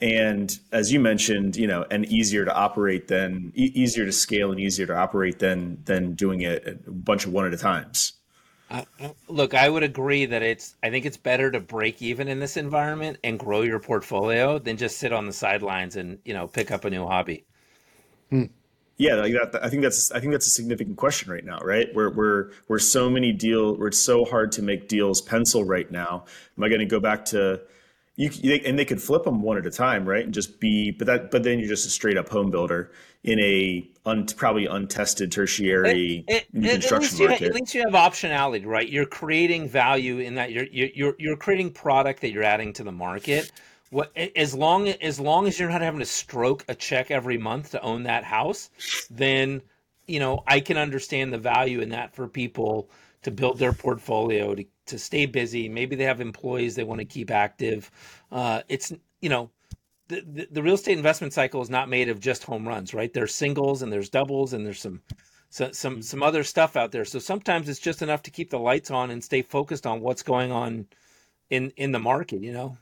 and 0.00 0.60
as 0.70 0.92
you 0.92 1.00
mentioned 1.00 1.56
you 1.56 1.66
know 1.66 1.84
and 1.90 2.06
easier 2.06 2.44
to 2.44 2.54
operate 2.54 3.08
than 3.08 3.52
e- 3.56 3.72
easier 3.74 4.04
to 4.04 4.12
scale 4.12 4.52
and 4.52 4.60
easier 4.60 4.86
to 4.86 4.96
operate 4.96 5.40
than 5.40 5.82
than 5.84 6.14
doing 6.14 6.42
it 6.42 6.82
a 6.86 6.90
bunch 6.90 7.26
of 7.26 7.32
one 7.32 7.44
at 7.44 7.52
a 7.52 7.56
times 7.56 8.12
uh, 8.70 8.82
look, 9.28 9.54
I 9.54 9.68
would 9.68 9.82
agree 9.82 10.26
that 10.26 10.42
it's. 10.42 10.76
I 10.82 10.90
think 10.90 11.06
it's 11.06 11.16
better 11.16 11.50
to 11.50 11.60
break 11.60 12.02
even 12.02 12.28
in 12.28 12.38
this 12.38 12.56
environment 12.56 13.18
and 13.24 13.38
grow 13.38 13.62
your 13.62 13.78
portfolio 13.78 14.58
than 14.58 14.76
just 14.76 14.98
sit 14.98 15.12
on 15.12 15.26
the 15.26 15.32
sidelines 15.32 15.96
and 15.96 16.18
you 16.24 16.34
know 16.34 16.46
pick 16.46 16.70
up 16.70 16.84
a 16.84 16.90
new 16.90 17.06
hobby. 17.06 17.44
Hmm. 18.30 18.44
Yeah, 18.98 19.14
like 19.14 19.32
that, 19.32 19.64
I 19.64 19.70
think 19.70 19.82
that's. 19.82 20.12
I 20.12 20.20
think 20.20 20.32
that's 20.32 20.46
a 20.46 20.50
significant 20.50 20.96
question 20.96 21.32
right 21.32 21.44
now, 21.44 21.58
right? 21.60 21.88
Where 21.94 22.10
we're 22.10 22.50
we're 22.66 22.78
so 22.78 23.08
many 23.08 23.32
deal. 23.32 23.76
Where 23.76 23.88
it's 23.88 23.98
so 23.98 24.24
hard 24.24 24.52
to 24.52 24.62
make 24.62 24.88
deals 24.88 25.22
pencil 25.22 25.64
right 25.64 25.90
now. 25.90 26.24
Am 26.56 26.64
I 26.64 26.68
going 26.68 26.80
to 26.80 26.86
go 26.86 27.00
back 27.00 27.24
to 27.26 27.62
you, 28.18 28.54
and 28.66 28.76
they 28.76 28.84
could 28.84 29.00
flip 29.00 29.22
them 29.22 29.42
one 29.42 29.58
at 29.58 29.64
a 29.64 29.70
time, 29.70 30.04
right? 30.06 30.24
And 30.24 30.34
just 30.34 30.58
be, 30.58 30.90
but 30.90 31.06
that, 31.06 31.30
but 31.30 31.44
then 31.44 31.60
you're 31.60 31.68
just 31.68 31.86
a 31.86 31.90
straight 31.90 32.16
up 32.16 32.28
home 32.28 32.50
builder 32.50 32.90
in 33.22 33.38
a 33.38 33.88
un, 34.06 34.26
probably 34.26 34.66
untested 34.66 35.30
tertiary 35.30 36.24
it, 36.26 36.48
it, 36.52 36.70
construction 36.70 37.22
at 37.22 37.28
market. 37.28 37.40
Have, 37.44 37.50
at 37.50 37.54
least 37.54 37.74
you 37.76 37.82
have 37.82 37.92
optionality, 37.92 38.66
right? 38.66 38.88
You're 38.88 39.06
creating 39.06 39.68
value 39.68 40.18
in 40.18 40.34
that 40.34 40.50
you're 40.50 40.66
you're 40.66 41.14
you're 41.16 41.36
creating 41.36 41.70
product 41.72 42.20
that 42.22 42.32
you're 42.32 42.42
adding 42.42 42.72
to 42.74 42.82
the 42.82 42.90
market. 42.90 43.52
What 43.90 44.10
as 44.16 44.52
long 44.52 44.88
as 44.88 45.20
long 45.20 45.46
as 45.46 45.60
you're 45.60 45.70
not 45.70 45.80
having 45.80 46.00
to 46.00 46.06
stroke 46.06 46.64
a 46.66 46.74
check 46.74 47.12
every 47.12 47.38
month 47.38 47.70
to 47.70 47.82
own 47.82 48.02
that 48.02 48.24
house, 48.24 48.70
then 49.10 49.62
you 50.08 50.18
know 50.18 50.42
I 50.48 50.58
can 50.58 50.76
understand 50.76 51.32
the 51.32 51.38
value 51.38 51.80
in 51.82 51.90
that 51.90 52.16
for 52.16 52.26
people 52.26 52.90
to 53.22 53.30
build 53.30 53.58
their 53.58 53.72
portfolio 53.72 54.56
to 54.56 54.64
to 54.88 54.98
stay 54.98 55.26
busy. 55.26 55.68
Maybe 55.68 55.96
they 55.96 56.04
have 56.04 56.20
employees 56.20 56.74
they 56.74 56.84
want 56.84 57.00
to 57.00 57.04
keep 57.04 57.30
active. 57.30 57.90
Uh, 58.30 58.62
it's 58.68 58.92
you 59.20 59.28
know 59.28 59.50
the, 60.08 60.22
the, 60.22 60.48
the 60.50 60.62
real 60.62 60.74
estate 60.74 60.96
investment 60.96 61.32
cycle 61.32 61.62
is 61.62 61.70
not 61.70 61.88
made 61.88 62.08
of 62.08 62.18
just 62.18 62.44
home 62.44 62.66
runs, 62.66 62.94
right? 62.94 63.12
There's 63.12 63.34
singles 63.34 63.82
and 63.82 63.92
there's 63.92 64.08
doubles 64.08 64.52
and 64.52 64.66
there's 64.66 64.80
some 64.80 65.00
some 65.50 65.72
some, 65.72 66.02
some 66.02 66.22
other 66.22 66.44
stuff 66.44 66.76
out 66.76 66.92
there. 66.92 67.04
So 67.04 67.18
sometimes 67.18 67.68
it's 67.68 67.80
just 67.80 68.02
enough 68.02 68.22
to 68.24 68.30
keep 68.30 68.50
the 68.50 68.58
lights 68.58 68.90
on 68.90 69.10
and 69.10 69.22
stay 69.22 69.42
focused 69.42 69.86
on 69.86 70.00
what's 70.00 70.22
going 70.22 70.50
on 70.50 70.86
in 71.50 71.72
in 71.76 71.92
the 71.92 71.98
market. 71.98 72.42
You 72.42 72.52
know. 72.52 72.78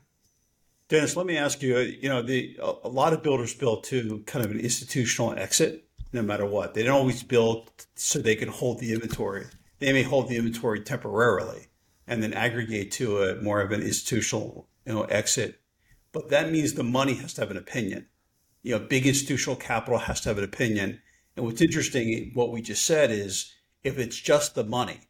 Dennis, 0.89 1.17
let 1.17 1.27
me 1.27 1.37
ask 1.37 1.63
you. 1.63 1.79
You 1.79 2.09
know, 2.09 2.23
the 2.23 2.59
a 2.63 2.89
lot 2.89 3.13
of 3.13 3.23
builders 3.23 3.55
build 3.55 3.85
to 3.85 4.23
kind 4.27 4.45
of 4.45 4.53
an 4.53 4.61
institutional 4.61 5.35
exit, 5.37 5.85
no 6.13 6.23
matter 6.23 6.47
what. 6.47 6.75
They 6.75 6.85
don't 6.85 6.97
always 6.97 7.23
build 7.23 7.71
so 7.97 8.21
they 8.21 8.37
can 8.37 8.49
hold 8.49 8.79
the 8.79 8.93
inventory. 8.93 9.47
They 9.79 9.93
may 9.93 10.03
hold 10.03 10.29
the 10.29 10.37
inventory 10.37 10.81
temporarily 10.81 11.67
and 12.07 12.23
then 12.23 12.33
aggregate 12.33 12.93
to 12.93 13.23
a 13.23 13.43
more 13.43 13.61
of 13.61 13.73
an 13.73 13.83
institutional 13.83 14.69
you 14.87 14.95
know 14.95 15.03
exit. 15.05 15.61
But 16.13 16.31
that 16.31 16.51
means 16.51 16.73
the 16.73 16.83
money 16.83 17.15
has 17.15 17.35
to 17.35 17.43
have 17.43 17.51
an 17.51 17.57
opinion. 17.57 18.07
You 18.63 18.73
know, 18.73 18.85
big 18.85 19.07
institutional 19.07 19.57
capital 19.57 19.99
has 19.99 20.21
to 20.23 20.31
have 20.31 20.39
an 20.39 20.45
opinion. 20.45 21.01
And 21.37 21.45
what's 21.45 21.61
interesting, 21.61 22.31
what 22.35 22.53
we 22.53 22.63
just 22.63 22.87
said 22.87 23.11
is, 23.11 23.53
if 23.85 23.99
it's 23.99 24.19
just 24.19 24.55
the 24.55 24.65
money, 24.65 25.01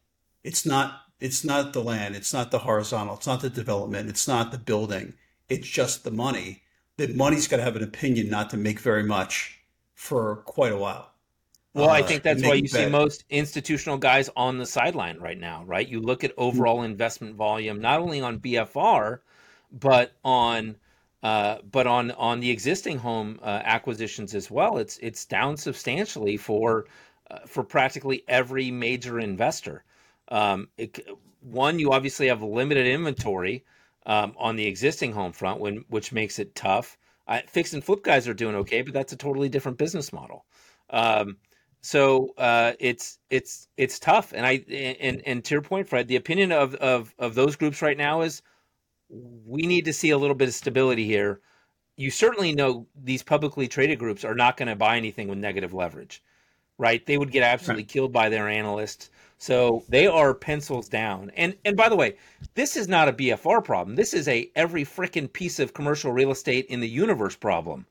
it's 0.43 0.65
not 0.65 1.01
it's 1.19 1.43
not 1.43 1.73
the 1.73 1.83
land, 1.83 2.15
it's 2.15 2.33
not 2.33 2.51
the 2.51 2.59
horizontal, 2.59 3.15
it's 3.15 3.27
not 3.27 3.41
the 3.41 3.49
development, 3.49 4.09
it's 4.09 4.27
not 4.27 4.51
the 4.51 4.57
building, 4.57 5.13
it's 5.49 5.67
just 5.67 6.03
the 6.03 6.11
money. 6.11 6.63
The 6.97 7.07
money's 7.07 7.47
got 7.47 7.57
to 7.57 7.63
have 7.63 7.75
an 7.75 7.83
opinion 7.83 8.29
not 8.29 8.49
to 8.51 8.57
make 8.57 8.79
very 8.79 9.03
much 9.03 9.59
for 9.93 10.37
quite 10.45 10.71
a 10.71 10.77
while. 10.77 11.11
Well, 11.73 11.89
I 11.89 12.01
uh, 12.01 12.07
think 12.07 12.23
that's 12.23 12.43
why 12.43 12.55
you 12.55 12.67
see 12.67 12.87
most 12.87 13.23
institutional 13.29 13.97
guys 13.97 14.29
on 14.35 14.57
the 14.57 14.65
sideline 14.65 15.19
right 15.19 15.37
now, 15.39 15.63
right? 15.65 15.87
You 15.87 15.99
look 16.01 16.23
at 16.23 16.33
overall 16.37 16.83
investment 16.83 17.35
volume, 17.35 17.79
not 17.81 17.99
only 17.99 18.21
on 18.21 18.39
BFR, 18.39 19.19
but 19.71 20.13
on 20.23 20.77
Uh, 21.23 21.57
but 21.71 21.87
on 21.87 22.11
on 22.11 22.39
the 22.39 22.49
existing 22.51 22.99
home 22.99 23.39
uh, 23.41 23.61
acquisitions 23.65 24.35
as 24.35 24.51
well, 24.51 24.77
it's 24.77 24.97
it's 24.99 25.25
down 25.25 25.57
substantially 25.57 26.37
for 26.37 26.85
uh, 27.31 27.39
for 27.47 27.63
practically 27.63 28.23
every 28.27 28.71
major 28.71 29.19
investor. 29.19 29.83
Um, 30.29 30.69
it, 30.77 30.99
one, 31.41 31.79
you 31.79 31.91
obviously 31.91 32.27
have 32.27 32.43
limited 32.43 32.85
inventory 32.85 33.65
um, 34.05 34.33
on 34.37 34.55
the 34.55 34.67
existing 34.67 35.11
home 35.13 35.31
front, 35.33 35.59
when, 35.59 35.85
which 35.89 36.11
makes 36.13 36.39
it 36.39 36.53
tough. 36.55 36.97
fix 37.47 37.73
and 37.73 37.83
flip 37.83 38.03
guys 38.03 38.27
are 38.27 38.33
doing 38.33 38.55
okay, 38.55 38.81
but 38.83 38.93
that's 38.93 39.13
a 39.13 39.17
totally 39.17 39.49
different 39.49 39.77
business 39.77 40.13
model. 40.13 40.45
Um, 40.91 41.37
so 41.87 42.33
uh, 42.37 42.73
it's 42.81 43.17
it's 43.29 43.69
it's 43.77 43.97
tough. 43.97 44.33
And 44.33 44.45
I 44.45 44.61
and 44.69 45.21
and 45.25 45.41
to 45.45 45.55
your 45.55 45.61
point, 45.61 45.87
Fred, 45.87 46.09
the 46.09 46.17
opinion 46.17 46.51
of 46.51 46.75
of 46.75 47.15
of 47.17 47.33
those 47.33 47.55
groups 47.55 47.81
right 47.81 47.97
now 47.97 48.23
is 48.23 48.41
we 49.09 49.61
need 49.61 49.85
to 49.85 49.93
see 49.93 50.09
a 50.09 50.17
little 50.17 50.35
bit 50.35 50.49
of 50.49 50.53
stability 50.53 51.05
here. 51.05 51.39
You 51.95 52.11
certainly 52.11 52.53
know 52.53 52.87
these 53.01 53.23
publicly 53.23 53.69
traded 53.69 53.99
groups 53.99 54.25
are 54.25 54.35
not 54.35 54.57
going 54.57 54.67
to 54.67 54.75
buy 54.75 54.97
anything 54.97 55.29
with 55.29 55.37
negative 55.37 55.73
leverage, 55.73 56.21
right? 56.77 57.05
They 57.05 57.17
would 57.17 57.31
get 57.31 57.43
absolutely 57.43 57.83
right. 57.83 57.89
killed 57.89 58.11
by 58.11 58.27
their 58.27 58.49
analysts. 58.49 59.09
So 59.37 59.85
they 59.87 60.07
are 60.07 60.33
pencils 60.33 60.89
down. 60.89 61.31
And 61.37 61.55
and 61.63 61.77
by 61.77 61.87
the 61.87 61.95
way, 61.95 62.17
this 62.53 62.75
is 62.75 62.89
not 62.89 63.07
a 63.07 63.13
BFR 63.13 63.63
problem. 63.63 63.95
This 63.95 64.13
is 64.13 64.27
a 64.27 64.51
every 64.57 64.83
freaking 64.83 65.31
piece 65.31 65.57
of 65.57 65.73
commercial 65.73 66.11
real 66.11 66.31
estate 66.31 66.65
in 66.65 66.81
the 66.81 66.89
universe 66.89 67.37
problem. 67.37 67.85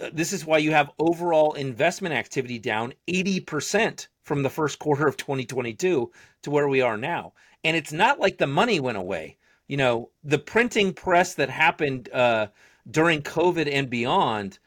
Uh, 0.00 0.10
this 0.12 0.32
is 0.32 0.44
why 0.44 0.58
you 0.58 0.72
have 0.72 0.90
overall 0.98 1.52
investment 1.52 2.14
activity 2.14 2.58
down 2.58 2.92
80% 3.08 4.08
from 4.22 4.42
the 4.42 4.50
first 4.50 4.78
quarter 4.78 5.06
of 5.06 5.16
2022 5.16 6.10
to 6.42 6.50
where 6.50 6.68
we 6.68 6.80
are 6.80 6.96
now. 6.96 7.32
And 7.62 7.76
it's 7.76 7.92
not 7.92 8.18
like 8.18 8.38
the 8.38 8.46
money 8.46 8.80
went 8.80 8.98
away. 8.98 9.36
You 9.68 9.76
know, 9.76 10.10
the 10.22 10.38
printing 10.38 10.92
press 10.92 11.34
that 11.34 11.48
happened 11.48 12.10
uh, 12.12 12.48
during 12.90 13.22
COVID 13.22 13.68
and 13.72 13.88
beyond 13.88 14.58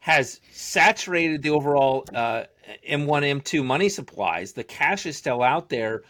has 0.00 0.40
saturated 0.52 1.42
the 1.42 1.50
overall 1.50 2.04
uh, 2.14 2.44
M1, 2.88 3.42
M2 3.42 3.64
money 3.64 3.88
supplies. 3.88 4.52
The 4.52 4.64
cash 4.64 5.06
is 5.06 5.16
still 5.16 5.42
out 5.42 5.68
there. 5.68 6.02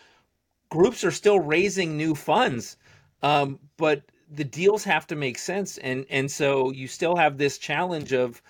Groups 0.68 1.04
are 1.04 1.10
still 1.10 1.40
raising 1.40 1.96
new 1.96 2.14
funds, 2.14 2.76
um, 3.22 3.58
but 3.76 4.02
the 4.30 4.44
deals 4.44 4.84
have 4.84 5.06
to 5.06 5.16
make 5.16 5.38
sense, 5.38 5.78
and 5.78 6.04
and 6.10 6.30
so 6.30 6.70
you 6.70 6.86
still 6.86 7.16
have 7.16 7.38
this 7.38 7.56
challenge 7.56 8.12
of 8.12 8.42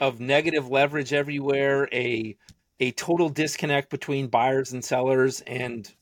of 0.00 0.20
negative 0.20 0.68
leverage 0.68 1.12
everywhere, 1.12 1.88
a 1.92 2.36
a 2.78 2.90
total 2.92 3.30
disconnect 3.30 3.88
between 3.90 4.26
buyers 4.26 4.72
and 4.72 4.84
sellers, 4.84 5.40
and 5.42 5.92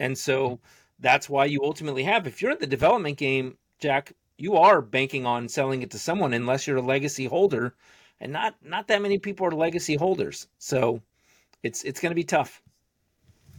and 0.00 0.16
so 0.16 0.58
that's 0.98 1.28
why 1.28 1.44
you 1.44 1.60
ultimately 1.62 2.02
have. 2.04 2.26
If 2.26 2.42
you're 2.42 2.52
in 2.52 2.58
the 2.58 2.66
development 2.66 3.18
game, 3.18 3.56
Jack, 3.80 4.12
you 4.36 4.56
are 4.56 4.80
banking 4.80 5.26
on 5.26 5.48
selling 5.48 5.82
it 5.82 5.90
to 5.92 5.98
someone 5.98 6.34
unless 6.34 6.66
you're 6.66 6.78
a 6.78 6.82
legacy 6.82 7.26
holder 7.26 7.74
and 8.20 8.32
not 8.32 8.54
not 8.62 8.88
that 8.88 9.02
many 9.02 9.18
people 9.18 9.46
are 9.46 9.52
legacy 9.52 9.96
holders. 9.96 10.48
So 10.58 11.02
it's 11.62 11.82
it's 11.84 12.00
going 12.00 12.10
to 12.10 12.16
be 12.16 12.24
tough. 12.24 12.62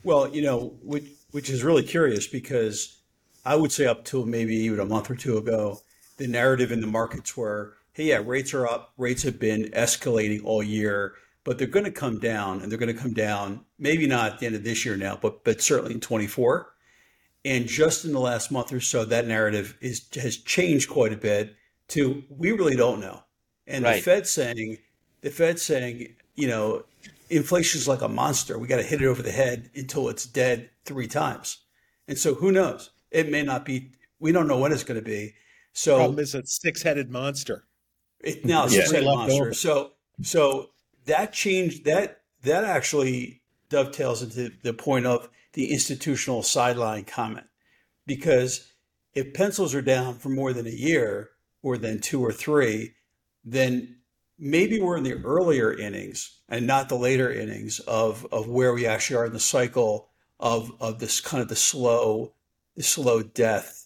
Well, 0.03 0.33
you 0.33 0.41
know, 0.41 0.75
which 0.83 1.05
which 1.31 1.49
is 1.49 1.63
really 1.63 1.83
curious 1.83 2.27
because 2.27 2.99
I 3.45 3.55
would 3.55 3.71
say 3.71 3.85
up 3.85 4.05
till 4.05 4.25
maybe 4.25 4.55
even 4.55 4.79
a 4.79 4.85
month 4.85 5.09
or 5.09 5.15
two 5.15 5.37
ago, 5.37 5.79
the 6.17 6.27
narrative 6.27 6.71
in 6.71 6.81
the 6.81 6.87
markets 6.87 7.35
were, 7.37 7.77
hey, 7.95 8.03
yeah, 8.03 8.21
rates 8.23 8.53
are 8.53 8.67
up, 8.67 8.93
rates 8.97 9.23
have 9.23 9.39
been 9.39 9.63
escalating 9.71 10.43
all 10.43 10.61
year, 10.61 11.15
but 11.45 11.57
they're 11.57 11.65
going 11.65 11.85
to 11.85 11.91
come 11.91 12.19
down, 12.19 12.61
and 12.61 12.69
they're 12.69 12.77
going 12.77 12.93
to 12.93 13.01
come 13.01 13.13
down 13.13 13.65
maybe 13.79 14.05
not 14.05 14.33
at 14.33 14.39
the 14.39 14.45
end 14.45 14.55
of 14.55 14.63
this 14.63 14.85
year 14.85 14.97
now, 14.97 15.17
but 15.19 15.43
but 15.43 15.61
certainly 15.61 15.93
in 15.93 16.01
24. 16.01 16.71
And 17.45 17.67
just 17.67 18.05
in 18.05 18.11
the 18.11 18.19
last 18.19 18.51
month 18.51 18.73
or 18.73 18.81
so, 18.81 19.05
that 19.05 19.27
narrative 19.27 19.77
is 19.79 20.07
has 20.15 20.37
changed 20.37 20.89
quite 20.89 21.13
a 21.13 21.17
bit 21.17 21.55
to 21.89 22.23
we 22.29 22.51
really 22.51 22.75
don't 22.75 22.99
know. 22.99 23.23
And 23.65 23.83
right. 23.83 23.95
the 23.95 24.01
Fed 24.01 24.27
saying, 24.27 24.77
the 25.21 25.29
Fed 25.29 25.57
saying, 25.59 26.15
you 26.35 26.47
know, 26.47 26.83
inflation 27.29 27.79
is 27.79 27.87
like 27.87 28.01
a 28.01 28.09
monster. 28.09 28.59
We 28.59 28.67
got 28.67 28.77
to 28.77 28.83
hit 28.83 29.01
it 29.01 29.07
over 29.07 29.21
the 29.21 29.31
head 29.31 29.69
until 29.73 30.09
it's 30.09 30.25
dead 30.25 30.69
three 30.83 31.07
times. 31.07 31.59
And 32.07 32.17
so 32.17 32.35
who 32.35 32.51
knows? 32.51 32.91
It 33.09 33.31
may 33.31 33.43
not 33.43 33.63
be. 33.65 33.91
We 34.19 34.31
don't 34.31 34.47
know 34.47 34.59
when 34.59 34.71
it's 34.71 34.83
going 34.83 34.99
to 34.99 35.05
be. 35.05 35.35
So 35.73 35.97
problem 35.97 36.19
is 36.19 36.35
a 36.35 36.45
six-headed 36.45 37.11
monster. 37.11 37.65
It, 38.25 38.43
now 38.43 38.63
yeah. 38.63 38.67
six-headed 38.67 39.05
monster. 39.05 39.53
So 39.53 39.91
so 40.21 40.71
that 41.05 41.33
changed 41.33 41.85
that 41.85 42.21
that 42.43 42.63
actually 42.63 43.41
dovetails 43.69 44.21
into 44.21 44.51
the 44.61 44.73
point 44.73 45.05
of 45.05 45.29
the 45.53 45.71
institutional 45.71 46.43
sideline 46.43 47.05
comment 47.05 47.47
because 48.05 48.71
if 49.13 49.33
pencils 49.33 49.73
are 49.73 49.81
down 49.81 50.15
for 50.15 50.29
more 50.29 50.53
than 50.53 50.67
a 50.67 50.71
year 50.71 51.29
or 51.63 51.77
than 51.77 51.99
two 51.99 52.23
or 52.23 52.31
three 52.31 52.93
then 53.45 53.95
maybe 54.37 54.79
we're 54.81 54.97
in 54.97 55.03
the 55.03 55.21
earlier 55.23 55.73
innings 55.73 56.39
and 56.49 56.67
not 56.67 56.89
the 56.89 56.97
later 56.97 57.31
innings 57.31 57.79
of, 57.81 58.25
of 58.31 58.47
where 58.47 58.73
we 58.73 58.85
actually 58.85 59.15
are 59.17 59.25
in 59.25 59.33
the 59.33 59.39
cycle 59.39 60.09
of, 60.39 60.71
of 60.81 60.99
this 60.99 61.21
kind 61.21 61.41
of 61.41 61.47
the 61.47 61.55
slow, 61.55 62.33
the 62.75 62.83
slow 62.83 63.23
death 63.23 63.84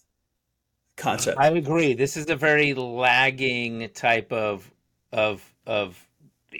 concept. 0.99 1.39
I 1.39 1.49
agree. 1.49 1.93
This 1.93 2.15
is 2.15 2.29
a 2.29 2.35
very 2.35 2.73
lagging 2.73 3.89
type 3.89 4.31
of, 4.31 4.69
of, 5.11 5.43
of, 5.65 6.07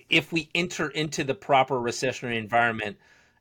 if 0.09 0.31
we 0.31 0.49
enter 0.55 0.89
into 0.89 1.23
the 1.23 1.35
proper 1.35 1.75
recessionary 1.75 2.37
environment, 2.37 2.97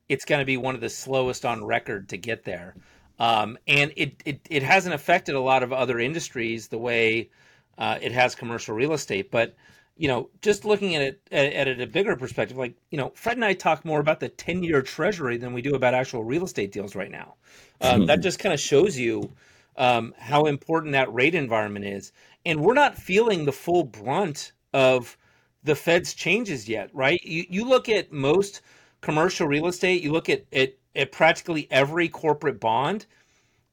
it's 0.07 0.25
going 0.25 0.39
to 0.39 0.45
be 0.45 0.57
one 0.57 0.75
of 0.75 0.81
the 0.81 0.89
slowest 0.89 1.45
on 1.45 1.63
record 1.63 2.09
to 2.09 2.17
get 2.17 2.43
there. 2.43 2.75
Um, 3.19 3.57
and 3.67 3.91
it, 3.95 4.21
it, 4.25 4.41
it 4.49 4.63
hasn't 4.63 4.93
affected 4.93 5.35
a 5.35 5.39
lot 5.39 5.63
of 5.63 5.73
other 5.73 5.99
industries 5.99 6.67
the 6.67 6.77
way 6.77 7.29
uh, 7.77 7.97
it 8.01 8.11
has 8.11 8.35
commercial 8.35 8.75
real 8.75 8.93
estate. 8.93 9.31
But 9.31 9.55
you 9.97 10.07
know, 10.07 10.29
just 10.41 10.63
looking 10.63 10.95
at 10.95 11.01
it 11.01 11.21
at, 11.29 11.67
at, 11.67 11.81
a 11.81 11.85
bigger 11.85 12.15
perspective, 12.15 12.55
like 12.55 12.73
you 12.89 12.97
know, 12.97 13.11
Fred 13.15 13.35
and 13.35 13.43
I 13.43 13.53
talk 13.53 13.83
more 13.83 13.99
about 13.99 14.21
the 14.21 14.29
ten-year 14.29 14.81
Treasury 14.81 15.35
than 15.35 15.51
we 15.51 15.61
do 15.61 15.75
about 15.75 15.93
actual 15.93 16.23
real 16.23 16.45
estate 16.45 16.71
deals 16.71 16.95
right 16.95 17.11
now. 17.11 17.35
Um, 17.81 18.05
that 18.05 18.21
just 18.21 18.39
kind 18.39 18.53
of 18.53 18.61
shows 18.61 18.97
you 18.97 19.33
um, 19.77 20.13
how 20.17 20.45
important 20.45 20.93
that 20.93 21.13
rate 21.13 21.35
environment 21.35 21.85
is, 21.85 22.11
and 22.45 22.61
we're 22.61 22.73
not 22.73 22.97
feeling 22.97 23.45
the 23.45 23.51
full 23.51 23.83
brunt 23.83 24.51
of 24.73 25.17
the 25.63 25.75
Fed's 25.75 26.13
changes 26.13 26.67
yet, 26.67 26.89
right? 26.93 27.23
You 27.23 27.45
you 27.49 27.65
look 27.65 27.89
at 27.89 28.11
most 28.11 28.61
commercial 29.01 29.47
real 29.47 29.67
estate, 29.67 30.01
you 30.03 30.11
look 30.11 30.29
at 30.29 30.45
at, 30.53 30.73
at 30.95 31.11
practically 31.11 31.67
every 31.71 32.09
corporate 32.09 32.59
bond 32.59 33.05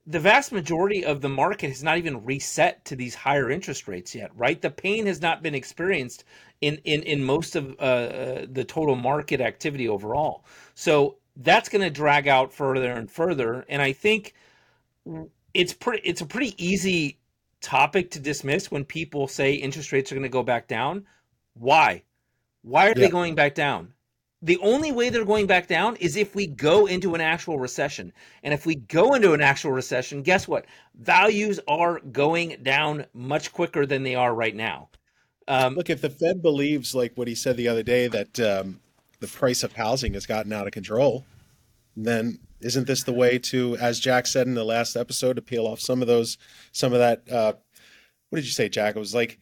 the 0.06 0.20
vast 0.20 0.52
majority 0.52 1.04
of 1.04 1.20
the 1.20 1.28
market 1.28 1.68
has 1.68 1.82
not 1.82 1.98
even 1.98 2.24
reset 2.24 2.84
to 2.84 2.94
these 2.94 3.14
higher 3.14 3.50
interest 3.50 3.88
rates 3.88 4.14
yet, 4.14 4.30
right? 4.36 4.62
The 4.62 4.70
pain 4.70 5.06
has 5.06 5.20
not 5.20 5.42
been 5.42 5.54
experienced 5.54 6.24
in 6.60 6.76
in 6.84 7.02
in 7.02 7.24
most 7.24 7.56
of 7.56 7.74
uh, 7.80 7.82
uh 7.82 8.46
the 8.48 8.64
total 8.64 8.94
market 8.94 9.40
activity 9.40 9.88
overall. 9.88 10.44
So 10.74 11.16
that's 11.36 11.68
going 11.68 11.82
to 11.82 11.90
drag 11.90 12.28
out 12.28 12.52
further 12.52 12.92
and 12.92 13.10
further. 13.10 13.64
And 13.68 13.82
I 13.82 13.92
think 13.92 14.34
it's 15.56 15.72
pretty 15.72 16.06
it's 16.08 16.20
a 16.20 16.26
pretty 16.26 16.54
easy 16.64 17.18
topic 17.60 18.10
to 18.12 18.20
dismiss 18.20 18.70
when 18.70 18.84
people 18.84 19.26
say 19.26 19.54
interest 19.54 19.92
rates 19.92 20.12
are 20.12 20.14
going 20.14 20.22
to 20.22 20.28
go 20.28 20.42
back 20.42 20.68
down. 20.68 21.06
Why? 21.54 22.02
Why 22.62 22.86
are 22.86 22.88
yeah. 22.88 23.06
they 23.06 23.08
going 23.08 23.34
back 23.34 23.54
down? 23.54 23.92
the 24.42 24.58
only 24.58 24.92
way 24.92 25.08
they're 25.08 25.24
going 25.24 25.46
back 25.46 25.66
down 25.66 25.96
is 25.96 26.16
if 26.16 26.34
we 26.34 26.46
go 26.46 26.86
into 26.86 27.14
an 27.14 27.20
actual 27.20 27.58
recession. 27.58 28.12
And 28.42 28.52
if 28.52 28.66
we 28.66 28.76
go 28.76 29.14
into 29.14 29.32
an 29.32 29.40
actual 29.40 29.72
recession, 29.72 30.22
guess 30.22 30.46
what? 30.46 30.66
Values 30.94 31.58
are 31.66 32.00
going 32.00 32.58
down 32.62 33.06
much 33.14 33.52
quicker 33.52 33.86
than 33.86 34.02
they 34.02 34.14
are 34.14 34.34
right 34.34 34.54
now. 34.54 34.90
Um, 35.48 35.74
Look, 35.74 35.90
if 35.90 36.00
the 36.00 36.10
Fed 36.10 36.42
believes, 36.42 36.94
like 36.94 37.12
what 37.16 37.28
he 37.28 37.34
said 37.34 37.56
the 37.56 37.68
other 37.68 37.82
day, 37.82 38.08
that 38.08 38.38
um, 38.38 38.80
the 39.20 39.26
price 39.26 39.62
of 39.62 39.72
housing 39.72 40.14
has 40.14 40.26
gotten 40.26 40.52
out 40.52 40.66
of 40.66 40.72
control, 40.72 41.24
then 41.96 42.38
isn't 42.60 42.86
this 42.86 43.02
the 43.02 43.12
way 43.12 43.38
to, 43.38 43.76
as 43.78 44.00
Jack 44.00 44.26
said 44.26 44.46
in 44.46 44.54
the 44.54 44.64
last 44.64 44.96
episode, 44.96 45.36
to 45.36 45.42
peel 45.42 45.66
off 45.66 45.80
some 45.80 46.02
of 46.02 46.08
those, 46.08 46.38
some 46.72 46.92
of 46.92 46.98
that? 46.98 47.30
Uh, 47.30 47.54
what 48.30 48.36
did 48.36 48.44
you 48.44 48.52
say, 48.52 48.68
Jack? 48.68 48.96
It 48.96 48.98
was 48.98 49.14
like 49.14 49.38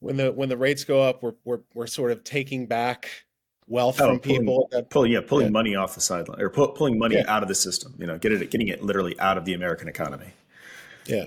when 0.00 0.16
the 0.16 0.32
when 0.32 0.48
the 0.48 0.56
rates 0.56 0.84
go 0.84 1.02
up, 1.02 1.22
we're 1.22 1.34
we're, 1.44 1.60
we're 1.74 1.86
sort 1.86 2.10
of 2.10 2.24
taking 2.24 2.66
back 2.66 3.08
wealth 3.66 4.00
oh, 4.00 4.08
from 4.08 4.20
people. 4.20 4.68
Pulling, 4.70 4.84
pulling 4.86 5.12
yeah, 5.12 5.20
pulling 5.26 5.46
yeah. 5.46 5.52
money 5.52 5.74
off 5.74 5.94
the 5.94 6.00
sideline 6.00 6.40
or 6.40 6.50
pull, 6.50 6.68
pulling 6.68 6.98
money 6.98 7.16
yeah. 7.16 7.24
out 7.28 7.42
of 7.42 7.48
the 7.48 7.54
system. 7.54 7.94
You 7.98 8.06
know, 8.06 8.18
get 8.18 8.32
it, 8.32 8.50
getting 8.50 8.68
it 8.68 8.82
literally 8.82 9.18
out 9.20 9.38
of 9.38 9.44
the 9.44 9.54
American 9.54 9.88
economy. 9.88 10.32
Yeah. 11.06 11.26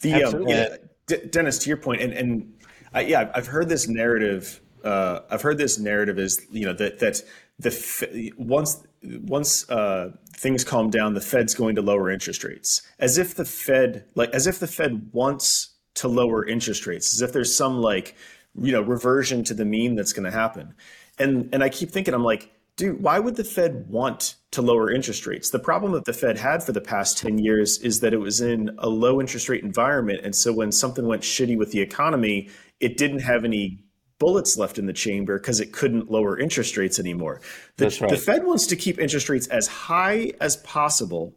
The 0.00 0.24
um, 0.24 0.48
yeah, 0.48 0.76
D- 1.06 1.26
Dennis, 1.30 1.58
to 1.58 1.68
your 1.68 1.78
point, 1.78 2.02
and 2.02 2.12
and 2.12 2.54
I, 2.92 3.02
yeah, 3.02 3.30
I've 3.34 3.46
heard 3.46 3.68
this 3.68 3.88
narrative. 3.88 4.60
Uh, 4.84 5.20
I've 5.30 5.42
heard 5.42 5.58
this 5.58 5.78
narrative 5.78 6.18
is 6.18 6.46
you 6.50 6.66
know 6.66 6.72
that 6.74 6.98
that 7.00 7.22
the 7.58 8.32
once 8.36 8.86
once 9.02 9.68
uh, 9.70 10.12
things 10.34 10.64
calm 10.64 10.90
down, 10.90 11.14
the 11.14 11.20
Fed's 11.20 11.54
going 11.54 11.74
to 11.76 11.82
lower 11.82 12.10
interest 12.10 12.44
rates, 12.44 12.82
as 12.98 13.18
if 13.18 13.34
the 13.34 13.44
Fed 13.44 14.04
like 14.14 14.30
as 14.30 14.46
if 14.46 14.58
the 14.58 14.66
Fed 14.66 15.10
wants 15.12 15.70
to 15.94 16.08
lower 16.08 16.46
interest 16.46 16.86
rates, 16.86 17.12
as 17.12 17.22
if 17.22 17.32
there's 17.32 17.54
some 17.54 17.80
like 17.80 18.16
you 18.60 18.72
know 18.72 18.82
reversion 18.82 19.44
to 19.44 19.54
the 19.54 19.64
mean 19.64 19.94
that's 19.94 20.12
going 20.12 20.24
to 20.24 20.36
happen 20.36 20.74
and 21.18 21.48
and 21.52 21.62
I 21.62 21.68
keep 21.68 21.90
thinking, 21.90 22.14
I'm 22.14 22.24
like, 22.24 22.52
dude, 22.76 23.02
why 23.02 23.18
would 23.18 23.36
the 23.36 23.44
Fed 23.44 23.88
want 23.88 24.36
to 24.52 24.62
lower 24.62 24.90
interest 24.90 25.26
rates? 25.26 25.50
The 25.50 25.58
problem 25.58 25.92
that 25.92 26.04
the 26.04 26.12
Fed 26.12 26.38
had 26.38 26.62
for 26.62 26.72
the 26.72 26.80
past 26.80 27.18
10 27.18 27.38
years 27.38 27.78
is 27.78 28.00
that 28.00 28.14
it 28.14 28.18
was 28.18 28.40
in 28.40 28.70
a 28.78 28.88
low 28.88 29.20
interest 29.20 29.48
rate 29.48 29.64
environment. 29.64 30.20
And 30.24 30.34
so 30.34 30.52
when 30.52 30.72
something 30.72 31.06
went 31.06 31.22
shitty 31.22 31.58
with 31.58 31.72
the 31.72 31.80
economy, 31.80 32.48
it 32.80 32.96
didn't 32.96 33.20
have 33.20 33.44
any 33.44 33.84
bullets 34.18 34.58
left 34.58 34.78
in 34.78 34.86
the 34.86 34.92
chamber 34.92 35.38
because 35.38 35.60
it 35.60 35.72
couldn't 35.72 36.10
lower 36.10 36.38
interest 36.38 36.76
rates 36.76 36.98
anymore. 36.98 37.40
The, 37.76 37.96
right. 38.00 38.10
the, 38.10 38.16
Fed 38.16 38.44
wants 38.44 38.66
to 38.68 38.76
keep 38.76 38.98
interest 38.98 39.28
rates 39.28 39.46
as 39.48 39.66
high 39.66 40.32
as 40.40 40.56
possible, 40.56 41.34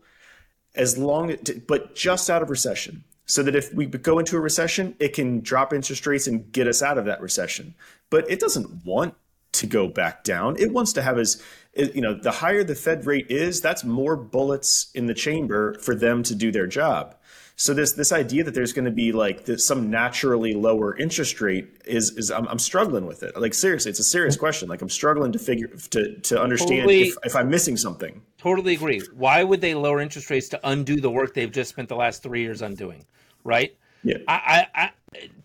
as 0.76 0.98
long, 0.98 1.36
but 1.68 1.96
just 1.96 2.30
out 2.30 2.42
of 2.42 2.50
recession. 2.50 3.04
So 3.26 3.44
that 3.44 3.56
if 3.56 3.74
we 3.74 3.86
go 3.86 4.20
into 4.20 4.36
a 4.36 4.42
recession, 4.42 4.96
it 5.00 5.14
can 5.14 5.40
drop 5.40 5.72
interest 5.72 6.06
rates 6.06 6.28
and 6.28 6.52
get 6.52 6.68
us 6.68 6.82
out 6.82 6.98
of 6.98 7.06
that 7.06 7.22
recession. 7.22 7.76
But 8.10 8.30
it 8.30 8.42
doesn't 8.42 8.84
want 8.84 9.14
to 9.54 9.68
go 9.68 9.88
back 9.88 10.24
down. 10.24 10.58
It 10.58 10.74
wants 10.74 10.92
to 10.94 11.02
have 11.02 11.18
as 11.18 11.42
you 11.74 12.02
know, 12.02 12.14
the 12.14 12.32
higher 12.32 12.64
the 12.64 12.76
Fed 12.76 13.06
rate 13.06 13.28
is, 13.30 13.62
that's 13.62 13.84
more 13.84 14.18
bullets 14.18 14.92
in 14.94 15.06
the 15.06 15.14
chamber 15.14 15.76
for 15.76 15.96
them 15.96 16.24
to 16.24 16.36
do 16.36 16.52
their 16.52 16.68
job. 16.68 17.16
So 17.56 17.74
this 17.74 17.94
this 17.94 18.12
idea 18.12 18.44
that 18.44 18.54
there's 18.54 18.74
going 18.74 18.86
to 18.86 18.92
be 18.92 19.12
like 19.12 19.46
this, 19.46 19.66
some 19.66 19.90
naturally 19.90 20.54
lower 20.54 20.98
interest 20.98 21.42
rate 21.42 21.68
is 21.86 22.18
is 22.18 22.32
I'm, 22.32 22.48
I'm, 22.48 22.60
struggling 22.60 23.06
with 23.06 23.24
it. 23.24 23.40
Like 23.40 23.54
seriously, 23.54 23.92
it's 23.92 24.00
a 24.00 24.04
serious 24.04 24.36
question. 24.36 24.68
Like 24.68 24.82
I'm 24.82 24.90
struggling 24.90 25.32
to 25.32 25.40
figure 25.40 25.68
to 25.68 26.20
to 26.20 26.42
understand 26.42 26.82
totally, 26.82 27.02
if, 27.10 27.16
if 27.24 27.36
I'm 27.36 27.50
missing 27.50 27.78
something. 27.78 28.22
Totally 28.38 28.76
agree. 28.76 29.02
Why 29.14 29.44
would 29.44 29.62
they 29.62 29.76
lower 29.76 30.00
interest 30.00 30.30
rates 30.30 30.50
to 30.50 30.60
undo 30.64 31.00
the 31.00 31.12
work 31.12 31.34
they've 31.34 31.52
just 31.52 31.72
spent 31.72 31.90
the 31.90 31.96
last 31.96 32.24
three 32.24 32.42
years 32.42 32.62
undoing? 32.62 33.06
Right? 33.44 33.78
Yeah. 34.04 34.18
I, 34.28 34.68
I, 34.74 34.82
I 34.84 34.92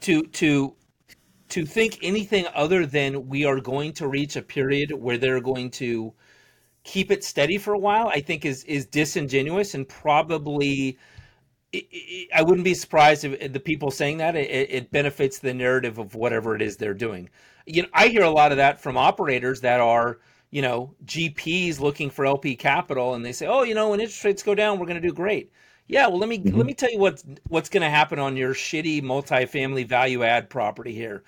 to 0.03 0.23
to 0.23 0.75
to 1.49 1.65
think 1.67 1.99
anything 2.03 2.47
other 2.55 2.87
than 2.87 3.29
we 3.29 3.45
are 3.45 3.61
going 3.61 3.93
to 3.95 4.09
reach 4.09 4.37
a 4.37 4.43
period 4.43 4.93
where 4.93 5.19
they're 5.19 5.41
going 5.41 5.71
to 5.71 6.13
keep 6.83 7.11
it 7.11 7.25
steady 7.25 7.59
for 7.59 7.75
a 7.75 7.79
while, 7.79 8.09
I 8.09 8.21
think 8.21 8.45
is 8.45 8.65
is 8.65 8.87
disingenuous 8.87 9.75
and 9.75 9.89
probably 9.89 10.99
I 11.75 12.43
wouldn't 12.43 12.65
be 12.65 12.75
surprised 12.75 13.25
if 13.25 13.53
the 13.53 13.61
people 13.61 13.91
saying 13.91 14.19
that 14.19 14.37
it, 14.37 14.71
it, 14.71 14.91
benefits 14.91 15.39
the 15.39 15.53
narrative 15.53 15.99
of 15.99 16.15
whatever 16.15 16.55
it 16.55 16.63
is 16.63 16.77
they're 16.77 16.95
doing. 16.95 17.29
You 17.67 17.83
know, 17.83 17.89
I 17.93 18.09
hear 18.09 18.23
a 18.23 18.31
lot 18.31 18.53
of 18.53 18.59
that 18.59 18.81
from 18.81 18.97
operators 18.97 19.61
that 19.63 19.81
are, 19.81 20.19
you 20.51 20.63
know, 20.63 20.95
GPs 21.05 21.81
looking 21.81 22.09
for 22.09 22.25
LP 22.25 22.55
capital, 22.55 23.15
and 23.15 23.25
they 23.25 23.33
say, 23.33 23.47
"Oh, 23.47 23.63
you 23.63 23.75
know, 23.75 23.91
when 23.91 24.01
interest 24.01 24.25
rates 24.25 24.43
go 24.43 24.55
down, 24.55 24.79
we're 24.79 24.87
going 24.87 25.01
to 25.01 25.07
do 25.07 25.13
great." 25.13 25.53
Yeah, 25.89 26.09
well, 26.09 26.19
let 26.19 26.29
me 26.29 26.39
mm-hmm. 26.39 26.57
let 26.57 26.67
me 26.67 26.75
tell 26.75 26.91
you 26.91 26.99
what's 26.99 27.25
what's 27.49 27.69
going 27.69 27.83
to 27.83 27.91
happen 27.91 28.19
on 28.19 28.37
your 28.37 28.55
shitty 28.55 29.03
multifamily 29.03 29.87
value 29.87 30.23
add 30.23 30.51
property 30.51 30.93
here. 30.93 31.25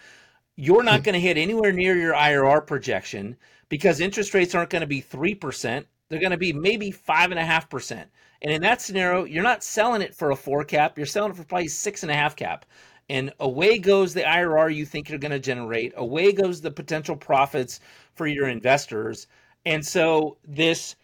You're 0.56 0.82
not 0.82 1.04
going 1.04 1.12
to 1.14 1.20
hit 1.20 1.36
anywhere 1.36 1.72
near 1.72 1.96
your 1.96 2.14
IRR 2.14 2.66
projection 2.66 3.36
because 3.68 4.00
interest 4.00 4.34
rates 4.34 4.54
aren't 4.54 4.70
going 4.70 4.80
to 4.80 4.86
be 4.86 5.00
three 5.00 5.34
percent; 5.34 5.86
they're 6.08 6.20
going 6.20 6.32
to 6.32 6.38
be 6.38 6.52
maybe 6.52 6.90
five 6.90 7.30
and 7.30 7.40
a 7.40 7.44
half 7.44 7.68
percent. 7.68 8.08
And 8.42 8.52
in 8.52 8.62
that 8.62 8.80
scenario, 8.80 9.24
you're 9.24 9.42
not 9.42 9.64
selling 9.64 10.02
it 10.02 10.14
for 10.14 10.30
a 10.30 10.36
four 10.36 10.64
cap, 10.64 10.96
you're 10.96 11.06
selling 11.06 11.32
it 11.32 11.36
for 11.36 11.44
probably 11.44 11.68
six 11.68 12.02
and 12.02 12.12
a 12.12 12.14
half 12.14 12.36
cap. 12.36 12.64
And 13.10 13.32
away 13.40 13.78
goes 13.78 14.12
the 14.12 14.22
IRR 14.22 14.74
you 14.74 14.84
think 14.84 15.08
you're 15.08 15.18
going 15.18 15.32
to 15.32 15.38
generate. 15.38 15.94
Away 15.96 16.32
goes 16.32 16.60
the 16.60 16.70
potential 16.70 17.16
profits 17.16 17.80
for 18.14 18.26
your 18.26 18.48
investors. 18.48 19.26
And 19.64 19.84
so 19.84 20.36
this 20.46 20.96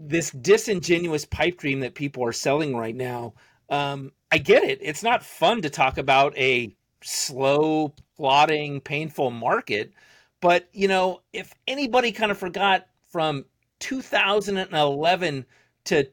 this 0.00 0.30
disingenuous 0.30 1.24
pipe 1.24 1.58
dream 1.58 1.80
that 1.80 1.94
people 1.94 2.24
are 2.24 2.32
selling 2.32 2.76
right 2.76 2.94
now, 2.94 3.34
um, 3.68 4.12
I 4.30 4.38
get 4.38 4.62
it. 4.62 4.78
It's 4.80 5.02
not 5.02 5.24
fun 5.24 5.62
to 5.62 5.70
talk 5.70 5.98
about 5.98 6.36
a 6.38 6.74
slow, 7.02 7.94
plodding, 8.16 8.80
painful 8.80 9.30
market. 9.30 9.92
But 10.40 10.68
you 10.72 10.88
know, 10.88 11.20
if 11.32 11.52
anybody 11.66 12.12
kind 12.12 12.30
of 12.30 12.38
forgot 12.38 12.86
from 13.10 13.44
2011 13.80 15.46
to 15.84 16.08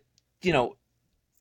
you 0.45 0.53
know, 0.53 0.76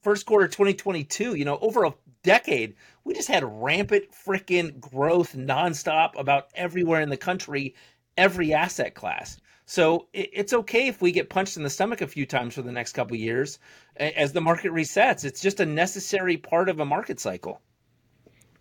first 0.02 0.26
quarter 0.26 0.48
2022, 0.48 1.34
you 1.34 1.44
know, 1.44 1.58
over 1.60 1.84
a 1.84 1.94
decade, 2.22 2.74
we 3.04 3.14
just 3.14 3.28
had 3.28 3.44
rampant 3.44 4.04
freaking 4.12 4.80
growth 4.80 5.36
nonstop 5.36 6.18
about 6.18 6.48
everywhere 6.54 7.00
in 7.00 7.10
the 7.10 7.16
country, 7.16 7.74
every 8.16 8.52
asset 8.52 8.94
class. 8.94 9.38
So 9.66 10.08
it's 10.12 10.52
okay 10.52 10.88
if 10.88 11.00
we 11.00 11.10
get 11.10 11.30
punched 11.30 11.56
in 11.56 11.62
the 11.62 11.70
stomach 11.70 12.02
a 12.02 12.06
few 12.06 12.26
times 12.26 12.54
for 12.54 12.60
the 12.60 12.72
next 12.72 12.92
couple 12.92 13.16
years 13.16 13.58
as 13.96 14.32
the 14.32 14.40
market 14.40 14.72
resets. 14.72 15.24
It's 15.24 15.40
just 15.40 15.60
a 15.60 15.66
necessary 15.66 16.36
part 16.36 16.68
of 16.68 16.80
a 16.80 16.84
market 16.84 17.18
cycle. 17.18 17.62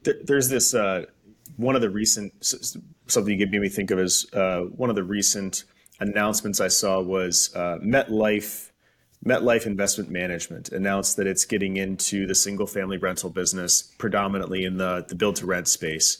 There's 0.03 0.47
this 0.47 0.73
uh, 0.73 1.05
one 1.57 1.75
of 1.75 1.81
the 1.81 1.89
recent 1.89 2.33
something 3.07 3.37
you 3.37 3.47
made 3.47 3.61
me 3.61 3.69
think 3.69 3.91
of 3.91 3.99
is 3.99 4.31
uh, 4.33 4.61
one 4.61 4.89
of 4.89 4.95
the 4.95 5.03
recent 5.03 5.65
announcements 6.09 6.59
I 6.59 6.67
saw 6.67 7.01
was 7.01 7.53
uh, 7.55 7.77
MetLife 7.83 8.71
MetLife 9.25 9.65
Investment 9.65 10.09
Management 10.09 10.69
announced 10.69 11.15
that 11.17 11.27
it's 11.27 11.45
getting 11.45 11.77
into 11.77 12.27
the 12.27 12.35
single 12.35 12.67
family 12.67 12.97
rental 12.97 13.29
business, 13.29 13.81
predominantly 13.97 14.65
in 14.65 14.77
the, 14.77 15.05
the 15.07 15.15
build 15.15 15.37
to 15.37 15.45
rent 15.45 15.67
space. 15.67 16.17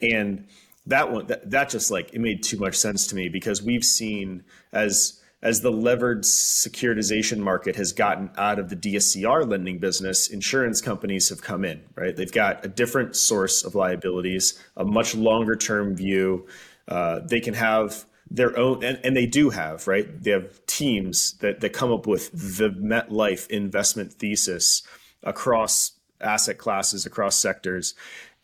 And 0.00 0.46
that 0.86 1.10
one, 1.10 1.26
that, 1.26 1.50
that 1.50 1.70
just 1.70 1.90
like, 1.90 2.14
it 2.14 2.20
made 2.20 2.42
too 2.42 2.58
much 2.58 2.76
sense 2.76 3.06
to 3.08 3.16
me 3.16 3.28
because 3.28 3.62
we've 3.62 3.84
seen 3.84 4.44
as, 4.72 5.20
as 5.42 5.62
the 5.62 5.72
levered 5.72 6.22
securitization 6.22 7.38
market 7.38 7.74
has 7.74 7.92
gotten 7.92 8.30
out 8.36 8.60
of 8.60 8.68
the 8.68 8.76
DSCR 8.76 9.48
lending 9.48 9.78
business, 9.78 10.28
insurance 10.28 10.80
companies 10.80 11.30
have 11.30 11.42
come 11.42 11.64
in, 11.64 11.82
right? 11.96 12.14
They've 12.14 12.30
got 12.30 12.64
a 12.64 12.68
different 12.68 13.16
source 13.16 13.64
of 13.64 13.74
liabilities, 13.74 14.62
a 14.76 14.84
much 14.84 15.16
longer 15.16 15.56
term 15.56 15.96
view. 15.96 16.46
Uh, 16.86 17.20
they 17.24 17.40
can 17.40 17.54
have 17.54 18.04
their 18.34 18.58
own 18.58 18.82
and, 18.82 18.98
and 19.04 19.16
they 19.16 19.26
do 19.26 19.50
have 19.50 19.86
right? 19.86 20.22
They 20.22 20.32
have 20.32 20.64
teams 20.66 21.34
that, 21.38 21.60
that 21.60 21.72
come 21.72 21.92
up 21.92 22.06
with 22.06 22.32
the 22.32 22.70
metlife 22.70 23.48
investment 23.48 24.12
thesis 24.14 24.82
across 25.22 25.92
asset 26.20 26.58
classes 26.58 27.06
across 27.06 27.36
sectors. 27.36 27.94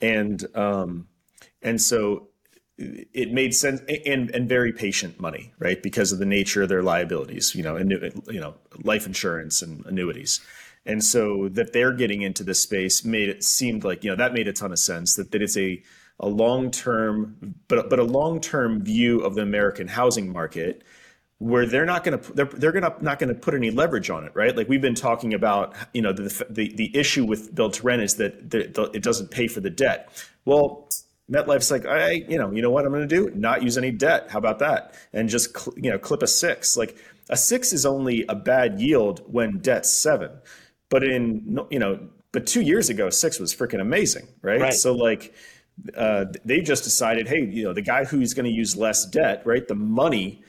And 0.00 0.44
um, 0.56 1.08
and 1.60 1.80
so 1.80 2.28
it 2.78 3.32
made 3.32 3.54
sense 3.54 3.82
and 4.06 4.30
and 4.30 4.48
very 4.48 4.72
patient 4.72 5.20
money 5.20 5.52
right? 5.58 5.82
Because 5.82 6.12
of 6.12 6.18
the 6.18 6.26
nature 6.26 6.62
of 6.62 6.68
their 6.68 6.82
liabilities 6.82 7.54
you 7.54 7.62
know 7.62 7.76
you 7.76 8.40
know 8.40 8.54
life 8.82 9.06
insurance 9.06 9.60
and 9.60 9.84
annuities. 9.86 10.40
And 10.86 11.04
so 11.04 11.48
that 11.50 11.74
they're 11.74 11.92
getting 11.92 12.22
into 12.22 12.42
this 12.42 12.62
space 12.62 13.04
made 13.04 13.28
it 13.28 13.42
seemed 13.42 13.82
like 13.82 14.04
you 14.04 14.10
know 14.10 14.16
that 14.16 14.32
made 14.32 14.46
a 14.46 14.52
ton 14.52 14.72
of 14.72 14.78
sense 14.78 15.16
that, 15.16 15.32
that 15.32 15.42
it's 15.42 15.56
a 15.56 15.82
a 16.20 16.28
long 16.28 16.70
term, 16.70 17.54
but 17.68 17.90
but 17.90 17.98
a 17.98 18.04
long 18.04 18.40
term 18.40 18.82
view 18.82 19.20
of 19.20 19.34
the 19.34 19.42
American 19.42 19.88
housing 19.88 20.32
market 20.32 20.84
where 21.38 21.64
they're 21.64 21.86
not 21.86 22.04
going 22.04 22.18
to 22.18 22.32
they're, 22.34 22.44
they're 22.44 22.72
going 22.72 22.84
to 22.84 22.94
not 23.02 23.18
going 23.18 23.32
to 23.32 23.34
put 23.34 23.54
any 23.54 23.70
leverage 23.70 24.10
on 24.10 24.24
it 24.24 24.32
right 24.34 24.58
like 24.58 24.68
we've 24.68 24.82
been 24.82 24.94
talking 24.94 25.32
about 25.32 25.74
you 25.94 26.02
know 26.02 26.12
the 26.12 26.44
the, 26.50 26.70
the 26.74 26.94
issue 26.94 27.24
with 27.24 27.54
build 27.54 27.72
to 27.72 27.82
rent 27.82 28.02
is 28.02 28.16
that 28.16 28.50
the, 28.50 28.66
the, 28.66 28.82
it 28.92 29.02
doesn't 29.02 29.30
pay 29.30 29.48
for 29.48 29.60
the 29.60 29.70
debt 29.70 30.10
well 30.44 30.86
MetLife's 31.30 31.70
like, 31.70 31.86
I, 31.86 32.24
you 32.28 32.38
know, 32.38 32.50
you 32.50 32.60
know 32.60 32.70
what 32.70 32.84
I'm 32.84 32.92
going 32.92 33.08
to 33.08 33.14
do? 33.14 33.30
Not 33.36 33.62
use 33.62 33.78
any 33.78 33.92
debt. 33.92 34.30
How 34.30 34.38
about 34.38 34.58
that? 34.58 34.94
And 35.12 35.28
just, 35.28 35.56
cl- 35.56 35.74
you 35.76 35.90
know, 35.90 35.98
clip 35.98 36.22
a 36.22 36.26
six. 36.26 36.76
Like 36.76 36.96
a 37.28 37.36
six 37.36 37.72
is 37.72 37.86
only 37.86 38.24
a 38.28 38.34
bad 38.34 38.80
yield 38.80 39.22
when 39.32 39.58
debt's 39.58 39.90
seven. 39.90 40.30
But 40.88 41.04
in, 41.04 41.60
you 41.70 41.78
know, 41.78 42.00
but 42.32 42.46
two 42.46 42.62
years 42.62 42.90
ago, 42.90 43.10
six 43.10 43.38
was 43.38 43.54
freaking 43.54 43.80
amazing, 43.80 44.26
right? 44.42 44.60
right? 44.60 44.74
So 44.74 44.92
like, 44.92 45.32
uh, 45.96 46.26
they 46.44 46.60
just 46.60 46.84
decided, 46.84 47.28
hey, 47.28 47.44
you 47.44 47.64
know, 47.64 47.72
the 47.72 47.82
guy 47.82 48.04
who's 48.04 48.34
going 48.34 48.44
to 48.44 48.50
use 48.50 48.76
less 48.76 49.04
debt, 49.04 49.42
right? 49.44 49.66
The 49.66 49.74
money 49.74 50.42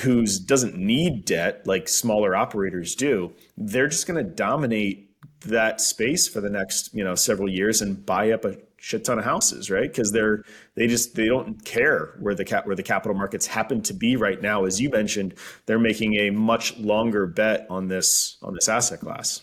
who's 0.00 0.38
doesn't 0.38 0.76
need 0.76 1.24
debt 1.24 1.66
like 1.66 1.88
smaller 1.88 2.34
operators 2.34 2.94
do, 2.94 3.32
they're 3.56 3.88
just 3.88 4.06
going 4.06 4.22
to 4.22 4.30
dominate 4.30 5.10
that 5.40 5.80
space 5.80 6.26
for 6.26 6.40
the 6.40 6.50
next, 6.50 6.92
you 6.94 7.04
know, 7.04 7.14
several 7.14 7.48
years 7.48 7.80
and 7.80 8.04
buy 8.04 8.30
up 8.30 8.44
a 8.44 8.56
shit 8.78 9.04
ton 9.04 9.18
of 9.18 9.24
houses, 9.24 9.70
right? 9.70 9.88
Because 9.88 10.12
they're 10.12 10.44
they 10.74 10.86
just 10.86 11.14
they 11.14 11.26
don't 11.26 11.64
care 11.64 12.14
where 12.20 12.34
the 12.34 12.44
cap 12.44 12.66
where 12.66 12.76
the 12.76 12.82
capital 12.82 13.16
markets 13.16 13.46
happen 13.46 13.82
to 13.82 13.94
be 13.94 14.16
right 14.16 14.40
now. 14.40 14.64
As 14.64 14.80
you 14.80 14.90
mentioned, 14.90 15.34
they're 15.66 15.78
making 15.78 16.14
a 16.14 16.30
much 16.30 16.76
longer 16.78 17.26
bet 17.26 17.66
on 17.70 17.88
this 17.88 18.38
on 18.42 18.54
this 18.54 18.68
asset 18.68 19.00
class. 19.00 19.42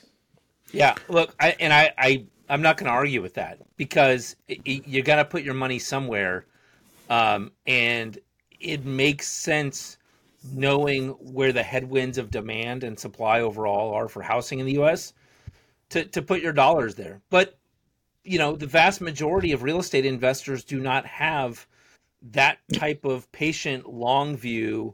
Yeah, 0.72 0.96
look, 1.08 1.36
I, 1.40 1.56
and 1.60 1.72
I, 1.72 1.94
I 1.98 2.26
I'm 2.54 2.62
not 2.62 2.78
going 2.78 2.86
to 2.86 2.92
argue 2.92 3.24
with 3.24 3.34
that 3.34 3.58
because 3.78 4.36
it, 4.48 4.60
it, 4.64 4.88
you 4.88 5.02
got 5.02 5.16
to 5.16 5.26
put 5.26 5.42
your 5.42 5.56
money 5.56 5.80
somewhere, 5.80 6.46
um, 7.10 7.52
and 7.66 8.20
it 8.60 8.86
makes 8.86 9.28
sense 9.28 9.98
knowing 10.54 11.10
where 11.10 11.52
the 11.52 11.64
headwinds 11.64 12.20
of 12.20 12.30
demand 12.30 12.84
and 12.84 13.00
supply 13.00 13.42
overall 13.42 13.92
are 13.96 14.08
for 14.08 14.22
housing 14.22 14.60
in 14.60 14.68
the 14.68 14.74
U.S. 14.74 15.14
to 15.90 16.06
to 16.06 16.22
put 16.22 16.44
your 16.44 16.54
dollars 16.54 16.94
there. 16.94 17.22
But 17.32 17.58
you 18.24 18.38
know, 18.38 18.56
the 18.56 18.68
vast 18.68 19.02
majority 19.02 19.52
of 19.52 19.64
real 19.64 19.80
estate 19.80 20.06
investors 20.06 20.64
do 20.64 20.80
not 20.80 21.08
have 21.08 21.66
that 22.34 22.60
type 22.72 23.04
of 23.04 23.32
patient 23.32 23.90
long 23.92 24.38
view 24.38 24.94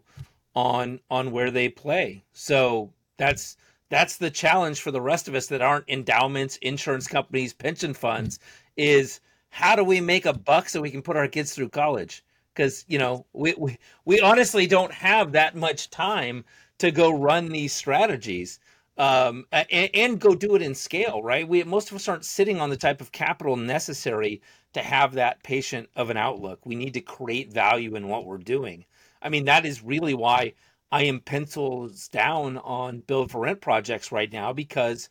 on 0.56 1.02
on 1.12 1.32
where 1.32 1.52
they 1.52 1.68
play. 1.68 2.24
So 2.32 2.94
that's 3.18 3.58
that's 3.90 4.18
the 4.18 4.32
challenge 4.32 4.82
for 4.82 4.92
the 4.92 5.02
rest 5.02 5.28
of 5.28 5.36
us 5.36 5.48
that 5.48 5.62
aren't 5.62 5.90
endowments, 5.90 6.58
insurance 6.58 7.08
companies, 7.08 7.54
pension 7.54 7.94
funds 7.94 8.40
is 8.78 9.20
how 9.50 9.76
do 9.76 9.84
we 9.84 10.00
make 10.00 10.26
a 10.26 10.34
buck 10.34 10.70
so 10.70 10.82
we 10.82 10.92
can 10.92 11.02
put 11.02 11.18
our 11.18 11.28
kids 11.28 11.54
through 11.54 11.70
college? 11.70 12.24
because 12.60 12.84
you 12.90 12.98
know 12.98 13.26
we, 13.32 13.54
we 13.58 13.78
we 14.04 14.20
honestly 14.20 14.68
don't 14.68 14.92
have 14.92 15.32
that 15.32 15.56
much 15.56 15.90
time 15.90 16.44
to 16.78 16.92
go 16.92 17.10
run 17.10 17.48
these 17.48 17.74
strategies 17.74 18.60
um, 18.98 19.46
and, 19.54 19.90
and, 19.94 20.20
go 20.20 20.36
do 20.36 20.56
it 20.56 20.62
in 20.62 20.76
scale, 20.76 21.24
right? 21.24 21.48
We 21.48 21.64
most 21.64 21.90
of 21.90 21.96
us 21.96 22.10
aren't 22.10 22.26
sitting 22.26 22.60
on 22.60 22.70
the 22.70 22.76
type 22.76 23.00
of 23.00 23.14
capital 23.14 23.56
necessary 23.56 24.42
to 24.74 24.82
have 24.82 25.14
that 25.14 25.42
patient 25.42 25.88
of 25.96 26.10
an 26.10 26.18
outlook. 26.18 26.66
We 26.66 26.76
need 26.76 26.94
to 26.96 27.02
create 27.02 27.54
value 27.54 27.96
in 27.96 28.10
what 28.10 28.26
we're 28.26 28.38
doing. 28.38 28.84
I 29.22 29.30
mean, 29.30 29.46
that 29.46 29.66
is 29.66 29.82
really 29.82 30.14
why 30.14 30.54
I 30.92 31.04
am 31.04 31.20
pencils 31.20 32.08
down 32.08 32.58
on 32.58 33.00
build 33.02 33.32
for 33.32 33.42
rent 33.42 33.62
projects 33.62 34.12
right 34.12 34.32
now 34.32 34.54
because 34.54 35.10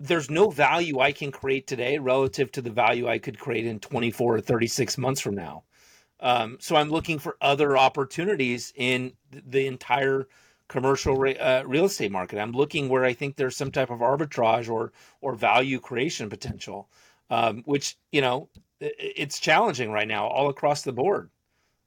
there's 0.00 0.30
no 0.30 0.50
value 0.50 1.00
I 1.00 1.12
can 1.12 1.32
create 1.32 1.66
today 1.66 1.98
relative 1.98 2.52
to 2.52 2.62
the 2.62 2.70
value 2.70 3.08
I 3.08 3.18
could 3.18 3.38
create 3.38 3.66
in 3.66 3.80
24 3.80 4.36
or 4.36 4.40
36 4.40 4.98
months 4.98 5.20
from 5.20 5.34
now. 5.34 5.64
Um, 6.20 6.58
so 6.60 6.76
I'm 6.76 6.90
looking 6.90 7.18
for 7.18 7.36
other 7.40 7.76
opportunities 7.76 8.72
in 8.76 9.12
the 9.30 9.66
entire 9.66 10.28
commercial 10.68 11.16
re- 11.16 11.38
uh, 11.38 11.64
real 11.64 11.86
estate 11.86 12.12
market. 12.12 12.38
I'm 12.38 12.52
looking 12.52 12.88
where 12.88 13.04
I 13.04 13.14
think 13.14 13.36
there's 13.36 13.56
some 13.56 13.70
type 13.70 13.90
of 13.90 14.00
arbitrage 14.00 14.68
or 14.70 14.92
or 15.20 15.34
value 15.34 15.80
creation 15.80 16.28
potential, 16.28 16.88
um, 17.30 17.62
which 17.64 17.96
you 18.12 18.20
know 18.20 18.48
it's 18.80 19.40
challenging 19.40 19.90
right 19.90 20.08
now 20.08 20.26
all 20.26 20.48
across 20.48 20.82
the 20.82 20.92
board. 20.92 21.30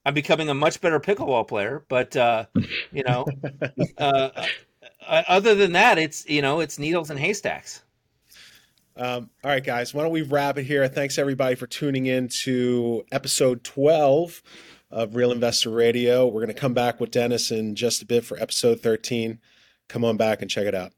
I'm 0.04 0.14
becoming 0.14 0.48
a 0.48 0.54
much 0.54 0.80
better 0.80 0.98
pickleball 0.98 1.46
player, 1.46 1.84
but 1.88 2.16
uh, 2.16 2.46
you 2.92 3.04
know, 3.04 3.24
uh, 3.98 4.30
uh, 5.06 5.22
other 5.28 5.54
than 5.54 5.72
that, 5.72 5.98
it's 5.98 6.28
you 6.28 6.42
know 6.42 6.60
it's 6.60 6.78
needles 6.78 7.10
and 7.10 7.18
haystacks. 7.18 7.82
Um, 8.96 9.30
all 9.42 9.50
right, 9.50 9.64
guys, 9.64 9.94
why 9.94 10.02
don't 10.02 10.12
we 10.12 10.22
wrap 10.22 10.58
it 10.58 10.64
here? 10.64 10.86
Thanks 10.86 11.18
everybody 11.18 11.54
for 11.54 11.66
tuning 11.66 12.06
in 12.06 12.28
to 12.42 13.04
episode 13.10 13.64
12 13.64 14.42
of 14.90 15.16
Real 15.16 15.32
Investor 15.32 15.70
Radio. 15.70 16.26
We're 16.26 16.42
going 16.42 16.54
to 16.54 16.60
come 16.60 16.74
back 16.74 17.00
with 17.00 17.10
Dennis 17.10 17.50
in 17.50 17.74
just 17.74 18.02
a 18.02 18.06
bit 18.06 18.24
for 18.24 18.38
episode 18.38 18.80
13. 18.80 19.38
Come 19.88 20.04
on 20.04 20.18
back 20.18 20.42
and 20.42 20.50
check 20.50 20.66
it 20.66 20.74
out. 20.74 20.92